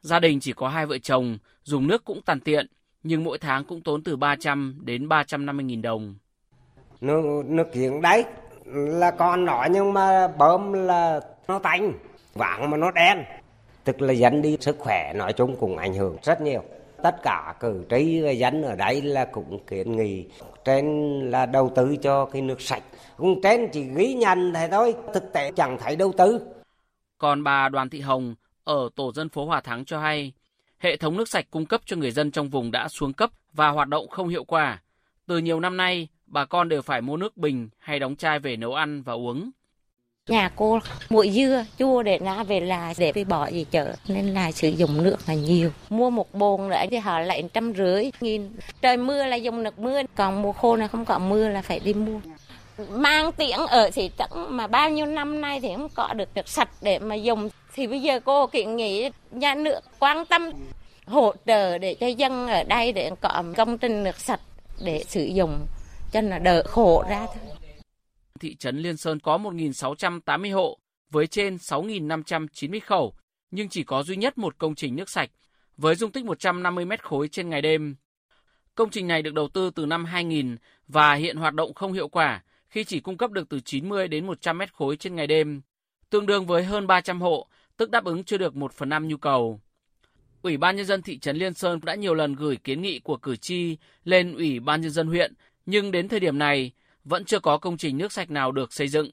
Gia 0.00 0.18
đình 0.20 0.40
chỉ 0.40 0.52
có 0.52 0.68
hai 0.68 0.86
vợ 0.86 0.98
chồng, 0.98 1.38
dùng 1.62 1.86
nước 1.86 2.04
cũng 2.04 2.22
tàn 2.22 2.40
tiện, 2.40 2.66
nhưng 3.02 3.24
mỗi 3.24 3.38
tháng 3.38 3.64
cũng 3.64 3.82
tốn 3.82 4.02
từ 4.02 4.16
300 4.16 4.78
đến 4.84 5.08
350 5.08 5.64
nghìn 5.64 5.82
đồng. 5.82 6.14
Nước, 7.00 7.42
nước 7.46 7.72
giếng 7.72 8.02
đấy 8.02 8.24
là 8.74 9.10
con 9.10 9.44
nọ 9.44 9.66
nhưng 9.70 9.92
mà 9.92 10.28
bơm 10.28 10.72
là 10.72 11.20
nó 11.48 11.58
tanh, 11.58 11.92
vàng 12.34 12.70
mà 12.70 12.76
nó 12.76 12.90
đen. 12.90 13.24
Tức 13.84 14.02
là 14.02 14.12
dẫn 14.12 14.42
đi 14.42 14.56
sức 14.60 14.76
khỏe 14.78 15.12
nói 15.14 15.32
chung 15.32 15.56
cũng 15.60 15.76
ảnh 15.76 15.94
hưởng 15.94 16.16
rất 16.22 16.40
nhiều 16.40 16.62
tất 17.04 17.22
cả 17.22 17.54
cử 17.60 17.84
tri 17.90 18.22
dân 18.38 18.62
ở 18.62 18.76
đây 18.76 19.02
là 19.02 19.24
cũng 19.24 19.58
kiến 19.66 19.96
nghị 19.96 20.26
trên 20.64 20.86
là 21.30 21.46
đầu 21.46 21.72
tư 21.74 21.96
cho 21.96 22.24
cái 22.26 22.42
nước 22.42 22.60
sạch. 22.60 22.82
Cũng 23.16 23.40
trên 23.42 23.68
chỉ 23.72 23.84
ghi 23.96 24.14
nhanh 24.14 24.52
thế 24.54 24.68
thôi, 24.70 24.94
thực 25.14 25.32
tế 25.32 25.52
chẳng 25.56 25.78
thấy 25.80 25.96
đầu 25.96 26.12
tư. 26.18 26.40
Còn 27.18 27.44
bà 27.44 27.68
Đoàn 27.68 27.90
Thị 27.90 28.00
Hồng 28.00 28.34
ở 28.64 28.88
tổ 28.94 29.12
dân 29.12 29.28
phố 29.28 29.46
Hòa 29.46 29.60
Thắng 29.60 29.84
cho 29.84 30.00
hay, 30.00 30.32
hệ 30.78 30.96
thống 30.96 31.16
nước 31.16 31.28
sạch 31.28 31.46
cung 31.50 31.66
cấp 31.66 31.80
cho 31.84 31.96
người 31.96 32.10
dân 32.10 32.30
trong 32.30 32.48
vùng 32.48 32.70
đã 32.70 32.88
xuống 32.88 33.12
cấp 33.12 33.30
và 33.52 33.68
hoạt 33.68 33.88
động 33.88 34.08
không 34.08 34.28
hiệu 34.28 34.44
quả. 34.44 34.82
Từ 35.26 35.38
nhiều 35.38 35.60
năm 35.60 35.76
nay, 35.76 36.08
bà 36.26 36.44
con 36.44 36.68
đều 36.68 36.82
phải 36.82 37.00
mua 37.00 37.16
nước 37.16 37.36
bình 37.36 37.68
hay 37.78 37.98
đóng 37.98 38.16
chai 38.16 38.38
về 38.38 38.56
nấu 38.56 38.74
ăn 38.74 39.02
và 39.02 39.12
uống. 39.12 39.50
Nhà 40.28 40.50
cô 40.56 40.78
mỗi 41.10 41.30
dưa 41.30 41.64
chua 41.78 42.02
để 42.02 42.18
ra 42.18 42.42
về 42.42 42.60
là 42.60 42.94
để 42.98 43.12
bị 43.12 43.24
bỏ 43.24 43.46
gì 43.46 43.66
chợ 43.70 43.94
nên 44.08 44.34
là 44.34 44.52
sử 44.52 44.68
dụng 44.68 45.02
nước 45.02 45.16
là 45.26 45.34
nhiều. 45.34 45.70
Mua 45.90 46.10
một 46.10 46.34
bồn 46.34 46.68
nữa 46.68 46.76
thì 46.90 46.96
họ 46.96 47.18
lại 47.18 47.44
trăm 47.52 47.74
rưỡi 47.74 48.10
nghìn. 48.20 48.52
Trời 48.82 48.96
mưa 48.96 49.24
là 49.24 49.36
dùng 49.36 49.62
nước 49.62 49.78
mưa, 49.78 50.02
còn 50.14 50.42
mùa 50.42 50.52
khô 50.52 50.76
này 50.76 50.88
không 50.88 51.04
có 51.04 51.18
mưa 51.18 51.48
là 51.48 51.62
phải 51.62 51.80
đi 51.80 51.94
mua. 51.94 52.20
Mang 52.90 53.32
tiếng 53.32 53.66
ở 53.66 53.90
thì 53.90 54.10
chẳng 54.18 54.56
mà 54.56 54.66
bao 54.66 54.90
nhiêu 54.90 55.06
năm 55.06 55.40
nay 55.40 55.60
thì 55.60 55.68
không 55.76 55.88
có 55.94 56.12
được 56.14 56.28
nước 56.34 56.48
sạch 56.48 56.70
để 56.82 56.98
mà 56.98 57.14
dùng. 57.14 57.48
Thì 57.74 57.86
bây 57.86 58.02
giờ 58.02 58.20
cô 58.24 58.46
kiện 58.46 58.76
nghĩ 58.76 59.10
nhà 59.30 59.54
nước 59.54 59.80
quan 59.98 60.26
tâm 60.26 60.50
hỗ 61.06 61.32
trợ 61.46 61.78
để 61.78 61.94
cho 61.94 62.06
dân 62.06 62.48
ở 62.48 62.64
đây 62.64 62.92
để 62.92 63.10
có 63.20 63.42
công 63.56 63.78
trình 63.78 64.04
nước 64.04 64.20
sạch 64.20 64.40
để 64.84 65.04
sử 65.08 65.24
dụng 65.24 65.66
cho 66.12 66.20
nó 66.20 66.38
đỡ 66.38 66.62
khổ 66.62 67.04
ra 67.08 67.26
thôi 67.26 67.54
thị 68.40 68.56
trấn 68.56 68.78
Liên 68.78 68.96
Sơn 68.96 69.20
có 69.20 69.38
1.680 69.38 70.54
hộ 70.54 70.78
với 71.10 71.26
trên 71.26 71.56
6.590 71.56 72.80
khẩu, 72.80 73.14
nhưng 73.50 73.68
chỉ 73.68 73.84
có 73.84 74.02
duy 74.02 74.16
nhất 74.16 74.38
một 74.38 74.58
công 74.58 74.74
trình 74.74 74.96
nước 74.96 75.10
sạch 75.10 75.30
với 75.76 75.94
dung 75.94 76.12
tích 76.12 76.24
150 76.24 76.84
mét 76.84 77.04
khối 77.04 77.28
trên 77.28 77.48
ngày 77.48 77.62
đêm. 77.62 77.96
Công 78.74 78.90
trình 78.90 79.06
này 79.06 79.22
được 79.22 79.34
đầu 79.34 79.48
tư 79.48 79.70
từ 79.74 79.86
năm 79.86 80.04
2000 80.04 80.56
và 80.88 81.14
hiện 81.14 81.36
hoạt 81.36 81.54
động 81.54 81.74
không 81.74 81.92
hiệu 81.92 82.08
quả 82.08 82.42
khi 82.68 82.84
chỉ 82.84 83.00
cung 83.00 83.16
cấp 83.16 83.30
được 83.30 83.48
từ 83.48 83.60
90 83.60 84.08
đến 84.08 84.26
100 84.26 84.58
mét 84.58 84.74
khối 84.74 84.96
trên 84.96 85.14
ngày 85.14 85.26
đêm, 85.26 85.62
tương 86.10 86.26
đương 86.26 86.46
với 86.46 86.64
hơn 86.64 86.86
300 86.86 87.20
hộ, 87.20 87.48
tức 87.76 87.90
đáp 87.90 88.04
ứng 88.04 88.24
chưa 88.24 88.38
được 88.38 88.56
1 88.56 88.72
phần 88.72 88.88
5 88.88 89.08
nhu 89.08 89.16
cầu. 89.16 89.60
Ủy 90.42 90.56
ban 90.56 90.76
Nhân 90.76 90.86
dân 90.86 91.02
thị 91.02 91.18
trấn 91.18 91.36
Liên 91.36 91.54
Sơn 91.54 91.80
đã 91.82 91.94
nhiều 91.94 92.14
lần 92.14 92.34
gửi 92.34 92.56
kiến 92.56 92.82
nghị 92.82 92.98
của 92.98 93.16
cử 93.16 93.36
tri 93.36 93.76
lên 94.04 94.34
Ủy 94.34 94.60
ban 94.60 94.80
Nhân 94.80 94.90
dân 94.90 95.06
huyện, 95.06 95.34
nhưng 95.66 95.90
đến 95.90 96.08
thời 96.08 96.20
điểm 96.20 96.38
này, 96.38 96.72
vẫn 97.04 97.24
chưa 97.24 97.38
có 97.38 97.58
công 97.58 97.76
trình 97.76 97.98
nước 97.98 98.12
sạch 98.12 98.30
nào 98.30 98.52
được 98.52 98.72
xây 98.72 98.88
dựng. 98.88 99.10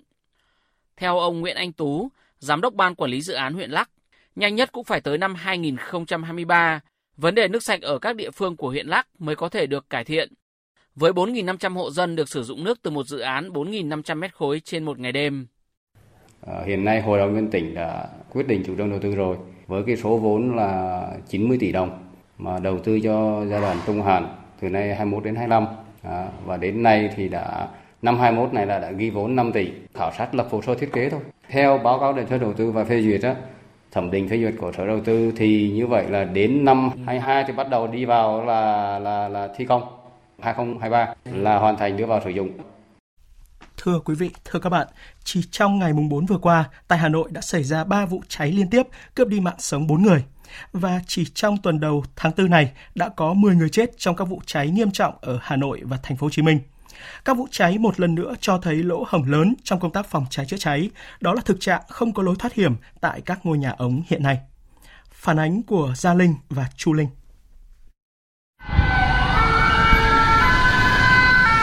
Theo 0.98 1.20
ông 1.20 1.42
Nguyễn 1.42 1.56
Anh 1.56 1.72
Tú, 1.72 2.10
Giám 2.40 2.62
đốc 2.62 2.74
Ban 2.74 2.96
Quản 2.96 3.12
lý 3.12 3.22
Dự 3.22 3.34
án 3.34 3.54
huyện 3.54 3.72
Lắc, 3.72 3.90
nhanh 4.36 4.56
nhất 4.56 4.72
cũng 4.72 4.84
phải 4.84 5.02
tới 5.02 5.18
năm 5.18 5.36
2023, 5.36 6.80
vấn 7.18 7.36
đề 7.36 7.48
nước 7.48 7.64
sạch 7.64 7.82
ở 7.82 8.00
các 8.00 8.16
địa 8.16 8.32
phương 8.32 8.56
của 8.56 8.70
huyện 8.70 8.88
Lắc 8.88 9.08
mới 9.20 9.36
có 9.36 9.50
thể 9.50 9.66
được 9.66 9.90
cải 9.90 10.04
thiện. 10.04 10.34
Với 10.96 11.12
4.500 11.12 11.74
hộ 11.74 11.92
dân 11.92 12.16
được 12.16 12.30
sử 12.30 12.44
dụng 12.44 12.64
nước 12.64 12.80
từ 12.82 12.92
một 12.92 13.08
dự 13.08 13.20
án 13.20 13.50
4.500 13.50 14.18
mét 14.18 14.36
khối 14.36 14.60
trên 14.60 14.84
một 14.84 15.00
ngày 15.00 15.12
đêm. 15.12 15.48
À, 16.48 16.64
hiện 16.66 16.86
nay 16.86 17.02
Hội 17.02 17.20
đồng 17.20 17.36
nhân 17.36 17.52
tỉnh 17.52 17.74
đã 17.74 18.08
quyết 18.30 18.48
định 18.48 18.64
chủ 18.66 18.76
trương 18.78 18.90
đầu 18.90 19.00
tư 19.00 19.16
rồi 19.16 19.38
với 19.68 19.84
cái 19.88 19.98
số 19.98 20.18
vốn 20.18 20.56
là 20.56 21.04
90 21.30 21.58
tỷ 21.60 21.72
đồng 21.72 22.12
mà 22.38 22.60
đầu 22.60 22.80
tư 22.80 23.00
cho 23.04 23.46
giai 23.46 23.62
đoạn 23.62 23.78
trung 23.86 24.04
hạn 24.04 24.36
từ 24.62 24.70
nay 24.70 24.96
21 24.96 25.24
đến 25.24 25.36
25 25.36 25.66
à, 26.04 26.30
và 26.46 26.58
đến 26.58 26.84
nay 26.84 27.10
thì 27.16 27.30
đã 27.30 27.70
Năm 28.02 28.20
21 28.20 28.54
này 28.54 28.66
là 28.66 28.80
đã 28.80 28.92
ghi 28.92 29.10
vốn 29.10 29.36
5 29.36 29.52
tỷ, 29.52 29.72
khảo 29.94 30.12
sát 30.18 30.36
lập 30.36 30.48
hồ 30.52 30.62
sơ 30.62 30.76
thiết 30.76 30.90
kế 30.94 31.10
thôi. 31.10 31.20
Theo 31.50 31.78
báo 31.78 32.00
cáo 32.00 32.14
đề 32.14 32.26
xuất 32.30 32.38
đầu 32.38 32.54
tư 32.54 32.72
và 32.72 32.84
phê 32.84 33.02
duyệt 33.02 33.22
á, 33.24 33.36
thẩm 33.92 34.12
định 34.12 34.30
phê 34.30 34.38
duyệt 34.38 34.54
của 34.60 34.72
sở 34.78 34.88
đầu 34.88 35.00
tư 35.06 35.34
thì 35.38 35.72
như 35.72 35.88
vậy 35.88 36.10
là 36.10 36.24
đến 36.24 36.66
năm 36.66 36.90
22 37.06 37.44
thì 37.48 37.54
bắt 37.54 37.70
đầu 37.70 37.88
đi 37.88 38.06
vào 38.06 38.46
là 38.46 39.00
là 39.00 39.28
là 39.28 39.48
thi 39.58 39.66
công 39.66 39.84
2023 40.40 41.14
là 41.44 41.60
hoàn 41.60 41.78
thành 41.78 41.98
đưa 41.98 42.06
vào 42.06 42.22
sử 42.24 42.30
dụng. 42.30 42.50
Thưa 43.78 44.00
quý 44.00 44.16
vị, 44.16 44.30
thưa 44.46 44.60
các 44.60 44.70
bạn, 44.70 44.88
chỉ 45.24 45.42
trong 45.52 45.80
ngày 45.80 45.94
mùng 45.94 46.10
4 46.10 46.26
vừa 46.26 46.38
qua, 46.38 46.70
tại 46.88 47.00
Hà 47.00 47.10
Nội 47.10 47.30
đã 47.32 47.42
xảy 47.42 47.64
ra 47.64 47.84
3 47.84 48.06
vụ 48.06 48.22
cháy 48.28 48.52
liên 48.52 48.70
tiếp, 48.70 48.88
cướp 49.16 49.28
đi 49.28 49.40
mạng 49.40 49.56
sống 49.60 49.88
4 49.88 50.04
người. 50.04 50.24
Và 50.74 51.00
chỉ 51.08 51.26
trong 51.26 51.58
tuần 51.58 51.80
đầu 51.80 52.04
tháng 52.16 52.32
4 52.38 52.50
này 52.50 52.72
đã 52.96 53.10
có 53.10 53.34
10 53.34 53.56
người 53.56 53.70
chết 53.70 53.92
trong 53.98 54.16
các 54.16 54.26
vụ 54.26 54.42
cháy 54.46 54.70
nghiêm 54.70 54.92
trọng 54.92 55.14
ở 55.22 55.40
Hà 55.42 55.56
Nội 55.56 55.82
và 55.84 55.98
thành 56.04 56.18
phố 56.18 56.26
Hồ 56.26 56.32
Chí 56.32 56.42
Minh. 56.42 56.60
Các 57.26 57.38
vụ 57.38 57.48
cháy 57.52 57.78
một 57.78 58.00
lần 58.00 58.16
nữa 58.16 58.34
cho 58.42 58.58
thấy 58.58 58.76
lỗ 58.76 59.06
hổng 59.08 59.32
lớn 59.32 59.54
trong 59.64 59.80
công 59.80 59.92
tác 59.92 60.06
phòng 60.06 60.26
cháy 60.30 60.46
chữa 60.46 60.58
cháy, 60.58 60.90
đó 61.22 61.34
là 61.34 61.42
thực 61.46 61.58
trạng 61.60 61.82
không 61.90 62.14
có 62.14 62.24
lối 62.24 62.36
thoát 62.40 62.54
hiểm 62.54 62.76
tại 63.02 63.22
các 63.26 63.46
ngôi 63.46 63.58
nhà 63.58 63.74
ống 63.78 64.02
hiện 64.08 64.24
nay. 64.24 64.40
Phản 65.12 65.40
ánh 65.40 65.64
của 65.64 65.94
Gia 65.96 66.14
Linh 66.14 66.36
và 66.50 66.66
Chu 66.76 66.94
Linh. 66.94 67.08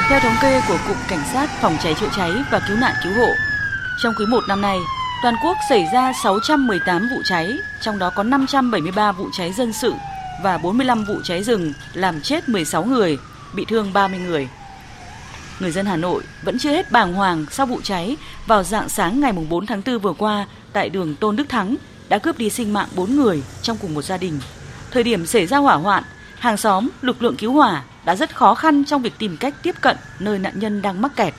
Theo 0.08 0.20
thống 0.20 0.36
kê 0.42 0.60
của 0.68 0.78
Cục 0.88 0.96
Cảnh 1.08 1.24
sát 1.32 1.50
Phòng 1.60 1.76
cháy 1.82 1.94
chữa 2.00 2.08
cháy 2.16 2.30
và 2.50 2.60
Cứu 2.68 2.76
nạn 2.76 2.94
Cứu 3.04 3.12
hộ, 3.12 3.32
trong 4.02 4.14
quý 4.18 4.26
1 4.26 4.40
năm 4.48 4.60
nay, 4.60 4.78
toàn 5.22 5.34
quốc 5.44 5.56
xảy 5.68 5.88
ra 5.92 6.12
618 6.22 7.08
vụ 7.10 7.22
cháy, 7.24 7.58
trong 7.80 7.98
đó 7.98 8.10
có 8.16 8.22
573 8.22 9.12
vụ 9.12 9.24
cháy 9.32 9.52
dân 9.52 9.72
sự 9.72 9.94
và 10.42 10.58
45 10.58 11.04
vụ 11.04 11.14
cháy 11.24 11.44
rừng 11.44 11.72
làm 11.92 12.20
chết 12.20 12.48
16 12.48 12.84
người, 12.84 13.18
bị 13.54 13.64
thương 13.68 13.92
30 13.92 14.18
người. 14.18 14.48
Người 15.60 15.70
dân 15.70 15.86
Hà 15.86 15.96
Nội 15.96 16.22
vẫn 16.42 16.58
chưa 16.58 16.70
hết 16.70 16.92
bàng 16.92 17.14
hoàng 17.14 17.46
sau 17.50 17.66
vụ 17.66 17.80
cháy 17.82 18.16
vào 18.46 18.62
dạng 18.62 18.88
sáng 18.88 19.20
ngày 19.20 19.32
4 19.32 19.66
tháng 19.66 19.82
4 19.86 19.98
vừa 19.98 20.12
qua 20.12 20.46
tại 20.72 20.88
đường 20.88 21.14
Tôn 21.14 21.36
Đức 21.36 21.48
Thắng 21.48 21.76
đã 22.08 22.18
cướp 22.18 22.38
đi 22.38 22.50
sinh 22.50 22.72
mạng 22.72 22.88
4 22.96 23.16
người 23.16 23.42
trong 23.62 23.76
cùng 23.80 23.94
một 23.94 24.02
gia 24.02 24.16
đình. 24.16 24.40
Thời 24.90 25.02
điểm 25.02 25.26
xảy 25.26 25.46
ra 25.46 25.58
hỏa 25.58 25.74
hoạn, 25.74 26.02
hàng 26.38 26.56
xóm, 26.56 26.88
lực 27.02 27.22
lượng 27.22 27.36
cứu 27.36 27.52
hỏa 27.52 27.82
đã 28.04 28.16
rất 28.16 28.36
khó 28.36 28.54
khăn 28.54 28.84
trong 28.84 29.02
việc 29.02 29.12
tìm 29.18 29.36
cách 29.36 29.54
tiếp 29.62 29.74
cận 29.80 29.96
nơi 30.18 30.38
nạn 30.38 30.52
nhân 30.56 30.82
đang 30.82 31.02
mắc 31.02 31.16
kẹt. 31.16 31.34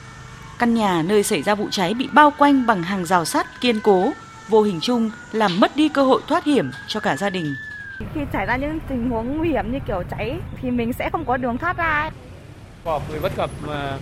Căn 0.60 0.74
nhà 0.74 1.02
nơi 1.02 1.24
xảy 1.24 1.42
ra 1.42 1.56
vụ 1.56 1.68
cháy 1.72 1.94
bị 1.94 2.10
bao 2.14 2.34
quanh 2.38 2.66
bằng 2.66 2.84
hàng 2.84 3.06
rào 3.06 3.26
sắt 3.26 3.62
kiên 3.62 3.80
cố, 3.80 4.12
vô 4.50 4.62
hình 4.62 4.80
chung 4.82 5.12
làm 5.32 5.60
mất 5.60 5.76
đi 5.76 5.90
cơ 5.90 6.04
hội 6.04 6.22
thoát 6.28 6.46
hiểm 6.46 6.72
cho 6.88 7.00
cả 7.00 7.18
gia 7.18 7.30
đình. 7.30 7.56
Khi 8.14 8.22
xảy 8.34 8.46
ra 8.46 8.58
những 8.58 8.80
tình 8.90 9.10
huống 9.10 9.38
nguy 9.38 9.50
hiểm 9.50 9.72
như 9.72 9.80
kiểu 9.88 10.04
cháy 10.12 10.40
thì 10.62 10.72
mình 10.72 10.94
sẽ 10.94 11.10
không 11.12 11.26
có 11.26 11.38
đường 11.38 11.58
thoát 11.58 11.78
ra. 11.78 12.10
Có 12.86 13.02
người 13.10 13.20
bất 13.20 13.36
cập 13.36 13.50
mà 13.68 13.98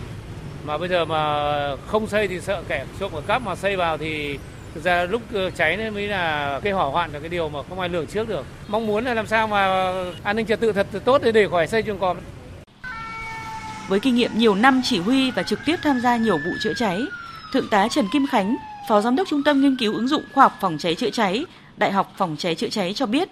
mà 0.65 0.77
bây 0.77 0.89
giờ 0.89 1.05
mà 1.05 1.75
không 1.87 2.07
xây 2.07 2.27
thì 2.27 2.39
sợ 2.41 2.63
kẻ 2.67 2.85
trộm 2.99 3.11
ở 3.11 3.21
cắp 3.21 3.41
mà 3.41 3.55
xây 3.55 3.75
vào 3.75 3.97
thì 3.97 4.37
thực 4.73 4.83
ra 4.83 5.03
lúc 5.03 5.21
ờ, 5.33 5.49
cháy 5.49 5.77
nên 5.77 5.93
mới 5.93 6.07
là 6.07 6.59
cái 6.63 6.73
hỏa 6.73 6.85
hoạn 6.85 7.13
là 7.13 7.19
cái 7.19 7.29
điều 7.29 7.49
mà 7.49 7.59
không 7.69 7.79
ai 7.79 7.89
lường 7.89 8.07
trước 8.07 8.29
được. 8.29 8.45
Mong 8.67 8.87
muốn 8.87 9.05
là 9.05 9.13
làm 9.13 9.27
sao 9.27 9.47
mà 9.47 9.93
an 10.23 10.35
ninh 10.35 10.45
trật 10.45 10.59
tự 10.59 10.71
thật 10.71 10.87
tốt 11.05 11.21
để 11.23 11.31
để 11.31 11.47
khỏi 11.47 11.67
xây 11.67 11.81
trường 11.81 11.99
cọp. 11.99 12.17
Với 13.87 13.99
kinh 13.99 14.15
nghiệm 14.15 14.31
nhiều 14.35 14.55
năm 14.55 14.81
chỉ 14.83 14.99
huy 14.99 15.31
và 15.31 15.43
trực 15.43 15.59
tiếp 15.65 15.75
tham 15.83 15.99
gia 15.99 16.17
nhiều 16.17 16.37
vụ 16.37 16.51
chữa 16.63 16.73
cháy, 16.73 17.01
Thượng 17.53 17.69
tá 17.69 17.87
Trần 17.87 18.05
Kim 18.13 18.27
Khánh, 18.27 18.55
Phó 18.89 19.01
Giám 19.01 19.15
đốc 19.15 19.27
Trung 19.27 19.43
tâm 19.43 19.61
Nghiên 19.61 19.75
cứu 19.75 19.93
ứng 19.93 20.07
dụng 20.07 20.23
khoa 20.33 20.43
học 20.43 20.53
phòng 20.61 20.77
cháy 20.77 20.95
chữa 20.95 21.09
cháy, 21.09 21.45
Đại 21.77 21.91
học 21.91 22.13
Phòng 22.17 22.35
cháy 22.39 22.55
chữa 22.55 22.69
cháy 22.69 22.93
cho 22.93 23.05
biết, 23.05 23.29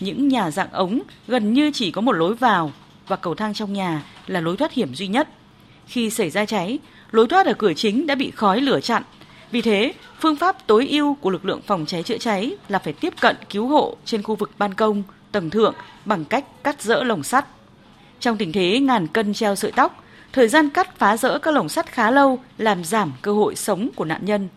những 0.00 0.28
nhà 0.28 0.50
dạng 0.50 0.72
ống 0.72 1.00
gần 1.28 1.52
như 1.52 1.70
chỉ 1.74 1.90
có 1.90 2.00
một 2.00 2.12
lối 2.12 2.34
vào 2.34 2.72
và 3.08 3.16
cầu 3.16 3.34
thang 3.34 3.54
trong 3.54 3.72
nhà 3.72 4.02
là 4.26 4.40
lối 4.40 4.56
thoát 4.56 4.72
hiểm 4.72 4.94
duy 4.94 5.06
nhất. 5.06 5.28
Khi 5.86 6.10
xảy 6.10 6.30
ra 6.30 6.44
cháy, 6.44 6.78
lối 7.10 7.26
thoát 7.26 7.46
ở 7.46 7.54
cửa 7.54 7.74
chính 7.74 8.06
đã 8.06 8.14
bị 8.14 8.30
khói 8.30 8.60
lửa 8.60 8.80
chặn. 8.80 9.02
Vì 9.50 9.62
thế, 9.62 9.92
phương 10.20 10.36
pháp 10.36 10.66
tối 10.66 10.88
ưu 10.88 11.14
của 11.14 11.30
lực 11.30 11.44
lượng 11.44 11.60
phòng 11.66 11.86
cháy 11.86 12.02
chữa 12.02 12.18
cháy 12.18 12.56
là 12.68 12.78
phải 12.78 12.92
tiếp 12.92 13.14
cận 13.20 13.36
cứu 13.50 13.66
hộ 13.66 13.96
trên 14.04 14.22
khu 14.22 14.34
vực 14.34 14.50
ban 14.58 14.74
công, 14.74 15.02
tầng 15.32 15.50
thượng 15.50 15.74
bằng 16.04 16.24
cách 16.24 16.44
cắt 16.64 16.82
rỡ 16.82 17.04
lồng 17.04 17.22
sắt. 17.22 17.46
Trong 18.20 18.36
tình 18.36 18.52
thế 18.52 18.80
ngàn 18.80 19.06
cân 19.06 19.34
treo 19.34 19.54
sợi 19.54 19.72
tóc, 19.72 20.04
thời 20.32 20.48
gian 20.48 20.70
cắt 20.70 20.98
phá 20.98 21.16
rỡ 21.16 21.38
các 21.38 21.54
lồng 21.54 21.68
sắt 21.68 21.92
khá 21.92 22.10
lâu 22.10 22.38
làm 22.58 22.84
giảm 22.84 23.12
cơ 23.22 23.32
hội 23.32 23.56
sống 23.56 23.88
của 23.96 24.04
nạn 24.04 24.24
nhân. 24.24 24.48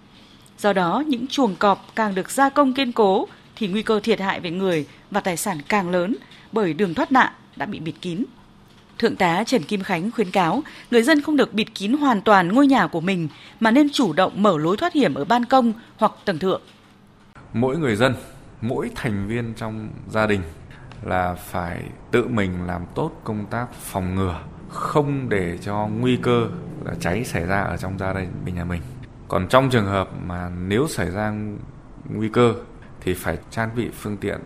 Do 0.58 0.74
đó, 0.74 1.04
những 1.08 1.28
chuồng 1.28 1.56
cọp 1.56 1.96
càng 1.96 2.16
được 2.16 2.32
gia 2.32 2.50
công 2.50 2.74
kiên 2.74 2.92
cố 2.92 3.28
thì 3.56 3.68
nguy 3.68 3.82
cơ 3.82 4.00
thiệt 4.00 4.20
hại 4.20 4.40
về 4.40 4.52
người 4.52 4.86
và 5.12 5.22
tài 5.22 5.38
sản 5.38 5.58
càng 5.68 5.90
lớn 5.90 6.16
bởi 6.52 6.74
đường 6.74 6.94
thoát 6.94 7.12
nạn 7.12 7.34
đã 7.56 7.66
bị 7.66 7.80
bịt 7.80 7.94
kín. 8.02 8.24
Thượng 9.00 9.16
tá 9.16 9.44
Trần 9.44 9.64
Kim 9.64 9.84
Khánh 9.84 10.12
khuyến 10.12 10.32
cáo 10.32 10.62
người 10.92 11.04
dân 11.04 11.22
không 11.22 11.38
được 11.38 11.54
bịt 11.54 11.68
kín 11.76 11.94
hoàn 11.94 12.22
toàn 12.22 12.48
ngôi 12.48 12.68
nhà 12.68 12.88
của 12.88 13.02
mình 13.02 13.28
mà 13.60 13.72
nên 13.72 13.88
chủ 13.94 14.14
động 14.14 14.44
mở 14.44 14.58
lối 14.58 14.78
thoát 14.78 14.94
hiểm 14.94 15.14
ở 15.14 15.26
ban 15.26 15.46
công 15.46 15.74
hoặc 15.98 16.12
tầng 16.26 16.40
thượng. 16.40 16.62
Mỗi 17.54 17.78
người 17.78 17.96
dân, 17.96 18.14
mỗi 18.62 18.92
thành 18.96 19.28
viên 19.28 19.54
trong 19.54 19.90
gia 20.10 20.28
đình 20.28 20.42
là 21.04 21.34
phải 21.34 21.84
tự 22.12 22.28
mình 22.28 22.68
làm 22.68 22.86
tốt 22.96 23.12
công 23.24 23.46
tác 23.46 23.74
phòng 23.74 24.16
ngừa, 24.16 24.40
không 24.70 25.30
để 25.30 25.58
cho 25.62 25.88
nguy 25.88 26.18
cơ 26.22 26.48
là 26.86 26.94
cháy 27.00 27.24
xảy 27.24 27.46
ra 27.46 27.62
ở 27.62 27.78
trong 27.78 28.00
gia 28.00 28.14
đình 28.14 28.56
nhà 28.56 28.66
mình. 28.66 28.82
Còn 29.28 29.48
trong 29.48 29.70
trường 29.70 29.86
hợp 29.86 30.10
mà 30.26 30.50
nếu 30.50 30.88
xảy 30.88 31.12
ra 31.12 31.34
nguy 32.10 32.30
cơ 32.30 32.54
thì 33.02 33.14
phải 33.14 33.38
trang 33.52 33.70
bị 33.76 33.90
phương 33.94 34.18
tiện 34.18 34.40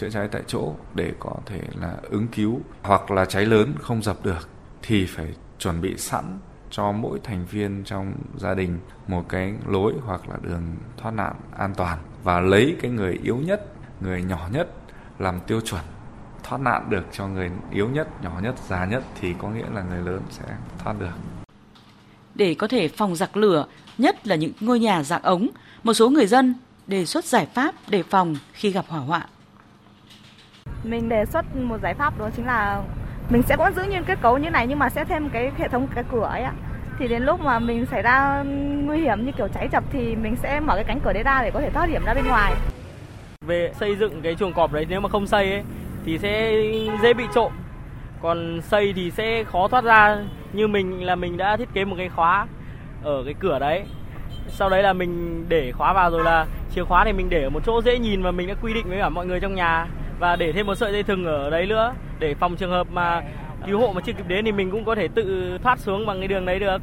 chữa 0.00 0.10
cháy 0.10 0.28
tại 0.32 0.42
chỗ 0.46 0.74
để 0.94 1.12
có 1.18 1.34
thể 1.46 1.60
là 1.80 1.96
ứng 2.02 2.28
cứu 2.28 2.60
hoặc 2.82 3.10
là 3.10 3.24
cháy 3.24 3.46
lớn 3.46 3.74
không 3.80 4.02
dập 4.02 4.16
được 4.24 4.48
thì 4.82 5.06
phải 5.06 5.26
chuẩn 5.58 5.80
bị 5.80 5.96
sẵn 5.96 6.38
cho 6.70 6.92
mỗi 6.92 7.18
thành 7.24 7.46
viên 7.50 7.84
trong 7.84 8.12
gia 8.36 8.54
đình 8.54 8.78
một 9.08 9.28
cái 9.28 9.54
lối 9.66 9.94
hoặc 10.04 10.28
là 10.28 10.36
đường 10.42 10.76
thoát 10.96 11.10
nạn 11.10 11.34
an 11.58 11.74
toàn 11.74 11.98
và 12.24 12.40
lấy 12.40 12.76
cái 12.82 12.90
người 12.90 13.20
yếu 13.22 13.36
nhất, 13.36 13.66
người 14.00 14.22
nhỏ 14.22 14.48
nhất 14.52 14.68
làm 15.18 15.40
tiêu 15.46 15.60
chuẩn 15.60 15.82
thoát 16.42 16.58
nạn 16.58 16.90
được 16.90 17.04
cho 17.12 17.26
người 17.26 17.50
yếu 17.72 17.88
nhất, 17.88 18.22
nhỏ 18.22 18.40
nhất, 18.42 18.54
già 18.68 18.84
nhất 18.84 19.02
thì 19.20 19.34
có 19.38 19.48
nghĩa 19.48 19.66
là 19.74 19.82
người 19.82 20.02
lớn 20.02 20.22
sẽ 20.30 20.44
thoát 20.78 21.00
được. 21.00 21.14
Để 22.34 22.54
có 22.54 22.68
thể 22.68 22.88
phòng 22.88 23.16
giặc 23.16 23.36
lửa, 23.36 23.66
nhất 23.98 24.26
là 24.26 24.36
những 24.36 24.52
ngôi 24.60 24.80
nhà 24.80 25.02
dạng 25.02 25.22
ống, 25.22 25.48
một 25.82 25.94
số 25.94 26.10
người 26.10 26.26
dân 26.26 26.54
đề 26.86 27.04
xuất 27.06 27.24
giải 27.24 27.46
pháp 27.54 27.74
đề 27.88 28.02
phòng 28.02 28.36
khi 28.52 28.70
gặp 28.70 28.84
hỏa 28.88 29.00
hoạn. 29.00 29.28
Mình 30.84 31.08
đề 31.08 31.24
xuất 31.24 31.56
một 31.56 31.80
giải 31.82 31.94
pháp 31.94 32.18
đó 32.18 32.28
chính 32.36 32.46
là 32.46 32.82
mình 33.30 33.42
sẽ 33.42 33.56
vẫn 33.56 33.74
giữ 33.74 33.82
nguyên 33.84 34.04
kết 34.04 34.18
cấu 34.22 34.38
như 34.38 34.50
này 34.50 34.66
nhưng 34.66 34.78
mà 34.78 34.88
sẽ 34.88 35.04
thêm 35.04 35.28
cái 35.28 35.50
hệ 35.58 35.68
thống 35.68 35.86
cái 35.94 36.04
cửa 36.12 36.28
ấy 36.32 36.42
ạ. 36.42 36.52
Thì 36.98 37.08
đến 37.08 37.22
lúc 37.22 37.40
mà 37.40 37.58
mình 37.58 37.86
xảy 37.86 38.02
ra 38.02 38.42
nguy 38.84 39.00
hiểm 39.00 39.26
như 39.26 39.32
kiểu 39.32 39.48
cháy 39.48 39.68
chập 39.68 39.84
thì 39.92 40.16
mình 40.16 40.36
sẽ 40.36 40.60
mở 40.60 40.74
cái 40.74 40.84
cánh 40.84 41.00
cửa 41.00 41.12
đấy 41.12 41.22
ra 41.22 41.42
để 41.42 41.50
có 41.50 41.60
thể 41.60 41.70
thoát 41.70 41.88
hiểm 41.88 42.04
ra 42.04 42.14
bên 42.14 42.26
ngoài. 42.26 42.52
Về 43.46 43.72
xây 43.80 43.96
dựng 43.96 44.22
cái 44.22 44.34
chuồng 44.34 44.52
cọp 44.52 44.72
đấy, 44.72 44.86
nếu 44.88 45.00
mà 45.00 45.08
không 45.08 45.26
xây 45.26 45.52
ấy, 45.52 45.62
thì 46.04 46.18
sẽ 46.18 46.52
dễ 47.02 47.14
bị 47.14 47.24
trộm. 47.34 47.52
Còn 48.22 48.60
xây 48.62 48.92
thì 48.96 49.10
sẽ 49.10 49.44
khó 49.44 49.68
thoát 49.68 49.84
ra. 49.84 50.16
Như 50.52 50.68
mình 50.68 51.04
là 51.04 51.14
mình 51.14 51.36
đã 51.36 51.56
thiết 51.56 51.68
kế 51.74 51.84
một 51.84 51.96
cái 51.98 52.08
khóa 52.08 52.46
ở 53.02 53.22
cái 53.24 53.34
cửa 53.38 53.58
đấy. 53.58 53.84
Sau 54.48 54.70
đấy 54.70 54.82
là 54.82 54.92
mình 54.92 55.44
để 55.48 55.72
khóa 55.72 55.92
vào 55.92 56.10
rồi 56.10 56.24
là 56.24 56.46
chìa 56.74 56.84
khóa 56.84 57.04
này 57.04 57.12
mình 57.12 57.28
để 57.30 57.42
ở 57.42 57.50
một 57.50 57.60
chỗ 57.66 57.82
dễ 57.82 57.98
nhìn 57.98 58.22
và 58.22 58.30
mình 58.30 58.48
đã 58.48 58.54
quy 58.62 58.74
định 58.74 58.88
với 58.88 58.98
cả 58.98 59.08
mọi 59.08 59.26
người 59.26 59.40
trong 59.40 59.54
nhà 59.54 59.86
và 60.20 60.36
để 60.36 60.52
thêm 60.52 60.66
một 60.66 60.74
sợi 60.74 60.92
dây 60.92 61.02
thừng 61.02 61.24
ở 61.24 61.50
đấy 61.50 61.66
nữa 61.66 61.94
để 62.18 62.34
phòng 62.34 62.56
trường 62.56 62.70
hợp 62.70 62.86
mà 62.92 63.22
cứu 63.66 63.78
hộ 63.78 63.92
mà 63.92 64.00
chưa 64.06 64.12
kịp 64.12 64.28
đến 64.28 64.44
thì 64.44 64.52
mình 64.52 64.70
cũng 64.70 64.84
có 64.84 64.94
thể 64.94 65.08
tự 65.14 65.58
thoát 65.62 65.80
xuống 65.80 66.06
bằng 66.06 66.18
cái 66.18 66.28
đường 66.28 66.46
đấy 66.46 66.58
được. 66.58 66.78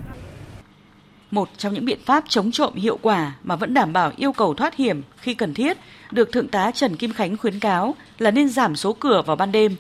Một 1.32 1.50
trong 1.58 1.74
những 1.74 1.86
biện 1.86 2.00
pháp 2.06 2.24
chống 2.28 2.52
trộm 2.52 2.74
hiệu 2.74 3.00
quả 3.02 3.32
mà 3.44 3.56
vẫn 3.56 3.74
đảm 3.74 3.94
bảo 3.94 4.12
yêu 4.18 4.32
cầu 4.32 4.54
thoát 4.54 4.76
hiểm 4.76 5.02
khi 5.18 5.34
cần 5.34 5.54
thiết 5.54 5.78
được 6.12 6.32
Thượng 6.32 6.48
tá 6.48 6.72
Trần 6.72 6.96
Kim 6.96 7.14
Khánh 7.14 7.38
khuyến 7.38 7.60
cáo 7.60 7.96
là 8.20 8.32
nên 8.32 8.50
giảm 8.50 8.76
số 8.76 8.94
cửa 8.94 9.22
vào 9.26 9.36
ban 9.36 9.52
đêm. 9.52 9.76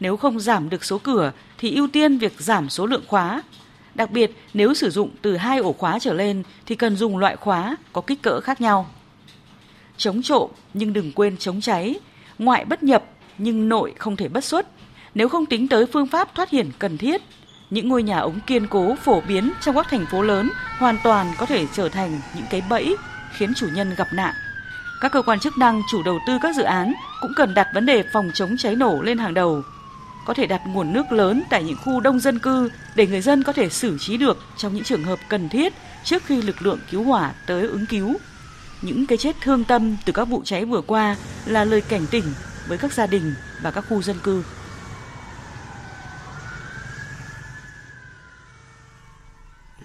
Nếu 0.00 0.16
không 0.16 0.40
giảm 0.40 0.68
được 0.68 0.84
số 0.84 0.98
cửa 0.98 1.32
thì 1.58 1.74
ưu 1.74 1.88
tiên 1.92 2.18
việc 2.18 2.40
giảm 2.40 2.68
số 2.68 2.86
lượng 2.86 3.04
khóa. 3.06 3.42
Đặc 3.94 4.10
biệt 4.10 4.30
nếu 4.54 4.74
sử 4.74 4.90
dụng 4.90 5.10
từ 5.22 5.36
hai 5.36 5.58
ổ 5.58 5.72
khóa 5.72 5.98
trở 5.98 6.12
lên 6.12 6.42
thì 6.66 6.74
cần 6.74 6.96
dùng 6.96 7.18
loại 7.18 7.36
khóa 7.36 7.76
có 7.92 8.00
kích 8.00 8.22
cỡ 8.22 8.40
khác 8.40 8.60
nhau. 8.60 8.86
Chống 9.96 10.22
trộm 10.22 10.50
nhưng 10.74 10.92
đừng 10.92 11.12
quên 11.12 11.36
chống 11.36 11.60
cháy 11.60 11.96
ngoại 12.44 12.64
bất 12.64 12.82
nhập 12.82 13.04
nhưng 13.38 13.68
nội 13.68 13.94
không 13.98 14.16
thể 14.16 14.28
bất 14.28 14.44
xuất. 14.44 14.66
Nếu 15.14 15.28
không 15.28 15.46
tính 15.46 15.68
tới 15.68 15.86
phương 15.86 16.06
pháp 16.06 16.34
thoát 16.34 16.50
hiểm 16.50 16.70
cần 16.78 16.98
thiết, 16.98 17.22
những 17.70 17.88
ngôi 17.88 18.02
nhà 18.02 18.18
ống 18.18 18.40
kiên 18.46 18.66
cố 18.66 18.94
phổ 18.94 19.20
biến 19.20 19.52
trong 19.60 19.74
các 19.74 19.86
thành 19.90 20.06
phố 20.06 20.22
lớn 20.22 20.50
hoàn 20.78 20.98
toàn 21.04 21.26
có 21.38 21.46
thể 21.46 21.66
trở 21.72 21.88
thành 21.88 22.20
những 22.36 22.44
cái 22.50 22.62
bẫy 22.70 22.96
khiến 23.32 23.52
chủ 23.54 23.66
nhân 23.74 23.94
gặp 23.96 24.08
nạn. 24.12 24.34
Các 25.00 25.12
cơ 25.12 25.22
quan 25.22 25.40
chức 25.40 25.58
năng 25.58 25.82
chủ 25.90 26.02
đầu 26.02 26.18
tư 26.26 26.38
các 26.42 26.56
dự 26.56 26.62
án 26.62 26.94
cũng 27.20 27.32
cần 27.36 27.54
đặt 27.54 27.68
vấn 27.74 27.86
đề 27.86 28.04
phòng 28.12 28.30
chống 28.34 28.56
cháy 28.58 28.76
nổ 28.76 29.02
lên 29.02 29.18
hàng 29.18 29.34
đầu. 29.34 29.62
Có 30.26 30.34
thể 30.34 30.46
đặt 30.46 30.62
nguồn 30.66 30.92
nước 30.92 31.12
lớn 31.12 31.42
tại 31.50 31.64
những 31.64 31.76
khu 31.84 32.00
đông 32.00 32.20
dân 32.20 32.38
cư 32.38 32.70
để 32.94 33.06
người 33.06 33.20
dân 33.20 33.42
có 33.42 33.52
thể 33.52 33.68
xử 33.68 33.98
trí 33.98 34.16
được 34.16 34.38
trong 34.56 34.74
những 34.74 34.84
trường 34.84 35.04
hợp 35.04 35.18
cần 35.28 35.48
thiết 35.48 35.72
trước 36.04 36.24
khi 36.24 36.42
lực 36.42 36.62
lượng 36.62 36.78
cứu 36.90 37.02
hỏa 37.02 37.32
tới 37.46 37.66
ứng 37.66 37.86
cứu. 37.86 38.16
Những 38.82 39.06
cái 39.06 39.18
chết 39.18 39.36
thương 39.40 39.64
tâm 39.64 39.96
từ 40.04 40.12
các 40.12 40.24
vụ 40.24 40.42
cháy 40.44 40.64
vừa 40.64 40.80
qua 40.80 41.16
là 41.46 41.64
lời 41.64 41.80
cảnh 41.80 42.06
tỉnh 42.10 42.24
với 42.68 42.78
các 42.78 42.92
gia 42.92 43.06
đình 43.06 43.34
và 43.62 43.70
các 43.70 43.84
khu 43.88 44.02
dân 44.02 44.16
cư. 44.22 44.44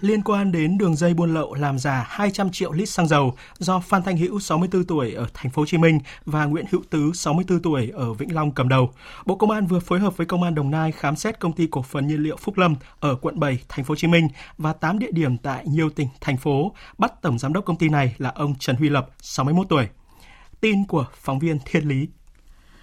Liên 0.00 0.22
quan 0.22 0.52
đến 0.52 0.78
đường 0.78 0.96
dây 0.96 1.14
buôn 1.14 1.34
lậu 1.34 1.54
làm 1.54 1.78
giả 1.78 2.06
200 2.08 2.50
triệu 2.50 2.72
lít 2.72 2.88
xăng 2.88 3.08
dầu 3.08 3.34
do 3.58 3.80
Phan 3.80 4.02
Thanh 4.02 4.16
Hữu 4.16 4.40
64 4.40 4.84
tuổi 4.84 5.12
ở 5.12 5.26
thành 5.34 5.52
phố 5.52 5.62
Hồ 5.62 5.66
Chí 5.66 5.78
Minh 5.78 6.00
và 6.24 6.44
Nguyễn 6.44 6.64
Hữu 6.70 6.82
Tứ 6.90 7.12
64 7.14 7.62
tuổi 7.62 7.90
ở 7.94 8.14
Vĩnh 8.14 8.34
Long 8.34 8.52
cầm 8.52 8.68
đầu. 8.68 8.90
Bộ 9.26 9.36
Công 9.36 9.50
an 9.50 9.66
vừa 9.66 9.80
phối 9.80 10.00
hợp 10.00 10.16
với 10.16 10.26
Công 10.26 10.42
an 10.42 10.54
Đồng 10.54 10.70
Nai 10.70 10.92
khám 10.92 11.16
xét 11.16 11.40
công 11.40 11.52
ty 11.52 11.66
cổ 11.70 11.82
phần 11.82 12.06
nhiên 12.06 12.22
liệu 12.22 12.36
Phúc 12.36 12.58
Lâm 12.58 12.74
ở 13.00 13.14
quận 13.14 13.40
7, 13.40 13.58
thành 13.68 13.84
phố 13.84 13.92
Hồ 13.92 13.96
Chí 13.96 14.06
Minh 14.06 14.28
và 14.58 14.72
8 14.72 14.98
địa 14.98 15.12
điểm 15.12 15.36
tại 15.36 15.64
nhiều 15.66 15.90
tỉnh 15.90 16.08
thành 16.20 16.36
phố, 16.36 16.74
bắt 16.98 17.12
tổng 17.22 17.38
giám 17.38 17.52
đốc 17.52 17.64
công 17.64 17.78
ty 17.78 17.88
này 17.88 18.14
là 18.18 18.30
ông 18.30 18.54
Trần 18.58 18.76
Huy 18.76 18.88
Lập 18.88 19.10
61 19.20 19.66
tuổi. 19.68 19.88
Tin 20.60 20.84
của 20.84 21.06
phóng 21.14 21.38
viên 21.38 21.58
Thiên 21.64 21.88
Lý 21.88 22.08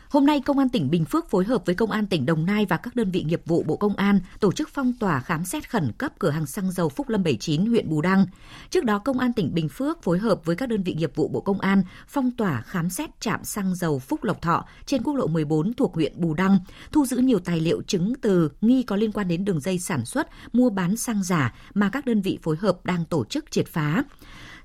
Hôm 0.09 0.25
nay, 0.25 0.41
Công 0.41 0.59
an 0.59 0.69
tỉnh 0.69 0.89
Bình 0.89 1.05
Phước 1.05 1.29
phối 1.29 1.45
hợp 1.45 1.65
với 1.65 1.75
Công 1.75 1.91
an 1.91 2.07
tỉnh 2.07 2.25
Đồng 2.25 2.45
Nai 2.45 2.65
và 2.65 2.77
các 2.77 2.95
đơn 2.95 3.11
vị 3.11 3.23
nghiệp 3.23 3.41
vụ 3.45 3.63
Bộ 3.63 3.77
Công 3.77 3.95
an 3.95 4.19
tổ 4.39 4.51
chức 4.51 4.69
phong 4.73 4.93
tỏa 4.99 5.19
khám 5.19 5.45
xét 5.45 5.69
khẩn 5.69 5.91
cấp 5.97 6.11
cửa 6.19 6.29
hàng 6.29 6.45
xăng 6.45 6.71
dầu 6.71 6.89
Phúc 6.89 7.09
Lâm 7.09 7.23
79 7.23 7.65
huyện 7.65 7.89
Bù 7.89 8.01
Đăng. 8.01 8.25
Trước 8.69 8.83
đó, 8.83 8.99
Công 8.99 9.19
an 9.19 9.33
tỉnh 9.33 9.53
Bình 9.53 9.69
Phước 9.69 10.03
phối 10.03 10.19
hợp 10.19 10.45
với 10.45 10.55
các 10.55 10.69
đơn 10.69 10.83
vị 10.83 10.93
nghiệp 10.93 11.11
vụ 11.15 11.27
Bộ 11.27 11.41
Công 11.41 11.59
an 11.59 11.83
phong 12.07 12.31
tỏa 12.31 12.61
khám 12.61 12.89
xét 12.89 13.09
trạm 13.19 13.43
xăng 13.43 13.75
dầu 13.75 13.99
Phúc 13.99 14.23
Lộc 14.23 14.41
Thọ 14.41 14.65
trên 14.85 15.03
quốc 15.03 15.13
lộ 15.13 15.27
14 15.27 15.73
thuộc 15.73 15.93
huyện 15.95 16.13
Bù 16.15 16.33
Đăng, 16.33 16.59
thu 16.91 17.05
giữ 17.05 17.17
nhiều 17.17 17.39
tài 17.39 17.59
liệu 17.59 17.81
chứng 17.81 18.13
từ 18.21 18.49
nghi 18.61 18.83
có 18.83 18.95
liên 18.95 19.11
quan 19.11 19.27
đến 19.27 19.45
đường 19.45 19.59
dây 19.59 19.79
sản 19.79 20.05
xuất, 20.05 20.27
mua 20.53 20.69
bán 20.69 20.95
xăng 20.95 21.23
giả 21.23 21.53
mà 21.73 21.89
các 21.89 22.05
đơn 22.05 22.21
vị 22.21 22.39
phối 22.41 22.55
hợp 22.55 22.85
đang 22.85 23.05
tổ 23.05 23.25
chức 23.25 23.51
triệt 23.51 23.67
phá. 23.67 24.03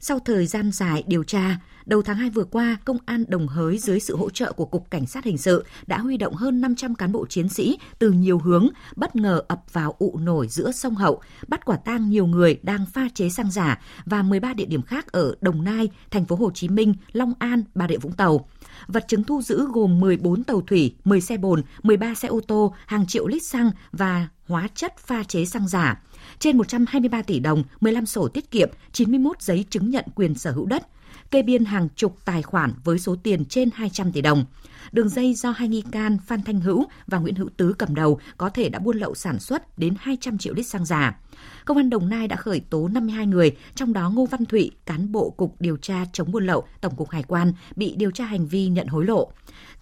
Sau 0.03 0.19
thời 0.19 0.47
gian 0.47 0.73
dài 0.73 1.05
điều 1.07 1.25
tra, 1.25 1.57
đầu 1.87 2.03
tháng 2.03 2.17
2 2.17 2.31
vừa 2.31 2.45
qua, 2.45 2.77
Công 2.85 2.99
an 3.07 3.25
Đồng 3.29 3.49
Hới 3.49 3.79
dưới 3.79 4.01
sự 4.01 4.17
hỗ 4.17 4.31
trợ 4.31 4.53
của 4.53 4.65
Cục 4.65 4.91
Cảnh 4.91 5.07
sát 5.07 5.25
Hình 5.25 5.39
sự 5.39 5.65
đã 5.87 5.99
huy 5.99 6.17
động 6.17 6.35
hơn 6.35 6.61
500 6.61 6.95
cán 6.95 7.13
bộ 7.13 7.27
chiến 7.27 7.49
sĩ 7.49 7.79
từ 7.99 8.13
nhiều 8.13 8.39
hướng 8.39 8.69
bất 8.97 9.17
ngờ 9.17 9.43
ập 9.49 9.63
vào 9.73 9.95
ụ 9.99 10.19
nổi 10.19 10.49
giữa 10.49 10.73
sông 10.73 10.95
Hậu, 10.95 11.21
bắt 11.49 11.65
quả 11.65 11.77
tang 11.77 12.11
nhiều 12.11 12.27
người 12.27 12.59
đang 12.63 12.87
pha 12.87 13.09
chế 13.15 13.29
xăng 13.29 13.51
giả 13.51 13.81
và 14.05 14.23
13 14.23 14.55
địa 14.55 14.65
điểm 14.65 14.83
khác 14.83 15.13
ở 15.13 15.35
Đồng 15.41 15.65
Nai, 15.65 15.89
thành 16.11 16.25
phố 16.25 16.37
Hồ 16.37 16.51
Chí 16.55 16.69
Minh, 16.69 16.95
Long 17.13 17.33
An, 17.39 17.63
Bà 17.75 17.89
Rịa 17.89 17.99
Vũng 17.99 18.13
Tàu. 18.13 18.49
Vật 18.89 19.05
chứng 19.09 19.25
thu 19.25 19.43
giữ 19.43 19.67
gồm 19.73 20.01
14 20.01 20.45
tàu 20.45 20.61
thủy, 20.61 20.95
10 21.05 21.21
xe 21.21 21.37
bồn, 21.37 21.63
13 21.83 22.15
xe 22.15 22.29
ô 22.29 22.41
tô, 22.41 22.75
hàng 22.87 23.07
triệu 23.07 23.27
lít 23.27 23.43
xăng 23.43 23.71
và 23.93 24.29
hóa 24.47 24.69
chất 24.75 24.99
pha 24.99 25.23
chế 25.23 25.45
xăng 25.45 25.69
giả 25.69 26.03
trên 26.39 26.59
123 26.59 27.22
tỷ 27.22 27.41
đồng, 27.41 27.64
15 27.81 28.07
sổ 28.07 28.28
tiết 28.28 28.51
kiệm, 28.51 28.70
91 28.93 29.43
giấy 29.43 29.64
chứng 29.70 29.91
nhận 29.91 30.05
quyền 30.14 30.35
sở 30.35 30.51
hữu 30.51 30.66
đất, 30.66 30.87
kê 31.31 31.43
biên 31.43 31.64
hàng 31.64 31.89
chục 31.97 32.16
tài 32.24 32.43
khoản 32.43 32.72
với 32.85 32.99
số 32.99 33.16
tiền 33.22 33.45
trên 33.45 33.70
200 33.74 34.12
tỷ 34.12 34.20
đồng. 34.20 34.45
Đường 34.93 35.09
dây 35.09 35.35
do 35.35 35.51
hai 35.51 35.68
nghi 35.68 35.83
can 35.93 36.18
Phan 36.26 36.43
Thanh 36.43 36.61
Hữu 36.61 36.87
và 37.07 37.18
Nguyễn 37.18 37.35
Hữu 37.35 37.49
Tứ 37.57 37.74
cầm 37.78 37.95
đầu 37.95 38.20
có 38.37 38.49
thể 38.49 38.68
đã 38.68 38.78
buôn 38.78 38.97
lậu 38.97 39.14
sản 39.14 39.39
xuất 39.39 39.78
đến 39.78 39.95
200 39.99 40.39
triệu 40.39 40.55
lít 40.55 40.66
xăng 40.66 40.85
giả. 40.85 41.20
Công 41.64 41.76
an 41.76 41.91
Đồng 41.91 42.09
Nai 42.09 42.28
đã 42.28 42.37
khởi 42.37 42.61
tố 42.61 42.89
52 42.89 43.26
người, 43.26 43.57
trong 43.74 43.93
đó 43.93 44.11
Ngô 44.11 44.26
Văn 44.26 44.45
Thụy, 44.45 44.70
cán 44.87 45.12
bộ 45.12 45.31
Cục 45.31 45.61
Điều 45.61 45.76
tra 45.76 46.05
chống 46.12 46.33
buôn 46.33 46.47
lậu, 46.47 46.64
Tổng 46.81 46.97
cục 46.97 47.11
Hải 47.11 47.22
quan, 47.22 47.53
bị 47.76 47.95
điều 47.97 48.11
tra 48.11 48.24
hành 48.24 48.47
vi 48.47 48.68
nhận 48.68 48.87
hối 48.87 49.05
lộ. 49.05 49.33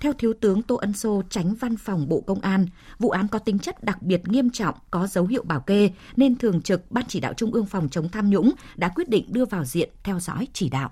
Theo 0.01 0.13
Thiếu 0.13 0.33
tướng 0.41 0.63
Tô 0.63 0.75
Ân 0.75 0.93
Sô, 0.93 1.23
tránh 1.31 1.55
văn 1.55 1.77
phòng 1.77 2.09
Bộ 2.09 2.21
Công 2.21 2.41
an, 2.41 2.67
vụ 2.99 3.11
án 3.11 3.29
có 3.29 3.39
tính 3.39 3.59
chất 3.59 3.85
đặc 3.85 4.03
biệt 4.03 4.29
nghiêm 4.29 4.51
trọng, 4.51 4.75
có 4.91 5.07
dấu 5.07 5.27
hiệu 5.27 5.43
bảo 5.43 5.61
kê, 5.61 5.91
nên 6.17 6.37
Thường 6.37 6.63
trực 6.63 6.91
Ban 6.91 7.05
Chỉ 7.09 7.21
đạo 7.21 7.35
Trung 7.35 7.53
ương 7.53 7.67
phòng 7.67 7.89
chống 7.89 8.09
tham 8.09 8.31
nhũng 8.31 8.53
đã 8.77 8.89
quyết 8.89 9.09
định 9.09 9.33
đưa 9.33 9.45
vào 9.45 9.65
diện 9.65 9.91
theo 10.03 10.21
dõi 10.21 10.49
chỉ 10.53 10.69
đạo. 10.69 10.91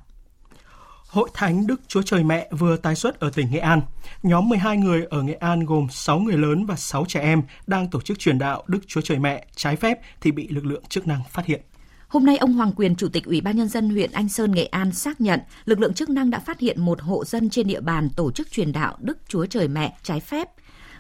Hội 1.07 1.28
Thánh 1.34 1.66
Đức 1.66 1.80
Chúa 1.88 2.02
Trời 2.02 2.24
Mẹ 2.24 2.48
vừa 2.59 2.76
tái 2.76 2.94
xuất 2.94 3.20
ở 3.20 3.30
tỉnh 3.30 3.50
Nghệ 3.50 3.59
An. 3.59 3.80
Nhóm 4.22 4.48
12 4.48 4.76
người 4.76 5.04
ở 5.11 5.22
Nghệ 5.22 5.34
An 5.34 5.64
gồm 5.64 5.86
6 5.90 6.18
người 6.18 6.36
lớn 6.36 6.66
và 6.66 6.76
6 6.76 7.04
trẻ 7.09 7.20
em 7.20 7.42
đang 7.66 7.90
tổ 7.90 8.00
chức 8.00 8.18
truyền 8.18 8.38
đạo 8.38 8.62
Đức 8.66 8.78
Chúa 8.86 9.00
Trời 9.00 9.18
Mẹ 9.18 9.46
trái 9.57 9.76
phép 9.76 10.00
thì 10.20 10.32
bị 10.32 10.48
lực 10.48 10.66
lượng 10.66 10.82
chức 10.88 11.07
năng 11.07 11.20
phát 11.30 11.46
hiện. 11.46 11.61
Hôm 12.09 12.26
nay, 12.26 12.36
ông 12.36 12.52
Hoàng 12.52 12.72
Quyền, 12.72 12.96
Chủ 12.96 13.09
tịch 13.09 13.24
Ủy 13.24 13.40
ban 13.40 13.57
Nhân 13.57 13.68
dân 13.68 13.90
huyện 13.90 14.12
Anh 14.12 14.28
Sơn, 14.28 14.52
Nghệ 14.52 14.64
An 14.64 14.92
xác 14.92 15.20
nhận 15.20 15.40
lực 15.64 15.80
lượng 15.80 15.94
chức 15.94 16.11
năng 16.11 16.30
đã 16.30 16.38
phát 16.38 16.61
hiện 16.61 16.80
một 16.80 17.00
hộ 17.00 17.24
dân 17.24 17.50
trên 17.50 17.66
địa 17.66 17.80
bàn 17.80 18.09
tổ 18.16 18.32
chức 18.32 18.50
truyền 18.50 18.72
đạo 18.72 18.96
Đức 19.00 19.18
Chúa 19.28 19.46
Trời 19.46 19.68
Mẹ 19.68 19.96
trái 20.02 20.20
phép. 20.20 20.48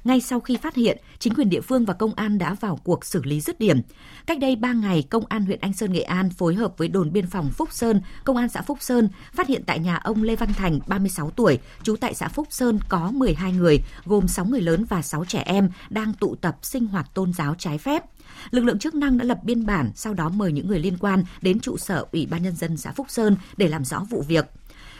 Ngay 0.06 0.20
sau 0.20 0.40
khi 0.40 0.56
phát 0.56 0.74
hiện, 0.74 0.98
chính 1.18 1.34
quyền 1.34 1.50
địa 1.50 1.60
phương 1.60 1.84
và 1.84 1.94
công 1.94 2.14
an 2.14 2.38
đã 2.38 2.54
vào 2.54 2.80
cuộc 2.84 3.04
xử 3.04 3.22
lý 3.22 3.40
dứt 3.40 3.60
điểm. 3.60 3.80
Cách 4.26 4.38
đây 4.38 4.56
3 4.56 4.72
ngày, 4.72 5.02
Công 5.10 5.26
an 5.28 5.44
huyện 5.44 5.60
Anh 5.60 5.72
Sơn, 5.72 5.92
Nghệ 5.92 6.02
An 6.02 6.30
phối 6.30 6.54
hợp 6.54 6.78
với 6.78 6.88
đồn 6.88 7.12
biên 7.12 7.26
phòng 7.26 7.50
Phúc 7.50 7.68
Sơn, 7.72 8.00
Công 8.24 8.36
an 8.36 8.48
xã 8.48 8.62
Phúc 8.62 8.78
Sơn 8.80 9.08
phát 9.32 9.48
hiện 9.48 9.62
tại 9.66 9.78
nhà 9.78 9.96
ông 9.96 10.22
Lê 10.22 10.36
Văn 10.36 10.52
Thành, 10.52 10.80
36 10.86 11.30
tuổi, 11.30 11.58
trú 11.82 11.96
tại 11.96 12.14
xã 12.14 12.28
Phúc 12.28 12.46
Sơn 12.50 12.78
có 12.88 13.10
12 13.10 13.52
người, 13.52 13.80
gồm 14.04 14.28
6 14.28 14.44
người 14.44 14.60
lớn 14.60 14.84
và 14.88 15.02
6 15.02 15.24
trẻ 15.24 15.42
em 15.46 15.70
đang 15.90 16.12
tụ 16.12 16.34
tập 16.34 16.56
sinh 16.62 16.86
hoạt 16.86 17.14
tôn 17.14 17.32
giáo 17.32 17.54
trái 17.58 17.78
phép. 17.78 18.04
Lực 18.50 18.64
lượng 18.64 18.78
chức 18.78 18.94
năng 18.94 19.18
đã 19.18 19.24
lập 19.24 19.38
biên 19.42 19.66
bản, 19.66 19.90
sau 19.94 20.14
đó 20.14 20.28
mời 20.28 20.52
những 20.52 20.68
người 20.68 20.78
liên 20.78 20.98
quan 20.98 21.24
đến 21.42 21.60
trụ 21.60 21.76
sở 21.76 22.06
Ủy 22.12 22.26
ban 22.26 22.42
Nhân 22.42 22.56
dân 22.56 22.76
xã 22.76 22.92
Phúc 22.92 23.06
Sơn 23.10 23.36
để 23.56 23.68
làm 23.68 23.84
rõ 23.84 24.06
vụ 24.10 24.24
việc. 24.28 24.50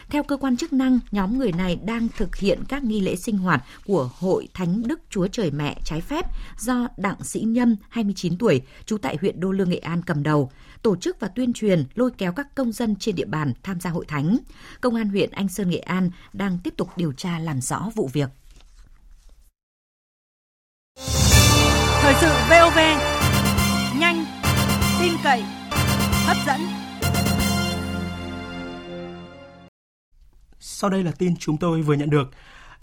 Theo 0.09 0.23
cơ 0.23 0.37
quan 0.37 0.57
chức 0.57 0.73
năng, 0.73 0.99
nhóm 1.11 1.37
người 1.37 1.51
này 1.51 1.79
đang 1.85 2.07
thực 2.17 2.35
hiện 2.35 2.63
các 2.67 2.83
nghi 2.83 3.01
lễ 3.01 3.15
sinh 3.15 3.37
hoạt 3.37 3.63
của 3.85 4.09
Hội 4.19 4.47
Thánh 4.53 4.87
Đức 4.87 4.99
Chúa 5.09 5.27
Trời 5.27 5.51
Mẹ 5.51 5.77
trái 5.85 6.01
phép 6.01 6.25
do 6.57 6.87
Đặng 6.97 7.23
Sĩ 7.23 7.39
Nhâm, 7.39 7.75
29 7.89 8.37
tuổi, 8.37 8.61
trú 8.85 8.97
tại 8.97 9.17
huyện 9.21 9.39
Đô 9.39 9.51
Lương, 9.51 9.69
Nghệ 9.69 9.77
An 9.77 10.01
cầm 10.05 10.23
đầu, 10.23 10.51
tổ 10.81 10.95
chức 10.95 11.19
và 11.19 11.27
tuyên 11.27 11.53
truyền 11.53 11.85
lôi 11.95 12.11
kéo 12.17 12.31
các 12.31 12.55
công 12.55 12.71
dân 12.71 12.95
trên 12.95 13.15
địa 13.15 13.25
bàn 13.25 13.53
tham 13.63 13.79
gia 13.79 13.89
hội 13.89 14.05
thánh. 14.07 14.37
Công 14.81 14.95
an 14.95 15.09
huyện 15.09 15.31
Anh 15.31 15.47
Sơn, 15.47 15.69
Nghệ 15.69 15.79
An 15.79 16.09
đang 16.33 16.57
tiếp 16.63 16.73
tục 16.77 16.89
điều 16.97 17.13
tra 17.13 17.39
làm 17.39 17.61
rõ 17.61 17.89
vụ 17.95 18.09
việc. 18.13 18.29
Thời 22.01 22.13
sự 22.21 22.27
VOV, 22.49 22.77
nhanh, 23.99 24.25
tin 25.01 25.13
cậy, 25.23 25.43
hấp 26.25 26.37
dẫn. 26.47 26.76
Sau 30.79 30.89
đây 30.89 31.03
là 31.03 31.11
tin 31.11 31.35
chúng 31.35 31.57
tôi 31.57 31.81
vừa 31.81 31.93
nhận 31.93 32.09
được. 32.09 32.31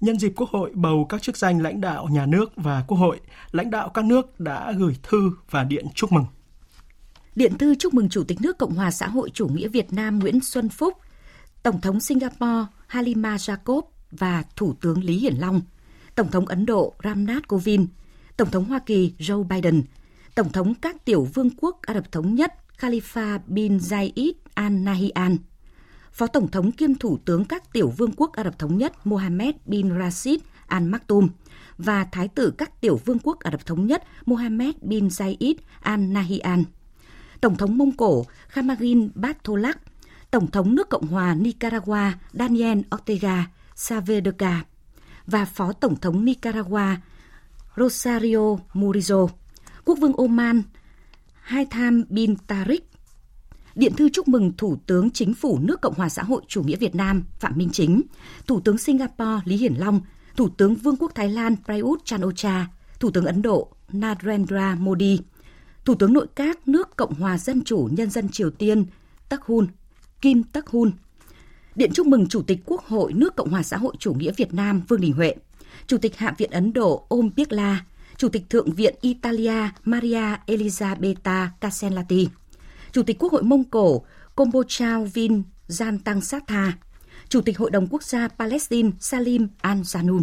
Nhân 0.00 0.18
dịp 0.18 0.32
Quốc 0.36 0.50
hội 0.50 0.70
bầu 0.74 1.06
các 1.08 1.22
chức 1.22 1.36
danh 1.36 1.62
lãnh 1.62 1.80
đạo 1.80 2.08
nhà 2.10 2.26
nước 2.26 2.52
và 2.56 2.84
Quốc 2.86 2.98
hội, 2.98 3.20
lãnh 3.52 3.70
đạo 3.70 3.88
các 3.88 4.04
nước 4.04 4.40
đã 4.40 4.72
gửi 4.72 4.96
thư 5.02 5.30
và 5.50 5.64
điện 5.64 5.86
chúc 5.94 6.12
mừng. 6.12 6.24
Điện 7.34 7.58
thư 7.58 7.74
chúc 7.74 7.94
mừng 7.94 8.08
Chủ 8.08 8.24
tịch 8.24 8.40
nước 8.40 8.58
Cộng 8.58 8.74
hòa 8.74 8.90
xã 8.90 9.08
hội 9.08 9.30
chủ 9.30 9.48
nghĩa 9.48 9.68
Việt 9.68 9.92
Nam 9.92 10.18
Nguyễn 10.18 10.40
Xuân 10.40 10.68
Phúc, 10.68 10.98
Tổng 11.62 11.80
thống 11.80 12.00
Singapore 12.00 12.66
Halima 12.86 13.36
Jacob 13.36 13.82
và 14.10 14.42
Thủ 14.56 14.74
tướng 14.80 15.04
Lý 15.04 15.18
Hiển 15.18 15.34
Long, 15.34 15.60
Tổng 16.14 16.30
thống 16.30 16.46
Ấn 16.46 16.66
Độ 16.66 16.94
Ramnath 17.04 17.48
Kovind, 17.48 17.88
Tổng 18.36 18.50
thống 18.50 18.64
Hoa 18.64 18.78
Kỳ 18.78 19.14
Joe 19.18 19.42
Biden, 19.42 19.82
Tổng 20.34 20.52
thống 20.52 20.74
các 20.74 21.04
tiểu 21.04 21.28
vương 21.34 21.50
quốc 21.56 21.82
Ả 21.82 21.94
Rập 21.94 22.12
Thống 22.12 22.34
Nhất 22.34 22.52
Khalifa 22.78 23.38
bin 23.46 23.76
Zayed 23.76 24.32
Al 24.54 24.72
Nahyan, 24.72 25.36
Phó 26.14 26.26
Tổng 26.26 26.50
thống 26.50 26.72
kiêm 26.72 26.94
Thủ 26.94 27.18
tướng 27.24 27.44
các 27.44 27.72
tiểu 27.72 27.88
vương 27.88 28.12
quốc 28.16 28.32
Ả 28.32 28.44
Rập 28.44 28.58
Thống 28.58 28.78
Nhất 28.78 29.06
Mohammed 29.06 29.54
bin 29.66 29.98
Rashid 29.98 30.40
Al 30.66 30.82
Maktoum 30.82 31.28
và 31.78 32.04
Thái 32.04 32.28
tử 32.28 32.54
các 32.58 32.80
tiểu 32.80 33.00
vương 33.04 33.18
quốc 33.18 33.40
Ả 33.40 33.50
Rập 33.50 33.66
Thống 33.66 33.86
Nhất 33.86 34.02
Mohammed 34.26 34.74
bin 34.80 35.08
Zayed 35.08 35.54
Al 35.80 36.00
Nahyan. 36.00 36.64
Tổng 37.40 37.56
thống 37.56 37.78
Mông 37.78 37.92
Cổ 37.92 38.26
Khamagin 38.48 39.10
Bartolak, 39.14 39.78
Tổng 40.30 40.50
thống 40.50 40.74
nước 40.74 40.88
Cộng 40.88 41.06
hòa 41.06 41.34
Nicaragua 41.34 42.12
Daniel 42.32 42.80
Ortega 42.94 43.46
Saavedra 43.74 44.64
và 45.26 45.44
Phó 45.44 45.72
Tổng 45.72 45.96
thống 45.96 46.24
Nicaragua 46.24 46.96
Rosario 47.76 48.56
Murillo, 48.72 49.26
Quốc 49.84 49.98
vương 50.00 50.16
Oman 50.16 50.62
Haitham 51.40 52.04
bin 52.08 52.34
Tariq, 52.48 52.80
Điện 53.74 53.92
thư 53.96 54.08
chúc 54.08 54.28
mừng 54.28 54.52
Thủ 54.58 54.76
tướng 54.86 55.10
Chính 55.10 55.34
phủ 55.34 55.58
nước 55.62 55.80
Cộng 55.80 55.94
hòa 55.94 56.08
xã 56.08 56.22
hội 56.22 56.42
chủ 56.48 56.62
nghĩa 56.62 56.76
Việt 56.76 56.94
Nam 56.94 57.24
Phạm 57.38 57.52
Minh 57.56 57.70
Chính, 57.72 58.02
Thủ 58.46 58.60
tướng 58.60 58.78
Singapore 58.78 59.40
Lý 59.44 59.56
Hiển 59.56 59.74
Long, 59.74 60.00
Thủ 60.36 60.48
tướng 60.48 60.74
Vương 60.74 60.96
quốc 60.96 61.12
Thái 61.14 61.28
Lan 61.28 61.56
Prayut 61.64 62.04
Chan-o-cha, 62.04 62.66
Thủ 63.00 63.10
tướng 63.10 63.26
Ấn 63.26 63.42
Độ 63.42 63.68
Narendra 63.92 64.76
Modi, 64.80 65.20
Thủ 65.84 65.94
tướng 65.94 66.12
Nội 66.12 66.26
các 66.34 66.68
nước 66.68 66.96
Cộng 66.96 67.14
hòa 67.14 67.38
Dân 67.38 67.64
chủ 67.64 67.88
Nhân 67.92 68.10
dân 68.10 68.28
Triều 68.28 68.50
Tiên 68.50 68.86
Tắc 69.28 69.42
Hun, 69.42 69.66
Kim 70.20 70.42
Tắc 70.42 70.66
Hun, 70.66 70.90
Điện 71.74 71.90
chúc 71.94 72.06
mừng 72.06 72.28
Chủ 72.28 72.42
tịch 72.42 72.58
Quốc 72.64 72.84
hội 72.84 73.12
nước 73.12 73.36
Cộng 73.36 73.50
hòa 73.50 73.62
xã 73.62 73.76
hội 73.76 73.94
chủ 73.98 74.14
nghĩa 74.14 74.32
Việt 74.36 74.54
Nam 74.54 74.82
Vương 74.88 75.00
Đình 75.00 75.12
Huệ, 75.12 75.34
Chủ 75.86 75.98
tịch 75.98 76.16
Hạ 76.16 76.34
viện 76.38 76.50
Ấn 76.50 76.72
Độ 76.72 77.06
Om 77.08 77.30
Birla, 77.36 77.84
Chủ 78.16 78.28
tịch 78.28 78.50
Thượng 78.50 78.72
viện 78.72 78.94
Italia 79.00 79.68
Maria 79.84 80.36
Elisabetta 80.46 81.50
Casellati, 81.60 82.28
Chủ 82.94 83.02
tịch 83.02 83.18
Quốc 83.18 83.32
hội 83.32 83.42
Mông 83.42 83.64
Cổ 83.64 84.04
Kombochao 84.34 85.04
Vin 85.04 85.42
Jantang 85.68 86.20
Satha, 86.20 86.72
Chủ 87.28 87.40
tịch 87.40 87.58
Hội 87.58 87.70
đồng 87.70 87.86
Quốc 87.90 88.02
gia 88.02 88.28
Palestine 88.28 88.90
Salim 89.00 89.48
Al-Zanun. 89.62 90.22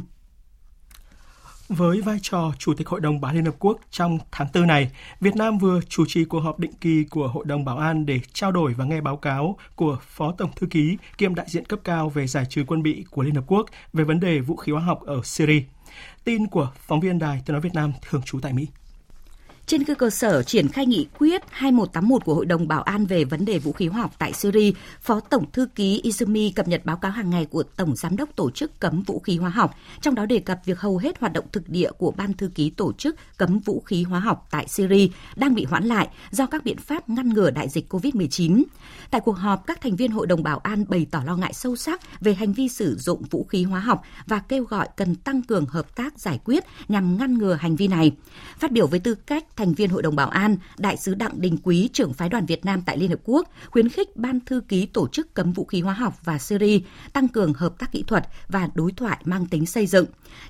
Với 1.69 2.01
vai 2.01 2.19
trò 2.21 2.51
Chủ 2.57 2.73
tịch 2.73 2.87
Hội 2.87 3.01
đồng 3.01 3.21
Bảo 3.21 3.29
an 3.29 3.35
Liên 3.35 3.45
Hợp 3.45 3.55
Quốc 3.59 3.79
trong 3.89 4.19
tháng 4.31 4.47
4 4.53 4.67
này, 4.67 4.91
Việt 5.19 5.35
Nam 5.35 5.57
vừa 5.57 5.81
chủ 5.89 6.05
trì 6.07 6.25
cuộc 6.25 6.39
họp 6.39 6.59
định 6.59 6.71
kỳ 6.81 7.03
của 7.03 7.27
Hội 7.27 7.45
đồng 7.47 7.65
Bảo 7.65 7.77
an 7.77 8.05
để 8.05 8.19
trao 8.33 8.51
đổi 8.51 8.73
và 8.73 8.85
nghe 8.85 9.01
báo 9.01 9.17
cáo 9.17 9.57
của 9.75 9.97
Phó 10.07 10.31
Tổng 10.37 10.51
Thư 10.55 10.67
ký 10.67 10.97
kiêm 11.17 11.35
đại 11.35 11.45
diện 11.49 11.65
cấp 11.65 11.79
cao 11.83 12.09
về 12.09 12.27
giải 12.27 12.45
trừ 12.49 12.63
quân 12.67 12.83
bị 12.83 13.05
của 13.09 13.21
Liên 13.21 13.35
Hợp 13.35 13.43
Quốc 13.47 13.65
về 13.93 14.03
vấn 14.03 14.19
đề 14.19 14.39
vũ 14.39 14.55
khí 14.55 14.71
hóa 14.71 14.81
học 14.81 15.01
ở 15.05 15.21
Syria. 15.23 15.63
Tin 16.23 16.47
của 16.47 16.71
phóng 16.87 16.99
viên 16.99 17.19
Đài 17.19 17.41
Tiếng 17.45 17.53
Nói 17.53 17.61
Việt 17.61 17.73
Nam 17.73 17.91
thường 18.09 18.21
trú 18.25 18.39
tại 18.39 18.53
Mỹ. 18.53 18.67
Trên 19.71 19.83
cơ 19.83 20.09
sở 20.09 20.43
triển 20.43 20.67
khai 20.67 20.85
nghị 20.85 21.07
quyết 21.19 21.41
2181 21.49 22.25
của 22.25 22.35
Hội 22.35 22.45
đồng 22.45 22.67
Bảo 22.67 22.81
an 22.81 23.05
về 23.05 23.23
vấn 23.23 23.45
đề 23.45 23.59
vũ 23.59 23.71
khí 23.71 23.87
hóa 23.87 24.01
học 24.01 24.11
tại 24.17 24.33
Syria, 24.33 24.71
Phó 25.01 25.19
Tổng 25.19 25.51
Thư 25.51 25.65
ký 25.75 26.01
Izumi 26.03 26.51
cập 26.55 26.67
nhật 26.67 26.85
báo 26.85 26.97
cáo 26.97 27.11
hàng 27.11 27.29
ngày 27.29 27.45
của 27.45 27.63
Tổng 27.63 27.95
Giám 27.95 28.17
đốc 28.17 28.35
Tổ 28.35 28.51
chức 28.51 28.79
Cấm 28.79 29.01
Vũ 29.01 29.19
khí 29.19 29.37
Hóa 29.37 29.49
học, 29.49 29.75
trong 30.01 30.15
đó 30.15 30.25
đề 30.25 30.39
cập 30.39 30.59
việc 30.65 30.79
hầu 30.79 30.97
hết 30.97 31.19
hoạt 31.19 31.33
động 31.33 31.45
thực 31.51 31.69
địa 31.69 31.91
của 31.97 32.11
Ban 32.11 32.33
Thư 32.33 32.51
ký 32.55 32.69
Tổ 32.69 32.93
chức 32.93 33.15
Cấm 33.37 33.59
Vũ 33.59 33.83
khí 33.85 34.03
Hóa 34.03 34.19
học 34.19 34.47
tại 34.51 34.67
Syria 34.67 35.07
đang 35.35 35.55
bị 35.55 35.65
hoãn 35.65 35.85
lại 35.85 36.07
do 36.31 36.45
các 36.45 36.63
biện 36.63 36.77
pháp 36.77 37.09
ngăn 37.09 37.29
ngừa 37.29 37.51
đại 37.51 37.69
dịch 37.69 37.93
COVID-19. 37.93 38.63
Tại 39.11 39.21
cuộc 39.21 39.37
họp, 39.37 39.67
các 39.67 39.81
thành 39.81 39.95
viên 39.95 40.11
Hội 40.11 40.27
đồng 40.27 40.43
Bảo 40.43 40.57
an 40.57 40.85
bày 40.87 41.07
tỏ 41.11 41.21
lo 41.25 41.35
ngại 41.35 41.53
sâu 41.53 41.75
sắc 41.75 42.21
về 42.21 42.33
hành 42.33 42.53
vi 42.53 42.67
sử 42.67 42.95
dụng 42.95 43.21
vũ 43.29 43.43
khí 43.43 43.63
hóa 43.63 43.79
học 43.79 44.01
và 44.27 44.39
kêu 44.39 44.63
gọi 44.63 44.87
cần 44.97 45.15
tăng 45.15 45.41
cường 45.41 45.65
hợp 45.65 45.95
tác 45.95 46.19
giải 46.19 46.39
quyết 46.45 46.63
nhằm 46.87 47.17
ngăn 47.17 47.37
ngừa 47.37 47.53
hành 47.53 47.75
vi 47.75 47.87
này. 47.87 48.11
Phát 48.59 48.71
biểu 48.71 48.87
với 48.87 48.99
tư 48.99 49.15
cách 49.15 49.43
thành 49.61 49.73
viên 49.73 49.89
Hội 49.89 50.01
đồng 50.01 50.15
Bảo 50.15 50.29
an, 50.29 50.57
Đại 50.77 50.97
sứ 50.97 51.15
Đặng 51.15 51.41
Đình 51.41 51.57
Quý, 51.63 51.89
trưởng 51.93 52.13
phái 52.13 52.29
đoàn 52.29 52.45
Việt 52.45 52.65
Nam 52.65 52.81
tại 52.85 52.97
Liên 52.97 53.09
Hợp 53.09 53.19
Quốc, 53.23 53.49
khuyến 53.65 53.89
khích 53.89 54.17
Ban 54.17 54.39
Thư 54.39 54.61
ký 54.67 54.85
Tổ 54.85 55.07
chức 55.07 55.33
Cấm 55.33 55.51
Vũ 55.51 55.65
khí 55.65 55.81
Hóa 55.81 55.93
học 55.93 56.13
và 56.23 56.37
Syria 56.37 56.79
tăng 57.13 57.27
cường 57.27 57.53
hợp 57.53 57.79
tác 57.79 57.91
kỹ 57.91 58.03
thuật 58.07 58.27
và 58.47 58.69
đối 58.73 58.91
thoại 58.91 59.17
mang 59.25 59.45
tính 59.45 59.65
xây 59.65 59.87
dựng, 59.87 60.05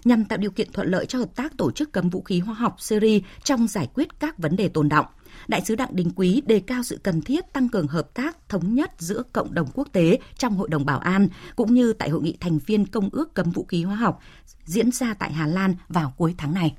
nhằm 0.06 0.26
tạo 0.26 0.38
điều 0.38 0.52
kiện 0.52 0.72
thuận 0.72 0.88
lợi 0.88 1.06
cho 1.06 1.20
hợp 1.20 1.36
tác 1.36 1.58
Tổ 1.58 1.72
chức 1.72 1.92
Cấm 1.92 2.10
Vũ 2.10 2.22
khí 2.22 2.40
Hóa 2.40 2.54
học 2.54 2.76
Syria 2.80 3.20
trong 3.44 3.68
giải 3.68 3.88
quyết 3.94 4.20
các 4.20 4.38
vấn 4.38 4.56
đề 4.56 4.70
tồn 4.70 4.90
động. 4.90 5.06
Đại 5.48 5.62
sứ 5.66 5.76
Đặng 5.76 5.96
Đình 5.96 6.12
Quý 6.16 6.42
đề 6.46 6.60
cao 6.60 6.84
sự 6.84 7.00
cần 7.04 7.22
thiết 7.22 7.54
tăng 7.54 7.70
cường 7.70 7.88
hợp 7.88 8.14
tác 8.14 8.50
thống 8.50 8.76
nhất 8.76 8.92
giữa 8.98 9.24
cộng 9.34 9.54
đồng 9.54 9.68
quốc 9.74 9.88
tế 9.92 10.20
trong 10.38 10.56
Hội 10.56 10.70
đồng 10.70 10.86
Bảo 10.86 11.00
an 11.00 11.28
cũng 11.56 11.74
như 11.74 11.94
tại 11.94 12.10
hội 12.10 12.22
nghị 12.22 12.38
thành 12.40 12.60
viên 12.66 12.86
Công 12.86 13.10
ước 13.12 13.34
cấm 13.34 13.52
vũ 13.52 13.66
khí 13.66 13.84
hóa 13.84 13.96
học 13.96 14.22
diễn 14.66 14.92
ra 14.92 15.14
tại 15.14 15.32
Hà 15.32 15.48
Lan 15.48 15.76
vào 15.90 16.14
cuối 16.18 16.36
tháng 16.38 16.54
này. 16.54 16.76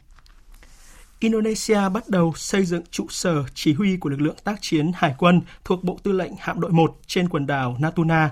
Indonesia 1.23 1.89
bắt 1.89 2.09
đầu 2.09 2.33
xây 2.37 2.65
dựng 2.65 2.83
trụ 2.91 3.07
sở 3.09 3.45
chỉ 3.55 3.73
huy 3.73 3.97
của 3.97 4.09
lực 4.09 4.21
lượng 4.21 4.37
tác 4.45 4.59
chiến 4.61 4.93
hải 4.95 5.15
quân 5.19 5.41
thuộc 5.65 5.85
Bộ 5.85 5.99
Tư 6.03 6.13
lệnh 6.13 6.33
Hạm 6.39 6.61
đội 6.61 6.71
1 6.71 6.99
trên 7.07 7.29
quần 7.29 7.47
đảo 7.47 7.77
Natuna, 7.81 8.31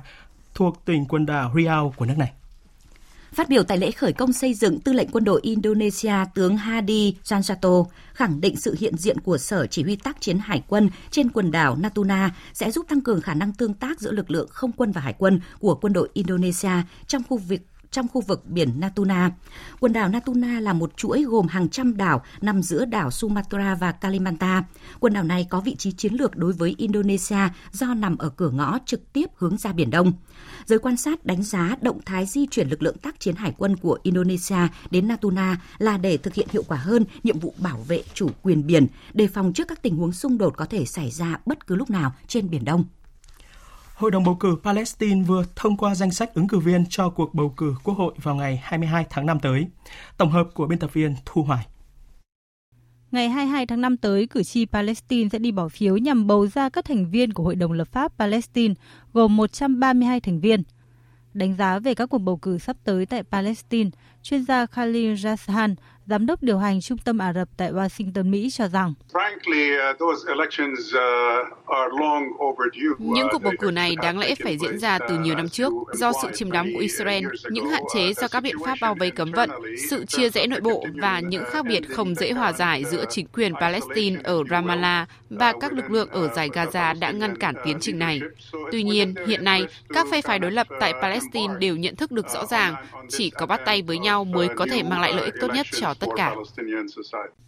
thuộc 0.54 0.84
tỉnh 0.84 1.04
quần 1.04 1.26
đảo 1.26 1.52
Riau 1.56 1.94
của 1.96 2.06
nước 2.06 2.18
này. 2.18 2.32
Phát 3.32 3.48
biểu 3.48 3.62
tại 3.62 3.78
lễ 3.78 3.90
khởi 3.90 4.12
công 4.12 4.32
xây 4.32 4.54
dựng, 4.54 4.80
Tư 4.80 4.92
lệnh 4.92 5.08
quân 5.08 5.24
đội 5.24 5.40
Indonesia 5.42 6.14
tướng 6.34 6.56
Hadi 6.56 7.14
Janjato 7.24 7.84
khẳng 8.12 8.40
định 8.40 8.56
sự 8.56 8.76
hiện 8.78 8.96
diện 8.96 9.20
của 9.20 9.38
Sở 9.38 9.66
Chỉ 9.66 9.82
huy 9.82 9.96
tác 9.96 10.20
chiến 10.20 10.38
Hải 10.38 10.62
quân 10.68 10.90
trên 11.10 11.30
quần 11.30 11.50
đảo 11.50 11.76
Natuna 11.76 12.34
sẽ 12.52 12.70
giúp 12.70 12.86
tăng 12.88 13.00
cường 13.00 13.20
khả 13.20 13.34
năng 13.34 13.52
tương 13.52 13.74
tác 13.74 14.00
giữa 14.00 14.12
lực 14.12 14.30
lượng 14.30 14.48
không 14.50 14.72
quân 14.72 14.92
và 14.92 15.00
hải 15.00 15.14
quân 15.18 15.40
của 15.58 15.74
quân 15.74 15.92
đội 15.92 16.08
Indonesia 16.12 16.72
trong 17.06 17.22
khu 17.28 17.36
vực 17.36 17.60
trong 17.90 18.08
khu 18.08 18.20
vực 18.20 18.46
biển 18.46 18.80
Natuna. 18.80 19.30
Quần 19.80 19.92
đảo 19.92 20.08
Natuna 20.08 20.60
là 20.60 20.72
một 20.72 20.96
chuỗi 20.96 21.22
gồm 21.22 21.46
hàng 21.46 21.68
trăm 21.68 21.96
đảo 21.96 22.22
nằm 22.40 22.62
giữa 22.62 22.84
đảo 22.84 23.10
Sumatra 23.10 23.74
và 23.74 23.92
Kalimantan. 23.92 24.62
Quần 25.00 25.12
đảo 25.12 25.24
này 25.24 25.46
có 25.50 25.60
vị 25.60 25.74
trí 25.74 25.92
chiến 25.92 26.14
lược 26.14 26.36
đối 26.36 26.52
với 26.52 26.74
Indonesia 26.78 27.48
do 27.72 27.94
nằm 27.94 28.18
ở 28.18 28.28
cửa 28.28 28.50
ngõ 28.50 28.78
trực 28.86 29.12
tiếp 29.12 29.26
hướng 29.36 29.56
ra 29.56 29.72
Biển 29.72 29.90
Đông. 29.90 30.12
Giới 30.66 30.78
quan 30.78 30.96
sát 30.96 31.26
đánh 31.26 31.42
giá 31.42 31.76
động 31.80 32.00
thái 32.06 32.26
di 32.26 32.46
chuyển 32.46 32.68
lực 32.68 32.82
lượng 32.82 32.98
tác 32.98 33.20
chiến 33.20 33.34
hải 33.36 33.54
quân 33.58 33.76
của 33.76 33.98
Indonesia 34.02 34.68
đến 34.90 35.08
Natuna 35.08 35.60
là 35.78 35.98
để 35.98 36.16
thực 36.16 36.34
hiện 36.34 36.48
hiệu 36.50 36.62
quả 36.68 36.78
hơn 36.78 37.04
nhiệm 37.22 37.38
vụ 37.38 37.54
bảo 37.58 37.78
vệ 37.88 38.02
chủ 38.14 38.28
quyền 38.42 38.66
biển, 38.66 38.86
đề 39.14 39.26
phòng 39.26 39.52
trước 39.52 39.68
các 39.68 39.82
tình 39.82 39.96
huống 39.96 40.12
xung 40.12 40.38
đột 40.38 40.56
có 40.56 40.64
thể 40.64 40.84
xảy 40.84 41.10
ra 41.10 41.40
bất 41.46 41.66
cứ 41.66 41.76
lúc 41.76 41.90
nào 41.90 42.12
trên 42.26 42.50
Biển 42.50 42.64
Đông. 42.64 42.84
Hội 44.00 44.10
đồng 44.10 44.24
bầu 44.24 44.34
cử 44.34 44.56
Palestine 44.62 45.22
vừa 45.22 45.44
thông 45.56 45.76
qua 45.76 45.94
danh 45.94 46.10
sách 46.10 46.34
ứng 46.34 46.48
cử 46.48 46.58
viên 46.58 46.84
cho 46.88 47.10
cuộc 47.10 47.34
bầu 47.34 47.54
cử 47.56 47.74
quốc 47.84 47.94
hội 47.94 48.14
vào 48.22 48.34
ngày 48.34 48.60
22 48.62 49.06
tháng 49.10 49.26
5 49.26 49.40
tới. 49.40 49.66
Tổng 50.16 50.30
hợp 50.30 50.48
của 50.54 50.66
biên 50.66 50.78
tập 50.78 50.90
viên 50.92 51.14
Thu 51.24 51.42
Hoài. 51.42 51.66
Ngày 53.10 53.28
22 53.28 53.66
tháng 53.66 53.80
5 53.80 53.96
tới, 53.96 54.26
cử 54.26 54.42
tri 54.42 54.66
Palestine 54.66 55.28
sẽ 55.28 55.38
đi 55.38 55.52
bỏ 55.52 55.68
phiếu 55.68 55.96
nhằm 55.96 56.26
bầu 56.26 56.46
ra 56.46 56.68
các 56.68 56.84
thành 56.84 57.10
viên 57.10 57.32
của 57.32 57.42
Hội 57.42 57.54
đồng 57.54 57.72
lập 57.72 57.88
pháp 57.92 58.12
Palestine, 58.18 58.74
gồm 59.12 59.36
132 59.36 60.20
thành 60.20 60.40
viên. 60.40 60.62
Đánh 61.34 61.56
giá 61.56 61.78
về 61.78 61.94
các 61.94 62.06
cuộc 62.06 62.18
bầu 62.18 62.36
cử 62.36 62.58
sắp 62.58 62.76
tới 62.84 63.06
tại 63.06 63.22
Palestine, 63.22 63.90
chuyên 64.22 64.44
gia 64.44 64.66
Khalil 64.66 65.12
Jashan, 65.14 65.74
giám 66.06 66.26
đốc 66.26 66.42
điều 66.42 66.58
hành 66.58 66.80
Trung 66.80 66.98
tâm 66.98 67.18
Ả 67.18 67.32
Rập 67.32 67.48
tại 67.56 67.72
Washington, 67.72 68.30
Mỹ 68.30 68.48
cho 68.52 68.68
rằng 68.68 68.94
những 72.98 73.28
cuộc 73.32 73.42
bầu 73.42 73.52
cử 73.58 73.70
này 73.70 73.96
đáng 74.02 74.18
lẽ 74.18 74.34
phải 74.44 74.58
diễn 74.58 74.78
ra 74.78 74.98
từ 75.08 75.18
nhiều 75.18 75.34
năm 75.34 75.48
trước 75.48 75.72
do 75.92 76.12
sự 76.22 76.28
chiếm 76.34 76.50
đóng 76.50 76.68
của 76.74 76.80
Israel, 76.80 77.24
những 77.50 77.66
hạn 77.66 77.82
chế 77.94 78.12
do 78.12 78.28
các 78.28 78.42
biện 78.42 78.56
pháp 78.64 78.78
bao 78.80 78.94
vây 78.94 79.10
cấm 79.10 79.32
vận, 79.32 79.50
sự 79.88 80.04
chia 80.04 80.28
rẽ 80.30 80.46
nội 80.46 80.60
bộ 80.60 80.84
và 80.94 81.20
những 81.20 81.44
khác 81.46 81.64
biệt 81.68 81.80
không 81.90 82.14
dễ 82.14 82.32
hòa 82.32 82.52
giải 82.52 82.84
giữa 82.84 83.04
chính 83.10 83.26
quyền 83.26 83.54
Palestine 83.54 84.20
ở 84.24 84.42
Ramallah 84.50 85.08
và 85.30 85.52
các 85.60 85.72
lực 85.72 85.90
lượng 85.90 86.08
ở 86.10 86.28
giải 86.28 86.48
Gaza 86.48 86.98
đã 86.98 87.10
ngăn 87.10 87.38
cản 87.38 87.54
tiến 87.64 87.78
trình 87.80 87.98
này. 87.98 88.20
Tuy 88.72 88.82
nhiên, 88.82 89.14
hiện 89.26 89.44
nay, 89.44 89.66
các 89.88 90.06
phe 90.10 90.22
phái 90.22 90.38
đối 90.38 90.50
lập 90.50 90.66
tại 90.80 90.92
Palestine 91.02 91.54
đều 91.60 91.76
nhận 91.76 91.96
thức 91.96 92.12
được 92.12 92.28
rõ 92.34 92.46
ràng 92.46 92.74
chỉ 93.08 93.30
có 93.30 93.46
bắt 93.46 93.60
tay 93.64 93.82
với 93.82 93.98
nhau 93.98 94.09
mới 94.18 94.48
có 94.56 94.66
thể 94.70 94.82
mang 94.82 95.00
lại 95.00 95.12
lợi 95.12 95.24
ích 95.24 95.34
tốt 95.40 95.48
nhất 95.54 95.66
cho 95.80 95.94
tất 95.94 96.06
cả. 96.16 96.34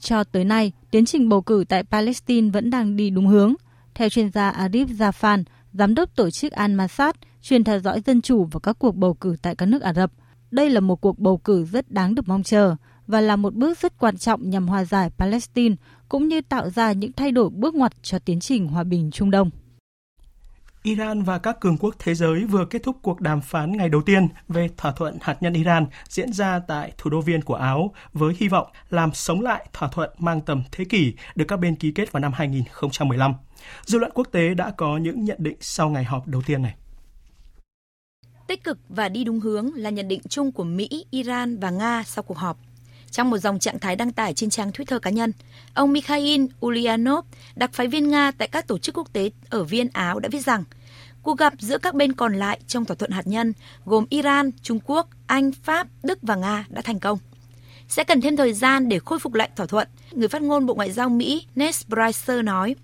Cho 0.01 0.25
tới 0.25 0.45
nay, 0.45 0.73
tiến 0.91 1.05
trình 1.05 1.29
bầu 1.29 1.43
cử 1.43 1.65
tại 1.69 1.85
Palestine 1.85 2.51
vẫn 2.51 2.71
đang 2.71 2.97
đi 2.97 3.11
đúng 3.11 3.27
hướng. 3.27 3.55
Theo 3.95 4.09
chuyên 4.09 4.31
gia 4.31 4.51
Arif 4.51 4.87
Zafan, 4.87 5.45
giám 5.73 5.95
đốc 5.95 6.17
tổ 6.17 6.31
chức 6.31 6.53
Al-Masad, 6.53 7.13
chuyên 7.43 7.65
theo 7.65 7.79
dõi 7.79 8.01
dân 8.07 8.21
chủ 8.21 8.45
và 8.45 8.61
các 8.63 8.77
cuộc 8.79 8.97
bầu 8.97 9.15
cử 9.15 9.37
tại 9.43 9.55
các 9.55 9.67
nước 9.67 9.83
Ả 9.83 9.93
Rập, 9.93 10.13
đây 10.51 10.71
là 10.71 10.81
một 10.81 11.01
cuộc 11.01 11.19
bầu 11.19 11.37
cử 11.37 11.65
rất 11.65 11.91
đáng 11.91 12.15
được 12.15 12.29
mong 12.29 12.43
chờ 12.43 12.77
và 13.07 13.21
là 13.21 13.37
một 13.37 13.55
bước 13.55 13.79
rất 13.79 13.99
quan 13.99 14.19
trọng 14.19 14.51
nhằm 14.51 14.69
hòa 14.69 14.85
giải 14.85 15.11
Palestine 15.19 15.77
cũng 16.09 16.29
như 16.29 16.41
tạo 16.41 16.71
ra 16.71 16.93
những 16.93 17.13
thay 17.13 17.33
đổi 17.33 17.51
bước 17.51 17.75
ngoặt 17.75 17.93
cho 18.03 18.19
tiến 18.19 18.41
trình 18.41 18.69
hòa 18.69 18.85
bình 18.85 19.11
Trung 19.11 19.31
Đông. 19.31 19.51
Iran 20.83 21.23
và 21.23 21.39
các 21.39 21.61
cường 21.61 21.77
quốc 21.77 21.95
thế 21.99 22.15
giới 22.15 22.45
vừa 22.45 22.65
kết 22.65 22.83
thúc 22.83 22.97
cuộc 23.03 23.21
đàm 23.21 23.41
phán 23.41 23.77
ngày 23.77 23.89
đầu 23.89 24.03
tiên 24.03 24.29
về 24.49 24.69
thỏa 24.77 24.93
thuận 24.93 25.19
hạt 25.21 25.37
nhân 25.41 25.53
Iran 25.53 25.87
diễn 26.09 26.33
ra 26.33 26.61
tại 26.69 26.93
thủ 26.99 27.11
đô 27.11 27.21
Viên 27.21 27.43
của 27.43 27.55
Áo 27.55 27.95
với 28.13 28.35
hy 28.39 28.49
vọng 28.49 28.67
làm 28.91 29.13
sống 29.15 29.41
lại 29.41 29.69
thỏa 29.73 29.89
thuận 29.89 30.11
mang 30.19 30.41
tầm 30.41 30.63
thế 30.73 30.85
kỷ 30.85 31.15
được 31.35 31.45
các 31.49 31.57
bên 31.57 31.77
ký 31.77 31.93
kết 31.93 32.13
vào 32.13 32.21
năm 32.21 32.33
2015. 32.33 33.35
Dư 33.85 33.99
luận 33.99 34.13
quốc 34.15 34.29
tế 34.33 34.55
đã 34.55 34.71
có 34.77 34.97
những 34.97 35.25
nhận 35.25 35.37
định 35.41 35.57
sau 35.61 35.91
ngày 35.91 36.05
họp 36.05 36.27
đầu 36.27 36.43
tiên 36.47 36.63
này. 36.63 36.75
Tích 38.47 38.65
cực 38.65 38.79
và 38.89 39.09
đi 39.09 39.25
đúng 39.25 39.41
hướng 39.41 39.71
là 39.75 39.91
nhận 39.91 40.09
định 40.09 40.21
chung 40.29 40.53
của 40.53 40.65
Mỹ, 40.65 40.89
Iran 41.11 41.59
và 41.59 41.71
Nga 41.71 42.03
sau 42.07 42.23
cuộc 42.23 42.39
họp. 42.39 42.59
Trong 43.13 43.31
một 43.31 43.39
dòng 43.39 43.59
trạng 43.59 43.79
thái 43.79 43.97
đăng 43.97 44.13
tải 44.13 44.35
trên 44.35 44.51
trang 44.51 44.71
Twitter 44.71 44.99
cá 44.99 45.11
nhân, 45.11 45.33
ông 45.75 45.93
Mikhail 45.93 46.45
Ulyanov, 46.67 47.25
đặc 47.57 47.71
phái 47.73 47.89
viên 47.89 48.09
Nga 48.09 48.31
tại 48.31 48.49
các 48.49 48.67
tổ 48.67 48.79
chức 48.79 48.99
quốc 48.99 49.13
tế 49.13 49.31
ở 49.51 49.65
Viên 49.65 49.89
Áo 49.93 50.19
đã 50.21 50.29
viết 50.33 50.45
rằng 50.45 50.65
cuộc 51.23 51.39
gặp 51.39 51.53
giữa 51.59 51.79
các 51.79 51.95
bên 51.95 52.13
còn 52.13 52.35
lại 52.35 52.61
trong 52.67 52.85
thỏa 52.85 52.95
thuận 52.95 53.11
hạt 53.11 53.27
nhân 53.27 53.53
gồm 53.85 54.05
Iran, 54.11 54.51
Trung 54.63 54.81
Quốc, 54.87 55.09
Anh, 55.27 55.53
Pháp, 55.53 55.87
Đức 56.03 56.19
và 56.23 56.37
Nga 56.37 56.65
đã 56.69 56.83
thành 56.83 57.01
công. 57.01 57.19
Sẽ 57.89 58.05
cần 58.05 58.21
thêm 58.21 58.37
thời 58.37 58.53
gian 58.53 58.89
để 58.89 58.99
khôi 58.99 59.19
phục 59.19 59.35
lại 59.35 59.51
thỏa 59.57 59.67
thuận, 59.67 59.89
người 60.13 60.29
phát 60.29 60.43
ngôn 60.43 60.67
Bộ 60.67 60.75
Ngoại 60.75 60.93
giao 60.93 61.09
Mỹ 61.09 61.47
Ned 61.55 61.83
Price 61.87 62.43
nói. 62.43 62.75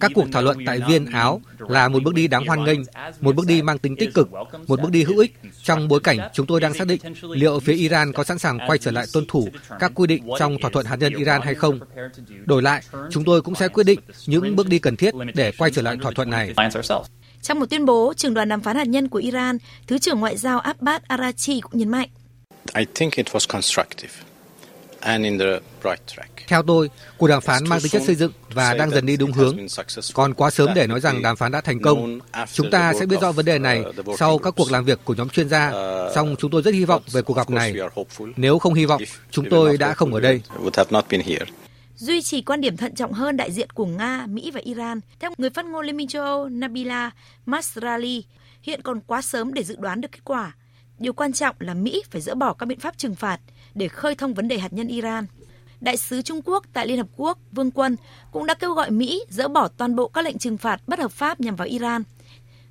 Các 0.00 0.12
cuộc 0.14 0.26
thảo 0.32 0.42
luận 0.42 0.58
tại 0.66 0.80
Viên, 0.88 1.06
Áo 1.06 1.40
là 1.58 1.88
một 1.88 2.02
bước 2.02 2.14
đi 2.14 2.28
đáng 2.28 2.46
hoan 2.46 2.64
nghênh, 2.64 2.80
một 3.20 3.34
bước 3.34 3.46
đi 3.46 3.62
mang 3.62 3.78
tính 3.78 3.96
tích 3.96 4.14
cực, 4.14 4.28
một 4.66 4.80
bước 4.82 4.90
đi 4.90 5.04
hữu 5.04 5.18
ích 5.18 5.34
trong 5.62 5.88
bối 5.88 6.00
cảnh 6.00 6.18
chúng 6.32 6.46
tôi 6.46 6.60
đang 6.60 6.74
xác 6.74 6.86
định 6.86 7.00
liệu 7.30 7.60
phía 7.60 7.72
Iran 7.72 8.12
có 8.12 8.24
sẵn 8.24 8.38
sàng 8.38 8.58
quay 8.66 8.78
trở 8.78 8.90
lại 8.90 9.06
tuân 9.12 9.24
thủ 9.28 9.48
các 9.78 9.92
quy 9.94 10.06
định 10.06 10.28
trong 10.38 10.56
thỏa 10.60 10.70
thuận 10.70 10.86
hạt 10.86 10.96
nhân 10.96 11.14
Iran 11.14 11.42
hay 11.42 11.54
không. 11.54 11.80
Đổi 12.44 12.62
lại, 12.62 12.82
chúng 13.10 13.24
tôi 13.24 13.42
cũng 13.42 13.54
sẽ 13.54 13.68
quyết 13.68 13.84
định 13.84 14.00
những 14.26 14.56
bước 14.56 14.68
đi 14.68 14.78
cần 14.78 14.96
thiết 14.96 15.14
để 15.34 15.52
quay 15.58 15.70
trở 15.70 15.82
lại 15.82 15.96
thỏa 16.02 16.12
thuận 16.12 16.30
này. 16.30 16.54
Trong 17.42 17.60
một 17.60 17.70
tuyên 17.70 17.84
bố, 17.84 18.12
trưởng 18.16 18.34
đoàn 18.34 18.48
đàm 18.48 18.60
phán 18.60 18.76
hạt 18.76 18.88
nhân 18.88 19.08
của 19.08 19.18
Iran, 19.18 19.58
Thứ 19.86 19.98
trưởng 19.98 20.20
Ngoại 20.20 20.36
giao 20.36 20.60
Abbas 20.60 21.02
Arachi 21.08 21.60
cũng 21.60 21.78
nhấn 21.78 21.88
mạnh. 21.88 22.08
I 22.74 22.84
think 22.94 23.12
it 23.12 23.26
was 23.26 23.46
constructive. 23.48 24.12
Theo 26.46 26.62
tôi, 26.62 26.90
cuộc 27.18 27.26
đàm 27.26 27.42
phán 27.42 27.68
mang 27.68 27.80
tính 27.80 27.92
chất 27.92 28.02
xây 28.06 28.14
dựng 28.14 28.32
và 28.54 28.74
đang 28.74 28.90
dần 28.90 29.06
đi 29.06 29.16
đúng 29.16 29.32
hướng. 29.32 29.56
Còn 30.14 30.34
quá 30.34 30.50
sớm 30.50 30.70
để 30.74 30.86
nói 30.86 31.00
rằng 31.00 31.22
đàm 31.22 31.36
phán 31.36 31.52
đã 31.52 31.60
thành 31.60 31.80
công. 31.82 32.18
Chúng 32.52 32.70
ta 32.70 32.92
sẽ 33.00 33.06
biết 33.06 33.20
rõ 33.20 33.32
vấn 33.32 33.44
đề 33.44 33.58
này 33.58 33.84
sau 34.18 34.38
các 34.38 34.54
cuộc 34.56 34.72
làm 34.72 34.84
việc 34.84 34.98
của 35.04 35.14
nhóm 35.14 35.28
chuyên 35.28 35.48
gia. 35.48 35.72
Song 36.14 36.36
chúng 36.38 36.50
tôi 36.50 36.62
rất 36.62 36.74
hy 36.74 36.84
vọng 36.84 37.02
về 37.12 37.22
cuộc 37.22 37.36
gặp 37.36 37.50
này. 37.50 37.74
Nếu 38.36 38.58
không 38.58 38.74
hy 38.74 38.84
vọng, 38.84 39.02
chúng 39.30 39.44
tôi 39.50 39.76
đã 39.76 39.94
không 39.94 40.14
ở 40.14 40.20
đây. 40.20 40.40
Duy 41.96 42.22
trì 42.22 42.42
quan 42.42 42.60
điểm 42.60 42.76
thận 42.76 42.94
trọng 42.94 43.12
hơn 43.12 43.36
đại 43.36 43.52
diện 43.52 43.70
của 43.70 43.86
Nga, 43.86 44.26
Mỹ 44.28 44.50
và 44.54 44.60
Iran, 44.64 45.00
theo 45.20 45.30
người 45.38 45.50
phát 45.50 45.64
ngôn 45.64 45.86
Liên 45.86 45.96
minh 45.96 46.08
châu 46.08 46.24
Âu 46.24 46.48
Nabila 46.48 47.10
Masrali, 47.46 48.24
hiện 48.62 48.82
còn 48.82 49.00
quá 49.00 49.22
sớm 49.22 49.54
để 49.54 49.64
dự 49.64 49.76
đoán 49.78 50.00
được 50.00 50.12
kết 50.12 50.20
quả. 50.24 50.54
Điều 50.98 51.12
quan 51.12 51.32
trọng 51.32 51.56
là 51.58 51.74
Mỹ 51.74 52.02
phải 52.10 52.20
dỡ 52.20 52.34
bỏ 52.34 52.52
các 52.52 52.66
biện 52.66 52.80
pháp 52.80 52.98
trừng 52.98 53.14
phạt 53.14 53.40
để 53.74 53.88
khơi 53.88 54.14
thông 54.14 54.34
vấn 54.34 54.48
đề 54.48 54.58
hạt 54.58 54.72
nhân 54.72 54.88
Iran. 54.88 55.26
Đại 55.80 55.96
sứ 55.96 56.22
Trung 56.22 56.40
Quốc 56.44 56.64
tại 56.72 56.86
Liên 56.86 56.96
Hợp 56.96 57.06
Quốc 57.16 57.38
Vương 57.52 57.70
Quân 57.70 57.96
cũng 58.32 58.46
đã 58.46 58.54
kêu 58.54 58.74
gọi 58.74 58.90
Mỹ 58.90 59.24
dỡ 59.28 59.48
bỏ 59.48 59.68
toàn 59.68 59.96
bộ 59.96 60.08
các 60.08 60.24
lệnh 60.24 60.38
trừng 60.38 60.58
phạt 60.58 60.80
bất 60.86 60.98
hợp 60.98 61.12
pháp 61.12 61.40
nhằm 61.40 61.56
vào 61.56 61.68
Iran. 61.68 62.02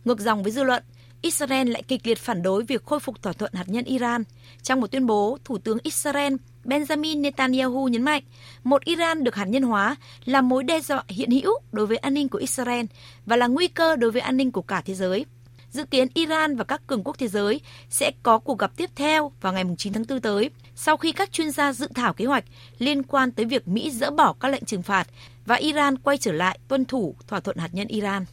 Ngược 0.06 0.20
dòng 0.20 0.44
với 0.44 0.52
dư 0.52 0.64
luận, 0.64 0.84
Israel 1.22 1.70
lại 1.70 1.84
kịch 1.84 2.08
liệt 2.08 2.18
phản 2.18 2.42
đối 2.42 2.64
việc 2.64 2.86
khôi 2.86 3.00
phục 3.00 3.22
thỏa 3.22 3.34
thuận 3.34 3.54
hạt 3.54 3.64
nhân 3.68 3.86
Iran. 3.86 4.24
Trong 4.64 4.82
một 4.82 4.92
tuyên 4.92 5.06
bố, 5.06 5.38
Thủ 5.44 5.58
tướng 5.58 5.78
Israel 5.84 6.34
Benjamin 6.66 7.22
Netanyahu 7.22 7.88
nhấn 7.88 8.04
mạnh, 8.04 8.24
một 8.64 8.86
Iran 8.86 9.24
được 9.24 9.36
hạt 9.36 9.46
nhân 9.46 9.64
hóa 9.64 9.96
là 10.26 10.42
mối 10.42 10.64
đe 10.64 10.82
dọa 10.82 11.04
hiện 11.08 11.32
hữu 11.32 11.54
đối 11.72 11.88
với 11.88 11.98
an 11.98 12.14
ninh 12.14 12.30
của 12.30 12.38
Israel 12.38 12.86
và 13.26 13.36
là 13.36 13.48
nguy 13.48 13.68
cơ 13.68 13.96
đối 13.96 14.12
với 14.12 14.22
an 14.22 14.38
ninh 14.38 14.52
của 14.52 14.62
cả 14.62 14.82
thế 14.86 14.94
giới. 14.94 15.26
Dự 15.72 15.84
kiến 15.84 16.08
Iran 16.14 16.56
và 16.56 16.64
các 16.64 16.88
cường 16.88 17.04
quốc 17.04 17.18
thế 17.20 17.28
giới 17.28 17.62
sẽ 17.90 18.12
có 18.24 18.40
cuộc 18.40 18.60
gặp 18.60 18.78
tiếp 18.78 18.90
theo 18.96 19.32
vào 19.42 19.54
ngày 19.54 19.64
9 19.78 19.94
tháng 19.94 20.04
4 20.10 20.22
tới, 20.22 20.50
sau 20.76 20.98
khi 20.98 21.12
các 21.12 21.32
chuyên 21.32 21.52
gia 21.52 21.74
dự 21.74 21.88
thảo 21.96 22.14
kế 22.14 22.26
hoạch 22.26 22.44
liên 22.78 23.04
quan 23.04 23.32
tới 23.32 23.46
việc 23.46 23.68
Mỹ 23.68 23.92
dỡ 23.92 24.12
bỏ 24.12 24.34
các 24.40 24.48
lệnh 24.52 24.66
trừng 24.66 24.82
phạt 24.82 25.08
và 25.46 25.56
Iran 25.56 25.98
quay 25.98 26.18
trở 26.18 26.32
lại 26.32 26.60
tuân 26.68 26.86
thủ 26.86 27.16
thỏa 27.28 27.40
thuận 27.40 27.58
hạt 27.58 27.70
nhân 27.74 27.88
Iran. 27.88 28.26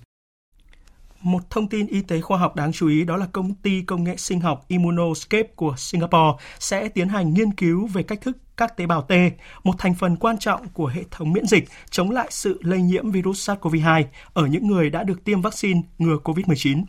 Một 1.21 1.51
thông 1.51 1.69
tin 1.69 1.87
y 1.87 2.03
tế 2.03 2.21
khoa 2.21 2.39
học 2.39 2.57
đáng 2.57 2.73
chú 2.73 2.89
ý 2.89 3.05
đó 3.05 3.17
là 3.17 3.27
công 3.33 3.55
ty 3.55 3.83
công 3.83 4.05
nghệ 4.05 4.17
sinh 4.17 4.41
học 4.41 4.65
Immunoscape 4.69 5.49
của 5.57 5.75
Singapore 5.79 6.45
sẽ 6.59 6.89
tiến 6.89 7.09
hành 7.09 7.35
nghiên 7.35 7.53
cứu 7.53 7.87
về 7.87 8.03
cách 8.03 8.21
thức 8.21 8.37
các 8.57 8.77
tế 8.77 8.87
bào 8.87 9.03
T, 9.03 9.13
một 9.65 9.75
thành 9.79 9.95
phần 9.95 10.17
quan 10.17 10.39
trọng 10.39 10.69
của 10.69 10.87
hệ 10.87 11.03
thống 11.11 11.33
miễn 11.33 11.47
dịch 11.47 11.69
chống 11.91 12.11
lại 12.11 12.27
sự 12.31 12.61
lây 12.63 12.83
nhiễm 12.83 13.11
virus 13.11 13.51
SARS-CoV-2 13.51 14.05
ở 14.33 14.47
những 14.47 14.67
người 14.67 14.91
đã 14.91 15.03
được 15.03 15.25
tiêm 15.25 15.41
vaccine 15.41 15.81
ngừa 15.99 16.17
COVID-19. 16.25 16.85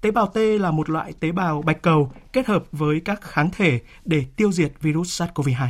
Tế 0.00 0.10
bào 0.10 0.26
T 0.26 0.36
là 0.36 0.70
một 0.70 0.90
loại 0.90 1.12
tế 1.20 1.32
bào 1.32 1.62
bạch 1.62 1.82
cầu 1.82 2.12
kết 2.32 2.46
hợp 2.46 2.64
với 2.72 3.00
các 3.04 3.20
kháng 3.20 3.50
thể 3.56 3.80
để 4.04 4.24
tiêu 4.36 4.52
diệt 4.52 4.72
virus 4.80 5.22
SARS-CoV-2. 5.22 5.68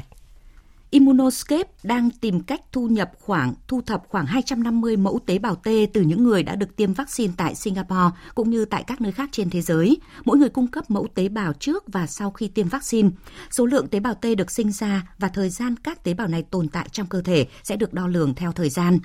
Immunoscape 0.90 1.70
đang 1.82 2.10
tìm 2.10 2.40
cách 2.40 2.60
thu 2.72 2.88
nhập 2.88 3.10
khoảng 3.20 3.54
thu 3.68 3.80
thập 3.80 4.02
khoảng 4.08 4.26
250 4.26 4.96
mẫu 4.96 5.20
tế 5.26 5.38
bào 5.38 5.54
T 5.54 5.68
từ 5.92 6.02
những 6.02 6.24
người 6.24 6.42
đã 6.42 6.54
được 6.54 6.76
tiêm 6.76 6.92
vaccine 6.92 7.32
tại 7.36 7.54
Singapore 7.54 8.16
cũng 8.34 8.50
như 8.50 8.64
tại 8.64 8.84
các 8.86 9.00
nơi 9.00 9.12
khác 9.12 9.28
trên 9.32 9.50
thế 9.50 9.62
giới. 9.62 9.96
Mỗi 10.24 10.38
người 10.38 10.48
cung 10.48 10.66
cấp 10.66 10.90
mẫu 10.90 11.08
tế 11.14 11.28
bào 11.28 11.52
trước 11.52 11.84
và 11.86 12.06
sau 12.06 12.30
khi 12.30 12.48
tiêm 12.48 12.68
vaccine. 12.68 13.08
Số 13.50 13.66
lượng 13.66 13.88
tế 13.88 14.00
bào 14.00 14.14
T 14.14 14.26
được 14.36 14.50
sinh 14.50 14.72
ra 14.72 15.02
và 15.18 15.28
thời 15.28 15.50
gian 15.50 15.76
các 15.76 16.04
tế 16.04 16.14
bào 16.14 16.28
này 16.28 16.42
tồn 16.42 16.68
tại 16.68 16.88
trong 16.92 17.06
cơ 17.06 17.22
thể 17.22 17.46
sẽ 17.62 17.76
được 17.76 17.92
đo 17.92 18.06
lường 18.06 18.34
theo 18.34 18.52
thời 18.52 18.70
gian. 18.70 18.98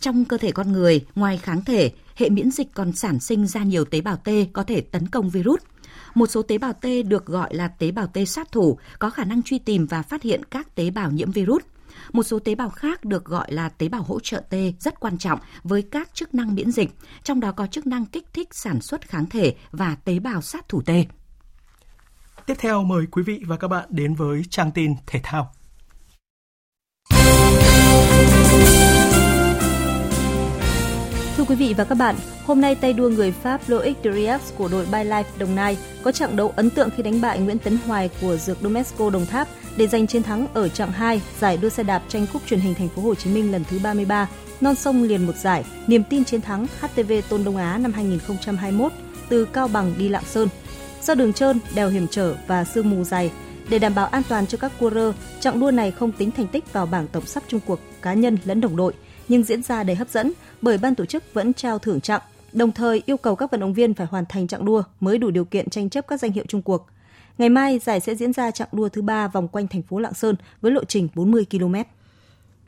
Trong 0.00 0.24
cơ 0.24 0.36
thể 0.36 0.52
con 0.52 0.72
người, 0.72 1.06
ngoài 1.14 1.38
kháng 1.38 1.64
thể, 1.64 1.92
hệ 2.16 2.28
miễn 2.28 2.50
dịch 2.50 2.74
còn 2.74 2.92
sản 2.92 3.20
sinh 3.20 3.46
ra 3.46 3.62
nhiều 3.62 3.84
tế 3.84 4.00
bào 4.00 4.16
T 4.16 4.28
có 4.52 4.62
thể 4.62 4.80
tấn 4.80 5.08
công 5.08 5.30
virus. 5.30 5.60
Một 6.14 6.26
số 6.26 6.42
tế 6.42 6.58
bào 6.58 6.72
T 6.72 6.86
được 7.06 7.26
gọi 7.26 7.54
là 7.54 7.68
tế 7.68 7.90
bào 7.90 8.06
T 8.06 8.18
sát 8.26 8.52
thủ, 8.52 8.78
có 8.98 9.10
khả 9.10 9.24
năng 9.24 9.42
truy 9.42 9.58
tìm 9.58 9.86
và 9.86 10.02
phát 10.02 10.22
hiện 10.22 10.44
các 10.44 10.74
tế 10.74 10.90
bào 10.90 11.10
nhiễm 11.10 11.30
virus. 11.30 11.62
Một 12.12 12.22
số 12.22 12.38
tế 12.38 12.54
bào 12.54 12.70
khác 12.70 13.04
được 13.04 13.24
gọi 13.24 13.52
là 13.52 13.68
tế 13.68 13.88
bào 13.88 14.02
hỗ 14.02 14.20
trợ 14.20 14.42
T 14.50 14.54
rất 14.80 15.00
quan 15.00 15.18
trọng 15.18 15.38
với 15.62 15.82
các 15.82 16.14
chức 16.14 16.34
năng 16.34 16.54
miễn 16.54 16.70
dịch, 16.70 16.90
trong 17.22 17.40
đó 17.40 17.52
có 17.52 17.66
chức 17.66 17.86
năng 17.86 18.06
kích 18.06 18.32
thích 18.32 18.48
sản 18.50 18.80
xuất 18.80 19.08
kháng 19.08 19.26
thể 19.26 19.54
và 19.70 19.96
tế 20.04 20.18
bào 20.18 20.42
sát 20.42 20.68
thủ 20.68 20.82
T. 20.82 20.90
Tiếp 22.46 22.54
theo 22.58 22.84
mời 22.84 23.06
quý 23.10 23.22
vị 23.22 23.42
và 23.46 23.56
các 23.56 23.68
bạn 23.68 23.88
đến 23.90 24.14
với 24.14 24.42
trang 24.50 24.70
tin 24.72 24.94
thể 25.06 25.20
thao. 25.22 25.52
Thưa 31.36 31.44
quý 31.44 31.54
vị 31.54 31.74
và 31.76 31.84
các 31.84 31.94
bạn, 31.94 32.16
hôm 32.46 32.60
nay 32.60 32.74
tay 32.74 32.92
đua 32.92 33.08
người 33.08 33.32
Pháp 33.32 33.60
Loic 33.66 33.96
Derieux 34.04 34.52
của 34.56 34.68
đội 34.68 34.86
Bylife 34.92 35.24
Đồng 35.38 35.54
Nai 35.54 35.76
có 36.02 36.12
trận 36.12 36.36
đấu 36.36 36.52
ấn 36.56 36.70
tượng 36.70 36.88
khi 36.96 37.02
đánh 37.02 37.20
bại 37.20 37.38
Nguyễn 37.38 37.58
Tấn 37.58 37.78
Hoài 37.86 38.10
của 38.20 38.36
Dược 38.36 38.58
Domesco 38.62 39.10
Đồng 39.10 39.26
Tháp 39.26 39.48
để 39.76 39.86
giành 39.86 40.06
chiến 40.06 40.22
thắng 40.22 40.46
ở 40.54 40.68
chặng 40.68 40.92
2 40.92 41.20
giải 41.40 41.56
đua 41.56 41.68
xe 41.68 41.82
đạp 41.82 42.02
tranh 42.08 42.26
cúp 42.32 42.42
truyền 42.46 42.60
hình 42.60 42.74
thành 42.74 42.88
phố 42.88 43.02
Hồ 43.02 43.14
Chí 43.14 43.30
Minh 43.30 43.52
lần 43.52 43.64
thứ 43.70 43.78
33, 43.82 44.28
non 44.60 44.74
sông 44.74 45.02
liền 45.02 45.26
một 45.26 45.36
giải, 45.36 45.64
niềm 45.86 46.02
tin 46.10 46.24
chiến 46.24 46.40
thắng 46.40 46.66
HTV 46.80 47.12
Tôn 47.28 47.44
Đông 47.44 47.56
Á 47.56 47.78
năm 47.78 47.92
2021 47.92 48.92
từ 49.28 49.44
Cao 49.44 49.68
Bằng 49.68 49.94
đi 49.98 50.08
Lạng 50.08 50.24
Sơn. 50.24 50.48
Do 51.02 51.14
đường 51.14 51.32
trơn, 51.32 51.58
đèo 51.74 51.88
hiểm 51.88 52.06
trở 52.10 52.34
và 52.46 52.64
sương 52.64 52.90
mù 52.90 53.04
dày, 53.04 53.30
để 53.68 53.78
đảm 53.78 53.94
bảo 53.94 54.06
an 54.06 54.22
toàn 54.28 54.46
cho 54.46 54.58
các 54.58 54.72
cua 54.78 54.90
rơ, 54.90 55.12
chặng 55.40 55.60
đua 55.60 55.70
này 55.70 55.90
không 55.90 56.12
tính 56.12 56.30
thành 56.30 56.46
tích 56.46 56.72
vào 56.72 56.86
bảng 56.86 57.08
tổng 57.08 57.26
sắp 57.26 57.42
chung 57.48 57.60
cuộc 57.66 57.80
cá 58.02 58.14
nhân 58.14 58.38
lẫn 58.44 58.60
đồng 58.60 58.76
đội, 58.76 58.92
nhưng 59.28 59.42
diễn 59.42 59.62
ra 59.62 59.82
đầy 59.82 59.96
hấp 59.96 60.08
dẫn 60.08 60.32
bởi 60.64 60.78
ban 60.78 60.94
tổ 60.94 61.04
chức 61.04 61.34
vẫn 61.34 61.52
trao 61.52 61.78
thưởng 61.78 62.00
chặng, 62.00 62.20
đồng 62.52 62.72
thời 62.72 63.02
yêu 63.06 63.16
cầu 63.16 63.36
các 63.36 63.50
vận 63.50 63.60
động 63.60 63.74
viên 63.74 63.94
phải 63.94 64.06
hoàn 64.06 64.24
thành 64.28 64.48
chặng 64.48 64.64
đua 64.64 64.82
mới 65.00 65.18
đủ 65.18 65.30
điều 65.30 65.44
kiện 65.44 65.70
tranh 65.70 65.90
chấp 65.90 66.06
các 66.08 66.20
danh 66.20 66.32
hiệu 66.32 66.44
chung 66.48 66.62
cuộc. 66.62 66.86
Ngày 67.38 67.48
mai, 67.48 67.78
giải 67.78 68.00
sẽ 68.00 68.14
diễn 68.14 68.32
ra 68.32 68.50
chặng 68.50 68.68
đua 68.72 68.88
thứ 68.88 69.02
ba 69.02 69.28
vòng 69.28 69.48
quanh 69.48 69.68
thành 69.68 69.82
phố 69.82 69.98
Lạng 69.98 70.14
Sơn 70.14 70.36
với 70.60 70.72
lộ 70.72 70.84
trình 70.84 71.08
40 71.14 71.46
km. 71.50 71.74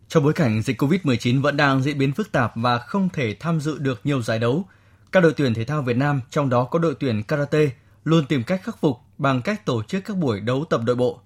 Trong 0.08 0.24
bối 0.24 0.32
cảnh 0.32 0.62
dịch 0.62 0.82
COVID-19 0.82 1.42
vẫn 1.42 1.56
đang 1.56 1.82
diễn 1.82 1.98
biến 1.98 2.12
phức 2.12 2.32
tạp 2.32 2.52
và 2.54 2.78
không 2.78 3.08
thể 3.12 3.36
tham 3.40 3.60
dự 3.60 3.78
được 3.78 4.00
nhiều 4.04 4.22
giải 4.22 4.38
đấu, 4.38 4.64
các 5.12 5.20
đội 5.20 5.32
tuyển 5.36 5.54
thể 5.54 5.64
thao 5.64 5.82
Việt 5.82 5.96
Nam, 5.96 6.20
trong 6.30 6.48
đó 6.48 6.64
có 6.64 6.78
đội 6.78 6.94
tuyển 7.00 7.22
karate, 7.22 7.70
luôn 8.04 8.26
tìm 8.26 8.42
cách 8.42 8.60
khắc 8.64 8.80
phục 8.80 8.98
bằng 9.18 9.42
cách 9.42 9.66
tổ 9.66 9.82
chức 9.82 10.04
các 10.04 10.16
buổi 10.16 10.40
đấu 10.40 10.64
tập 10.70 10.80
đội 10.84 10.96
bộ. 10.96 11.20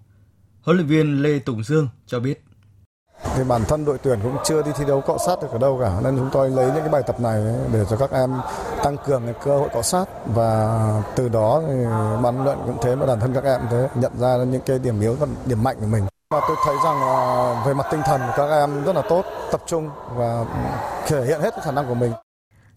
Huấn 0.63 0.77
luyện 0.77 0.89
viên 0.89 1.23
Lê 1.23 1.39
Tùng 1.39 1.65
Dương 1.65 1.89
cho 2.07 2.21
biết. 2.21 2.43
Thì 3.35 3.45
bản 3.45 3.63
thân 3.69 3.85
đội 3.85 3.99
tuyển 3.99 4.19
cũng 4.23 4.37
chưa 4.45 4.63
đi 4.63 4.71
thi 4.79 4.85
đấu 4.89 5.01
cọ 5.01 5.19
sát 5.27 5.43
được 5.43 5.49
ở 5.51 5.59
đâu 5.59 5.79
cả 5.83 5.93
nên 6.05 6.17
chúng 6.17 6.31
tôi 6.33 6.51
lấy 6.51 6.67
những 6.67 6.81
cái 6.81 6.89
bài 6.89 7.03
tập 7.07 7.21
này 7.21 7.43
để 7.73 7.85
cho 7.91 7.97
các 7.97 8.11
em 8.11 8.31
tăng 8.85 8.97
cường 9.07 9.23
cái 9.25 9.35
cơ 9.45 9.59
hội 9.59 9.69
cọ 9.73 9.83
sát 9.83 10.05
và 10.35 10.79
từ 11.17 11.29
đó 11.29 11.63
thì 11.67 11.75
ban 12.23 12.45
luyện 12.45 12.59
cũng 12.67 12.77
thế 12.83 12.97
mà 12.97 13.07
bản 13.07 13.21
thân 13.21 13.35
các 13.35 13.45
em 13.45 13.61
thế 13.71 13.89
nhận 13.95 14.13
ra 14.19 14.37
những 14.37 14.63
cái 14.67 14.79
điểm 14.79 15.01
yếu 15.01 15.15
và 15.15 15.27
điểm 15.47 15.63
mạnh 15.63 15.77
của 15.81 15.87
mình. 15.87 16.05
Và 16.31 16.41
tôi 16.49 16.57
thấy 16.65 16.77
rằng 16.85 16.97
về 17.67 17.75
mặt 17.75 17.87
tinh 17.91 18.01
thần 18.05 18.21
các 18.37 18.51
em 18.51 18.85
rất 18.85 18.97
là 18.97 19.03
tốt, 19.09 19.25
tập 19.53 19.63
trung 19.67 19.89
và 20.17 20.45
thể 21.07 21.25
hiện 21.27 21.41
hết 21.41 21.55
khả 21.63 21.71
năng 21.71 21.87
của 21.89 21.95
mình. 21.95 22.13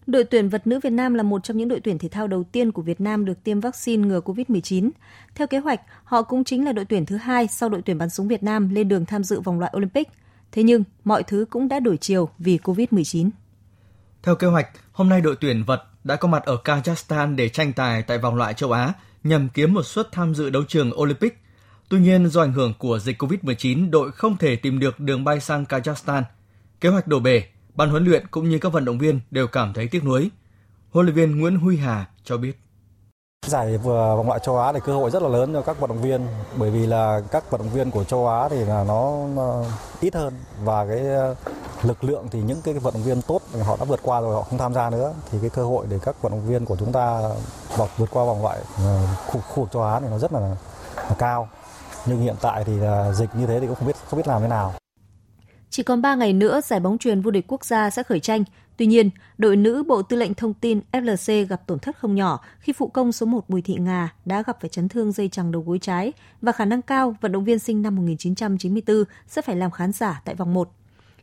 Đội 0.06 0.24
tuyển 0.24 0.48
vật 0.48 0.66
nữ 0.66 0.80
Việt 0.82 0.90
Nam 0.90 1.14
là 1.14 1.22
một 1.22 1.44
trong 1.44 1.56
những 1.56 1.68
đội 1.68 1.80
tuyển 1.84 1.98
thể 1.98 2.08
thao 2.08 2.26
đầu 2.26 2.44
tiên 2.52 2.72
của 2.72 2.82
Việt 2.82 3.00
Nam 3.00 3.24
được 3.24 3.44
tiêm 3.44 3.60
vaccine 3.60 4.08
ngừa 4.08 4.20
COVID-19. 4.20 4.90
Theo 5.34 5.46
kế 5.46 5.58
hoạch, 5.58 5.80
họ 6.04 6.22
cũng 6.22 6.44
chính 6.44 6.64
là 6.64 6.72
đội 6.72 6.84
tuyển 6.84 7.06
thứ 7.06 7.16
hai 7.16 7.48
sau 7.48 7.68
đội 7.68 7.82
tuyển 7.84 7.98
bắn 7.98 8.10
súng 8.10 8.28
Việt 8.28 8.42
Nam 8.42 8.74
lên 8.74 8.88
đường 8.88 9.06
tham 9.06 9.24
dự 9.24 9.40
vòng 9.40 9.58
loại 9.58 9.72
Olympic. 9.76 10.08
Thế 10.54 10.62
nhưng, 10.62 10.84
mọi 11.04 11.22
thứ 11.22 11.46
cũng 11.50 11.68
đã 11.68 11.80
đổi 11.80 11.96
chiều 11.96 12.28
vì 12.38 12.58
COVID-19. 12.62 13.30
Theo 14.22 14.34
kế 14.34 14.46
hoạch, 14.46 14.68
hôm 14.92 15.08
nay 15.08 15.20
đội 15.20 15.36
tuyển 15.40 15.64
vật 15.64 15.82
đã 16.04 16.16
có 16.16 16.28
mặt 16.28 16.44
ở 16.44 16.58
Kazakhstan 16.64 17.36
để 17.36 17.48
tranh 17.48 17.72
tài 17.72 18.02
tại 18.02 18.18
vòng 18.18 18.34
loại 18.34 18.54
châu 18.54 18.72
Á 18.72 18.92
nhằm 19.24 19.48
kiếm 19.48 19.74
một 19.74 19.82
suất 19.82 20.12
tham 20.12 20.34
dự 20.34 20.50
đấu 20.50 20.62
trường 20.68 21.00
Olympic. 21.00 21.38
Tuy 21.88 21.98
nhiên, 22.00 22.26
do 22.26 22.42
ảnh 22.42 22.52
hưởng 22.52 22.74
của 22.78 22.98
dịch 22.98 23.22
COVID-19, 23.22 23.90
đội 23.90 24.12
không 24.12 24.36
thể 24.36 24.56
tìm 24.56 24.78
được 24.78 25.00
đường 25.00 25.24
bay 25.24 25.40
sang 25.40 25.64
Kazakhstan. 25.64 26.22
Kế 26.80 26.88
hoạch 26.88 27.06
đổ 27.06 27.20
bể, 27.20 27.42
ban 27.74 27.90
huấn 27.90 28.04
luyện 28.04 28.26
cũng 28.30 28.48
như 28.48 28.58
các 28.58 28.72
vận 28.72 28.84
động 28.84 28.98
viên 28.98 29.20
đều 29.30 29.46
cảm 29.46 29.72
thấy 29.72 29.88
tiếc 29.88 30.04
nuối. 30.04 30.30
Huấn 30.90 31.06
luyện 31.06 31.16
viên 31.16 31.40
Nguyễn 31.40 31.56
Huy 31.56 31.76
Hà 31.76 32.08
cho 32.24 32.36
biết. 32.36 32.63
Giải 33.46 33.78
vừa 33.78 34.16
vòng 34.16 34.28
loại 34.28 34.40
châu 34.40 34.58
Á 34.58 34.72
thì 34.72 34.80
cơ 34.84 34.94
hội 34.94 35.10
rất 35.10 35.22
là 35.22 35.28
lớn 35.28 35.54
cho 35.54 35.62
các 35.62 35.80
vận 35.80 35.88
động 35.88 36.00
viên 36.00 36.26
bởi 36.56 36.70
vì 36.70 36.86
là 36.86 37.20
các 37.30 37.50
vận 37.50 37.60
động 37.60 37.70
viên 37.70 37.90
của 37.90 38.04
châu 38.04 38.28
Á 38.28 38.48
thì 38.48 38.64
là 38.64 38.84
nó, 38.84 39.12
ít 40.00 40.14
hơn. 40.14 40.34
Và 40.62 40.86
cái 40.86 41.08
ờ, 41.08 41.34
lực 41.82 42.04
lượng 42.04 42.28
thì 42.30 42.42
những 42.42 42.62
cái 42.62 42.74
vận 42.74 42.94
động 42.94 43.02
viên 43.02 43.22
tốt 43.22 43.40
thì 43.52 43.60
họ 43.60 43.76
đã 43.76 43.84
vượt 43.84 44.00
qua 44.02 44.20
rồi 44.20 44.34
họ 44.34 44.42
không 44.42 44.58
tham 44.58 44.74
gia 44.74 44.90
nữa. 44.90 45.12
Thì 45.30 45.38
cái 45.40 45.50
cơ 45.50 45.64
hội 45.64 45.86
để 45.88 45.98
các 46.02 46.22
vận 46.22 46.32
động 46.32 46.46
viên 46.46 46.64
của 46.64 46.76
chúng 46.76 46.92
ta 46.92 47.20
vượt 47.96 48.08
qua 48.12 48.24
vòng 48.24 48.42
loại 48.42 48.58
ờ, 48.78 48.98
khu, 49.26 49.40
khu 49.40 49.62
vực 49.62 49.72
châu 49.72 49.82
Á 49.82 50.00
thì 50.00 50.06
nó 50.10 50.18
rất 50.18 50.32
là, 50.32 50.40
là 50.96 51.14
cao. 51.18 51.48
Nhưng 52.06 52.20
hiện 52.20 52.36
tại 52.40 52.64
thì 52.64 52.76
là 52.76 53.12
dịch 53.12 53.30
như 53.34 53.46
thế 53.46 53.60
thì 53.60 53.66
cũng 53.66 53.76
không 53.76 53.86
biết 53.86 53.96
không 54.10 54.16
biết 54.16 54.28
làm 54.28 54.42
thế 54.42 54.48
nào. 54.48 54.72
Chỉ 55.76 55.82
còn 55.82 56.02
3 56.02 56.14
ngày 56.14 56.32
nữa, 56.32 56.60
giải 56.64 56.80
bóng 56.80 56.98
truyền 56.98 57.20
vô 57.20 57.30
địch 57.30 57.44
quốc 57.48 57.64
gia 57.64 57.90
sẽ 57.90 58.02
khởi 58.02 58.20
tranh. 58.20 58.44
Tuy 58.76 58.86
nhiên, 58.86 59.10
đội 59.38 59.56
nữ 59.56 59.82
Bộ 59.82 60.02
Tư 60.02 60.16
lệnh 60.16 60.34
Thông 60.34 60.54
tin 60.54 60.80
FLC 60.92 61.46
gặp 61.46 61.66
tổn 61.66 61.78
thất 61.78 61.96
không 61.98 62.14
nhỏ 62.14 62.40
khi 62.58 62.72
phụ 62.72 62.88
công 62.88 63.12
số 63.12 63.26
1 63.26 63.48
Bùi 63.48 63.62
Thị 63.62 63.74
Ngà 63.74 64.08
đã 64.24 64.42
gặp 64.46 64.60
phải 64.60 64.68
chấn 64.68 64.88
thương 64.88 65.12
dây 65.12 65.28
chằng 65.28 65.52
đầu 65.52 65.62
gối 65.62 65.78
trái 65.78 66.12
và 66.42 66.52
khả 66.52 66.64
năng 66.64 66.82
cao 66.82 67.16
vận 67.20 67.32
động 67.32 67.44
viên 67.44 67.58
sinh 67.58 67.82
năm 67.82 67.96
1994 67.96 69.04
sẽ 69.26 69.42
phải 69.42 69.56
làm 69.56 69.70
khán 69.70 69.92
giả 69.92 70.22
tại 70.24 70.34
vòng 70.34 70.54
1. 70.54 70.70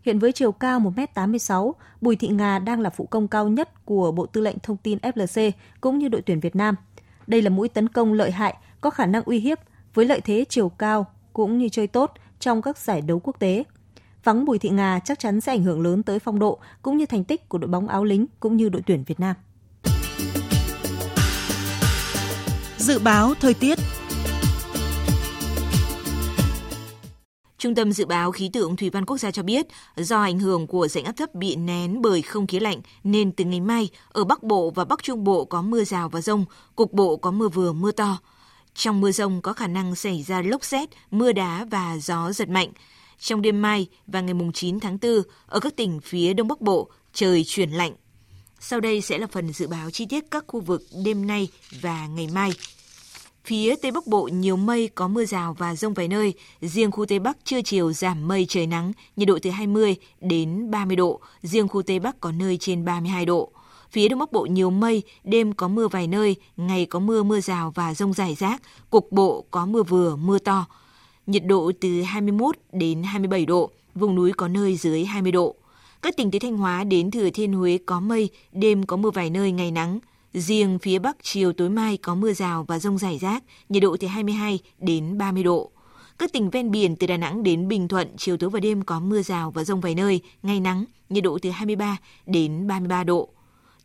Hiện 0.01 0.19
với 0.19 0.31
chiều 0.31 0.51
cao 0.51 0.79
1m86, 0.79 1.71
Bùi 2.01 2.15
Thị 2.15 2.27
Ngà 2.27 2.59
đang 2.59 2.79
là 2.79 2.89
phụ 2.89 3.05
công 3.05 3.27
cao 3.27 3.47
nhất 3.47 3.85
của 3.85 4.11
Bộ 4.11 4.25
Tư 4.25 4.41
lệnh 4.41 4.59
Thông 4.59 4.77
tin 4.77 4.97
FLC 4.97 5.51
cũng 5.81 5.97
như 5.97 6.07
đội 6.07 6.21
tuyển 6.21 6.39
Việt 6.39 6.55
Nam. 6.55 6.75
Đây 7.27 7.41
là 7.41 7.49
mũi 7.49 7.69
tấn 7.69 7.89
công 7.89 8.13
lợi 8.13 8.31
hại, 8.31 8.55
có 8.81 8.89
khả 8.89 9.05
năng 9.05 9.23
uy 9.23 9.39
hiếp 9.39 9.59
với 9.93 10.05
lợi 10.05 10.21
thế 10.21 10.45
chiều 10.49 10.69
cao 10.69 11.05
cũng 11.33 11.57
như 11.57 11.69
chơi 11.69 11.87
tốt 11.87 12.13
trong 12.39 12.61
các 12.61 12.77
giải 12.77 13.01
đấu 13.01 13.19
quốc 13.23 13.39
tế. 13.39 13.63
Vắng 14.23 14.45
Bùi 14.45 14.59
Thị 14.59 14.69
Ngà 14.69 14.99
chắc 15.05 15.19
chắn 15.19 15.41
sẽ 15.41 15.51
ảnh 15.51 15.63
hưởng 15.63 15.81
lớn 15.81 16.03
tới 16.03 16.19
phong 16.19 16.39
độ 16.39 16.59
cũng 16.81 16.97
như 16.97 17.05
thành 17.05 17.23
tích 17.23 17.49
của 17.49 17.57
đội 17.57 17.67
bóng 17.67 17.87
áo 17.87 18.03
lính 18.03 18.25
cũng 18.39 18.57
như 18.57 18.69
đội 18.69 18.81
tuyển 18.85 19.03
Việt 19.07 19.19
Nam. 19.19 19.35
Dự 22.77 22.99
báo 22.99 23.33
thời 23.39 23.53
tiết 23.53 23.79
Trung 27.57 27.75
tâm 27.75 27.91
Dự 27.91 28.05
báo 28.05 28.31
Khí 28.31 28.49
tượng 28.53 28.75
Thủy 28.75 28.89
văn 28.89 29.05
Quốc 29.05 29.17
gia 29.17 29.31
cho 29.31 29.43
biết, 29.43 29.67
do 29.95 30.21
ảnh 30.21 30.39
hưởng 30.39 30.67
của 30.67 30.87
rãnh 30.87 31.03
áp 31.03 31.11
thấp 31.11 31.35
bị 31.35 31.55
nén 31.55 32.01
bởi 32.01 32.21
không 32.21 32.47
khí 32.47 32.59
lạnh, 32.59 32.81
nên 33.03 33.31
từ 33.31 33.45
ngày 33.45 33.61
mai, 33.61 33.89
ở 34.09 34.23
Bắc 34.23 34.43
Bộ 34.43 34.71
và 34.75 34.85
Bắc 34.85 35.03
Trung 35.03 35.23
Bộ 35.23 35.45
có 35.45 35.61
mưa 35.61 35.83
rào 35.83 36.09
và 36.09 36.21
rông, 36.21 36.45
cục 36.75 36.93
bộ 36.93 37.17
có 37.17 37.31
mưa 37.31 37.49
vừa 37.49 37.73
mưa 37.73 37.91
to. 37.91 38.17
Trong 38.73 39.01
mưa 39.01 39.11
rông 39.11 39.41
có 39.41 39.53
khả 39.53 39.67
năng 39.67 39.95
xảy 39.95 40.23
ra 40.23 40.41
lốc 40.41 40.63
xét, 40.63 40.89
mưa 41.11 41.31
đá 41.31 41.65
và 41.71 41.97
gió 42.01 42.31
giật 42.31 42.49
mạnh. 42.49 42.71
Trong 43.21 43.41
đêm 43.41 43.61
mai 43.61 43.87
và 44.07 44.21
ngày 44.21 44.35
9 44.53 44.79
tháng 44.79 44.97
4, 45.01 45.11
ở 45.45 45.59
các 45.59 45.75
tỉnh 45.75 45.99
phía 45.99 46.33
Đông 46.33 46.47
Bắc 46.47 46.61
Bộ, 46.61 46.89
trời 47.13 47.43
chuyển 47.43 47.69
lạnh. 47.71 47.93
Sau 48.59 48.79
đây 48.79 49.01
sẽ 49.01 49.17
là 49.17 49.27
phần 49.27 49.53
dự 49.53 49.67
báo 49.67 49.89
chi 49.89 50.05
tiết 50.05 50.23
các 50.31 50.43
khu 50.47 50.59
vực 50.59 50.81
đêm 51.05 51.27
nay 51.27 51.49
và 51.81 52.07
ngày 52.07 52.27
mai. 52.33 52.51
Phía 53.45 53.75
Tây 53.81 53.91
Bắc 53.91 54.07
Bộ 54.07 54.23
nhiều 54.23 54.55
mây 54.57 54.89
có 54.95 55.07
mưa 55.07 55.25
rào 55.25 55.53
và 55.53 55.75
rông 55.75 55.93
vài 55.93 56.07
nơi, 56.07 56.33
riêng 56.61 56.91
khu 56.91 57.05
Tây 57.05 57.19
Bắc 57.19 57.37
trưa 57.43 57.61
chiều 57.61 57.93
giảm 57.93 58.27
mây 58.27 58.45
trời 58.49 58.67
nắng, 58.67 58.91
nhiệt 59.15 59.27
độ 59.27 59.39
từ 59.41 59.49
20 59.49 59.95
đến 60.21 60.71
30 60.71 60.95
độ, 60.95 61.19
riêng 61.41 61.67
khu 61.67 61.81
Tây 61.81 61.99
Bắc 61.99 62.19
có 62.19 62.31
nơi 62.31 62.57
trên 62.57 62.85
32 62.85 63.25
độ. 63.25 63.51
Phía 63.91 64.07
Đông 64.07 64.19
Bắc 64.19 64.31
Bộ 64.31 64.45
nhiều 64.45 64.69
mây, 64.69 65.03
đêm 65.23 65.53
có 65.53 65.67
mưa 65.67 65.87
vài 65.87 66.07
nơi, 66.07 66.35
ngày 66.57 66.85
có 66.85 66.99
mưa 66.99 67.23
mưa 67.23 67.39
rào 67.39 67.71
và 67.75 67.93
rông 67.93 68.13
rải 68.13 68.35
rác, 68.35 68.61
cục 68.89 69.11
bộ 69.11 69.45
có 69.51 69.65
mưa 69.65 69.83
vừa, 69.83 70.15
mưa 70.15 70.39
to. 70.39 70.65
Nhiệt 71.27 71.45
độ 71.45 71.71
từ 71.81 72.01
21 72.01 72.55
đến 72.71 73.03
27 73.03 73.45
độ, 73.45 73.71
vùng 73.95 74.15
núi 74.15 74.31
có 74.37 74.47
nơi 74.47 74.75
dưới 74.75 75.05
20 75.05 75.31
độ. 75.31 75.55
Các 76.01 76.17
tỉnh 76.17 76.31
từ 76.31 76.39
Thanh 76.39 76.57
Hóa 76.57 76.83
đến 76.83 77.11
Thừa 77.11 77.29
Thiên 77.29 77.53
Huế 77.53 77.79
có 77.85 77.99
mây, 77.99 78.29
đêm 78.51 78.85
có 78.85 78.97
mưa 78.97 79.11
vài 79.11 79.29
nơi, 79.29 79.51
ngày 79.51 79.71
nắng. 79.71 79.99
Riêng 80.33 80.79
phía 80.79 80.99
Bắc 80.99 81.17
chiều 81.21 81.53
tối 81.53 81.69
mai 81.69 81.97
có 81.97 82.15
mưa 82.15 82.33
rào 82.33 82.65
và 82.67 82.79
rông 82.79 82.97
rải 82.97 83.17
rác, 83.17 83.43
nhiệt 83.69 83.83
độ 83.83 83.97
từ 83.99 84.07
22 84.07 84.59
đến 84.79 85.17
30 85.17 85.43
độ. 85.43 85.71
Các 86.17 86.33
tỉnh 86.33 86.49
ven 86.49 86.71
biển 86.71 86.95
từ 86.95 87.07
Đà 87.07 87.17
Nẵng 87.17 87.43
đến 87.43 87.67
Bình 87.67 87.87
Thuận, 87.87 88.07
chiều 88.17 88.37
tối 88.37 88.49
và 88.49 88.59
đêm 88.59 88.81
có 88.81 88.99
mưa 88.99 89.21
rào 89.21 89.51
và 89.51 89.63
rông 89.63 89.81
vài 89.81 89.95
nơi, 89.95 90.21
ngày 90.43 90.59
nắng, 90.59 90.85
nhiệt 91.09 91.23
độ 91.23 91.37
từ 91.41 91.49
23 91.49 91.97
đến 92.25 92.67
33 92.67 93.03
độ. 93.03 93.29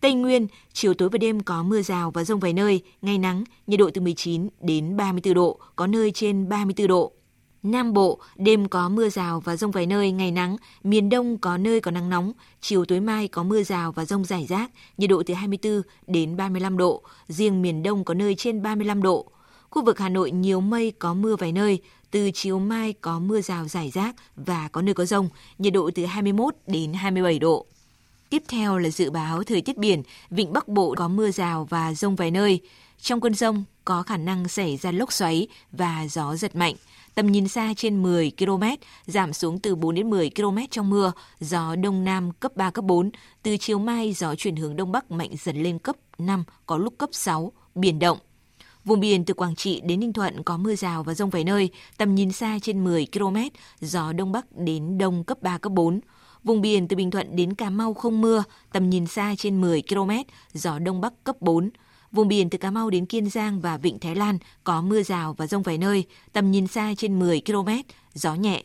Tây 0.01 0.15
Nguyên, 0.15 0.47
chiều 0.73 0.95
tối 0.95 1.09
và 1.09 1.19
đêm 1.19 1.41
có 1.41 1.63
mưa 1.63 1.83
rào 1.83 2.11
và 2.11 2.25
rông 2.25 2.41
vài 2.41 2.53
nơi, 2.53 2.83
ngày 3.03 3.19
nắng, 3.19 3.45
nhiệt 3.67 3.79
độ 3.79 3.91
từ 3.95 4.01
19 4.01 4.49
đến 4.61 4.97
34 4.97 5.35
độ, 5.35 5.59
có 5.77 5.87
nơi 5.87 6.11
trên 6.11 6.49
34 6.49 6.87
độ. 6.87 7.13
Nam 7.71 7.93
Bộ, 7.93 8.19
đêm 8.37 8.69
có 8.69 8.89
mưa 8.89 9.09
rào 9.09 9.41
và 9.41 9.57
rông 9.57 9.71
vài 9.71 9.87
nơi, 9.87 10.13
ngày 10.13 10.31
nắng, 10.31 10.57
miền 10.85 11.09
Đông 11.09 11.39
có 11.39 11.57
nơi 11.57 11.81
có 11.81 11.91
nắng 11.91 12.09
nóng, 12.09 12.33
chiều 12.61 12.85
tối 12.85 13.01
mai 13.01 13.29
có 13.29 13.43
mưa 13.43 13.63
rào 13.63 13.93
và 13.93 14.05
rông 14.05 14.25
rải 14.25 14.47
rác, 14.47 14.71
nhiệt 14.99 15.11
độ 15.11 15.23
từ 15.27 15.35
24 15.35 15.83
đến 16.07 16.37
35 16.37 16.77
độ, 16.77 17.03
riêng 17.29 17.63
miền 17.63 17.83
Đông 17.83 18.05
có 18.05 18.15
nơi 18.15 18.35
trên 18.35 18.63
35 18.63 19.03
độ. 19.03 19.27
Khu 19.71 19.85
vực 19.85 19.99
Hà 19.99 20.09
Nội 20.09 20.31
nhiều 20.31 20.61
mây 20.61 20.93
có 20.99 21.15
mưa 21.15 21.37
vài 21.37 21.53
nơi, 21.53 21.83
từ 22.11 22.31
chiều 22.35 22.59
mai 22.59 22.93
có 22.93 23.19
mưa 23.19 23.41
rào 23.41 23.69
rải 23.69 23.91
rác 23.91 24.17
và 24.37 24.69
có 24.73 24.83
nơi 24.83 24.95
có 24.95 25.05
rông, 25.05 25.29
nhiệt 25.59 25.73
độ 25.73 25.91
từ 25.95 26.05
21 26.05 26.55
đến 26.67 26.93
27 26.93 27.39
độ. 27.39 27.67
Tiếp 28.31 28.43
theo 28.49 28.79
là 28.79 28.89
dự 28.91 29.11
báo 29.11 29.43
thời 29.43 29.63
tiết 29.63 29.77
biển, 29.77 30.03
vịnh 30.31 30.53
Bắc 30.53 30.69
Bộ 30.69 30.95
có 30.97 31.09
mưa 31.09 31.31
rào 31.31 31.65
và 31.71 31.95
rông 31.95 32.17
vài 32.17 32.31
nơi. 32.31 32.61
Trong 33.01 33.21
cơn 33.21 33.35
rông 33.35 33.65
có 33.85 34.03
khả 34.03 34.17
năng 34.17 34.49
xảy 34.49 34.77
ra 34.77 34.91
lốc 34.91 35.13
xoáy 35.13 35.49
và 35.73 36.07
gió 36.11 36.37
giật 36.37 36.57
mạnh. 36.57 36.75
Tầm 37.17 37.27
nhìn 37.27 37.49
xa 37.49 37.75
trên 37.77 38.03
10 38.03 38.33
km, 38.39 38.63
giảm 39.07 39.33
xuống 39.33 39.59
từ 39.59 39.75
4 39.75 39.95
đến 39.95 40.11
10 40.11 40.31
km 40.31 40.59
trong 40.71 40.91
mưa, 40.91 41.13
gió 41.41 41.77
đông 41.77 42.05
nam 42.05 42.31
cấp 42.41 42.57
3, 42.57 42.71
cấp 42.71 42.85
4. 42.85 43.11
Từ 43.43 43.57
chiều 43.61 43.79
mai, 43.79 44.13
gió 44.13 44.35
chuyển 44.35 44.57
hướng 44.57 44.77
đông 44.77 44.93
bắc 44.93 45.11
mạnh 45.11 45.31
dần 45.39 45.63
lên 45.63 45.79
cấp 45.79 45.97
5, 46.19 46.45
có 46.67 46.77
lúc 46.77 46.95
cấp 46.99 47.11
6, 47.13 47.53
biển 47.75 47.99
động. 47.99 48.19
Vùng 48.85 49.01
biển 49.01 49.25
từ 49.25 49.35
Quảng 49.35 49.57
Trị 49.57 49.81
đến 49.85 50.01
Ninh 50.01 50.13
Thuận 50.13 50.43
có 50.43 50.57
mưa 50.57 50.75
rào 50.75 51.03
và 51.03 51.15
rông 51.15 51.31
vài 51.31 51.45
nơi, 51.45 51.71
tầm 51.97 52.15
nhìn 52.15 52.33
xa 52.33 52.59
trên 52.63 52.85
10 52.85 53.07
km, 53.13 53.37
gió 53.81 54.13
đông 54.13 54.33
bắc 54.33 54.47
đến 54.57 54.99
đông 54.99 55.25
cấp 55.25 55.43
3, 55.43 55.59
cấp 55.59 55.73
4. 55.73 56.01
Vùng 56.45 56.61
biển 56.61 56.89
từ 56.89 56.97
Bình 56.97 57.11
Thuận 57.11 57.37
đến 57.37 57.55
Cà 57.55 57.71
Mau 57.71 57.95
không 57.95 58.21
mưa, 58.21 58.45
tầm 58.73 58.91
nhìn 58.91 59.07
xa 59.07 59.35
trên 59.39 59.61
10 59.61 59.83
km, 59.89 60.11
gió 60.53 60.79
đông 60.79 61.01
bắc 61.01 61.25
cấp 61.25 61.37
4. 61.41 61.71
Vùng 62.13 62.29
biển 62.29 62.51
từ 62.51 62.59
Cà 62.59 62.71
Mau 62.71 62.91
đến 62.91 63.07
Kiên 63.07 63.31
Giang 63.31 63.61
và 63.61 63.77
Vịnh 63.77 63.99
Thái 63.99 64.15
Lan 64.15 64.39
có 64.65 64.83
mưa 64.83 65.03
rào 65.03 65.35
và 65.35 65.47
rông 65.47 65.63
vài 65.63 65.79
nơi, 65.79 66.05
tầm 66.33 66.51
nhìn 66.51 66.67
xa 66.67 66.95
trên 66.99 67.19
10 67.19 67.43
km, 67.47 67.69
gió 68.15 68.35
nhẹ. 68.35 68.63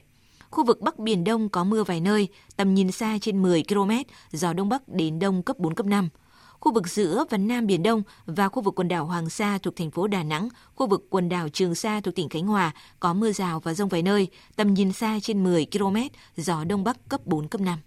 Khu 0.50 0.66
vực 0.66 0.82
Bắc 0.82 1.00
Biển 1.00 1.24
Đông 1.24 1.50
có 1.50 1.64
mưa 1.64 1.84
vài 1.84 2.02
nơi, 2.02 2.28
tầm 2.56 2.74
nhìn 2.74 2.92
xa 2.92 3.18
trên 3.22 3.42
10 3.42 3.64
km, 3.64 3.92
gió 4.32 4.54
Đông 4.54 4.70
Bắc 4.70 4.90
đến 4.90 5.20
Đông 5.20 5.44
cấp 5.44 5.60
4, 5.60 5.76
cấp 5.76 5.86
5. 5.86 6.10
Khu 6.60 6.74
vực 6.74 6.88
giữa 6.88 7.26
và 7.30 7.38
Nam 7.38 7.68
Biển 7.68 7.84
Đông 7.84 8.04
và 8.26 8.50
khu 8.50 8.62
vực 8.62 8.80
quần 8.80 8.88
đảo 8.88 9.06
Hoàng 9.06 9.30
Sa 9.30 9.58
thuộc 9.58 9.76
thành 9.76 9.92
phố 9.92 10.08
Đà 10.08 10.24
Nẵng, 10.24 10.50
khu 10.76 10.88
vực 10.88 11.08
quần 11.10 11.30
đảo 11.30 11.50
Trường 11.50 11.76
Sa 11.76 12.02
thuộc 12.02 12.16
tỉnh 12.16 12.30
Khánh 12.30 12.48
Hòa 12.48 12.72
có 13.00 13.14
mưa 13.14 13.32
rào 13.32 13.60
và 13.60 13.74
rông 13.74 13.90
vài 13.90 14.02
nơi, 14.02 14.28
tầm 14.56 14.74
nhìn 14.74 14.92
xa 14.92 15.20
trên 15.22 15.44
10 15.44 15.68
km, 15.72 15.98
gió 16.38 16.64
Đông 16.64 16.84
Bắc 16.84 17.10
cấp 17.10 17.22
4, 17.26 17.48
cấp 17.48 17.62
5. 17.62 17.80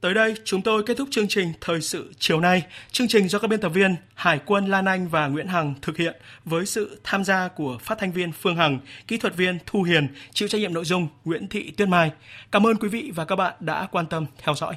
Tới 0.00 0.14
đây, 0.14 0.34
chúng 0.44 0.62
tôi 0.62 0.82
kết 0.82 0.96
thúc 0.96 1.08
chương 1.10 1.28
trình 1.28 1.52
Thời 1.60 1.80
sự 1.80 2.12
chiều 2.18 2.40
nay. 2.40 2.62
Chương 2.92 3.08
trình 3.08 3.28
do 3.28 3.38
các 3.38 3.48
biên 3.48 3.60
tập 3.60 3.68
viên 3.68 3.96
Hải 4.14 4.40
quân 4.46 4.66
Lan 4.66 4.84
Anh 4.84 5.08
và 5.08 5.26
Nguyễn 5.26 5.46
Hằng 5.46 5.74
thực 5.82 5.96
hiện 5.96 6.16
với 6.44 6.66
sự 6.66 7.00
tham 7.04 7.24
gia 7.24 7.48
của 7.48 7.78
phát 7.80 7.98
thanh 7.98 8.12
viên 8.12 8.32
Phương 8.32 8.56
Hằng, 8.56 8.78
kỹ 9.06 9.16
thuật 9.16 9.36
viên 9.36 9.58
Thu 9.66 9.82
Hiền, 9.82 10.08
chịu 10.32 10.48
trách 10.48 10.60
nhiệm 10.60 10.74
nội 10.74 10.84
dung 10.84 11.08
Nguyễn 11.24 11.48
Thị 11.48 11.70
Tuyết 11.70 11.88
Mai. 11.88 12.10
Cảm 12.52 12.66
ơn 12.66 12.76
quý 12.76 12.88
vị 12.88 13.12
và 13.14 13.24
các 13.24 13.36
bạn 13.36 13.54
đã 13.60 13.86
quan 13.90 14.06
tâm 14.06 14.26
theo 14.38 14.54
dõi. 14.54 14.74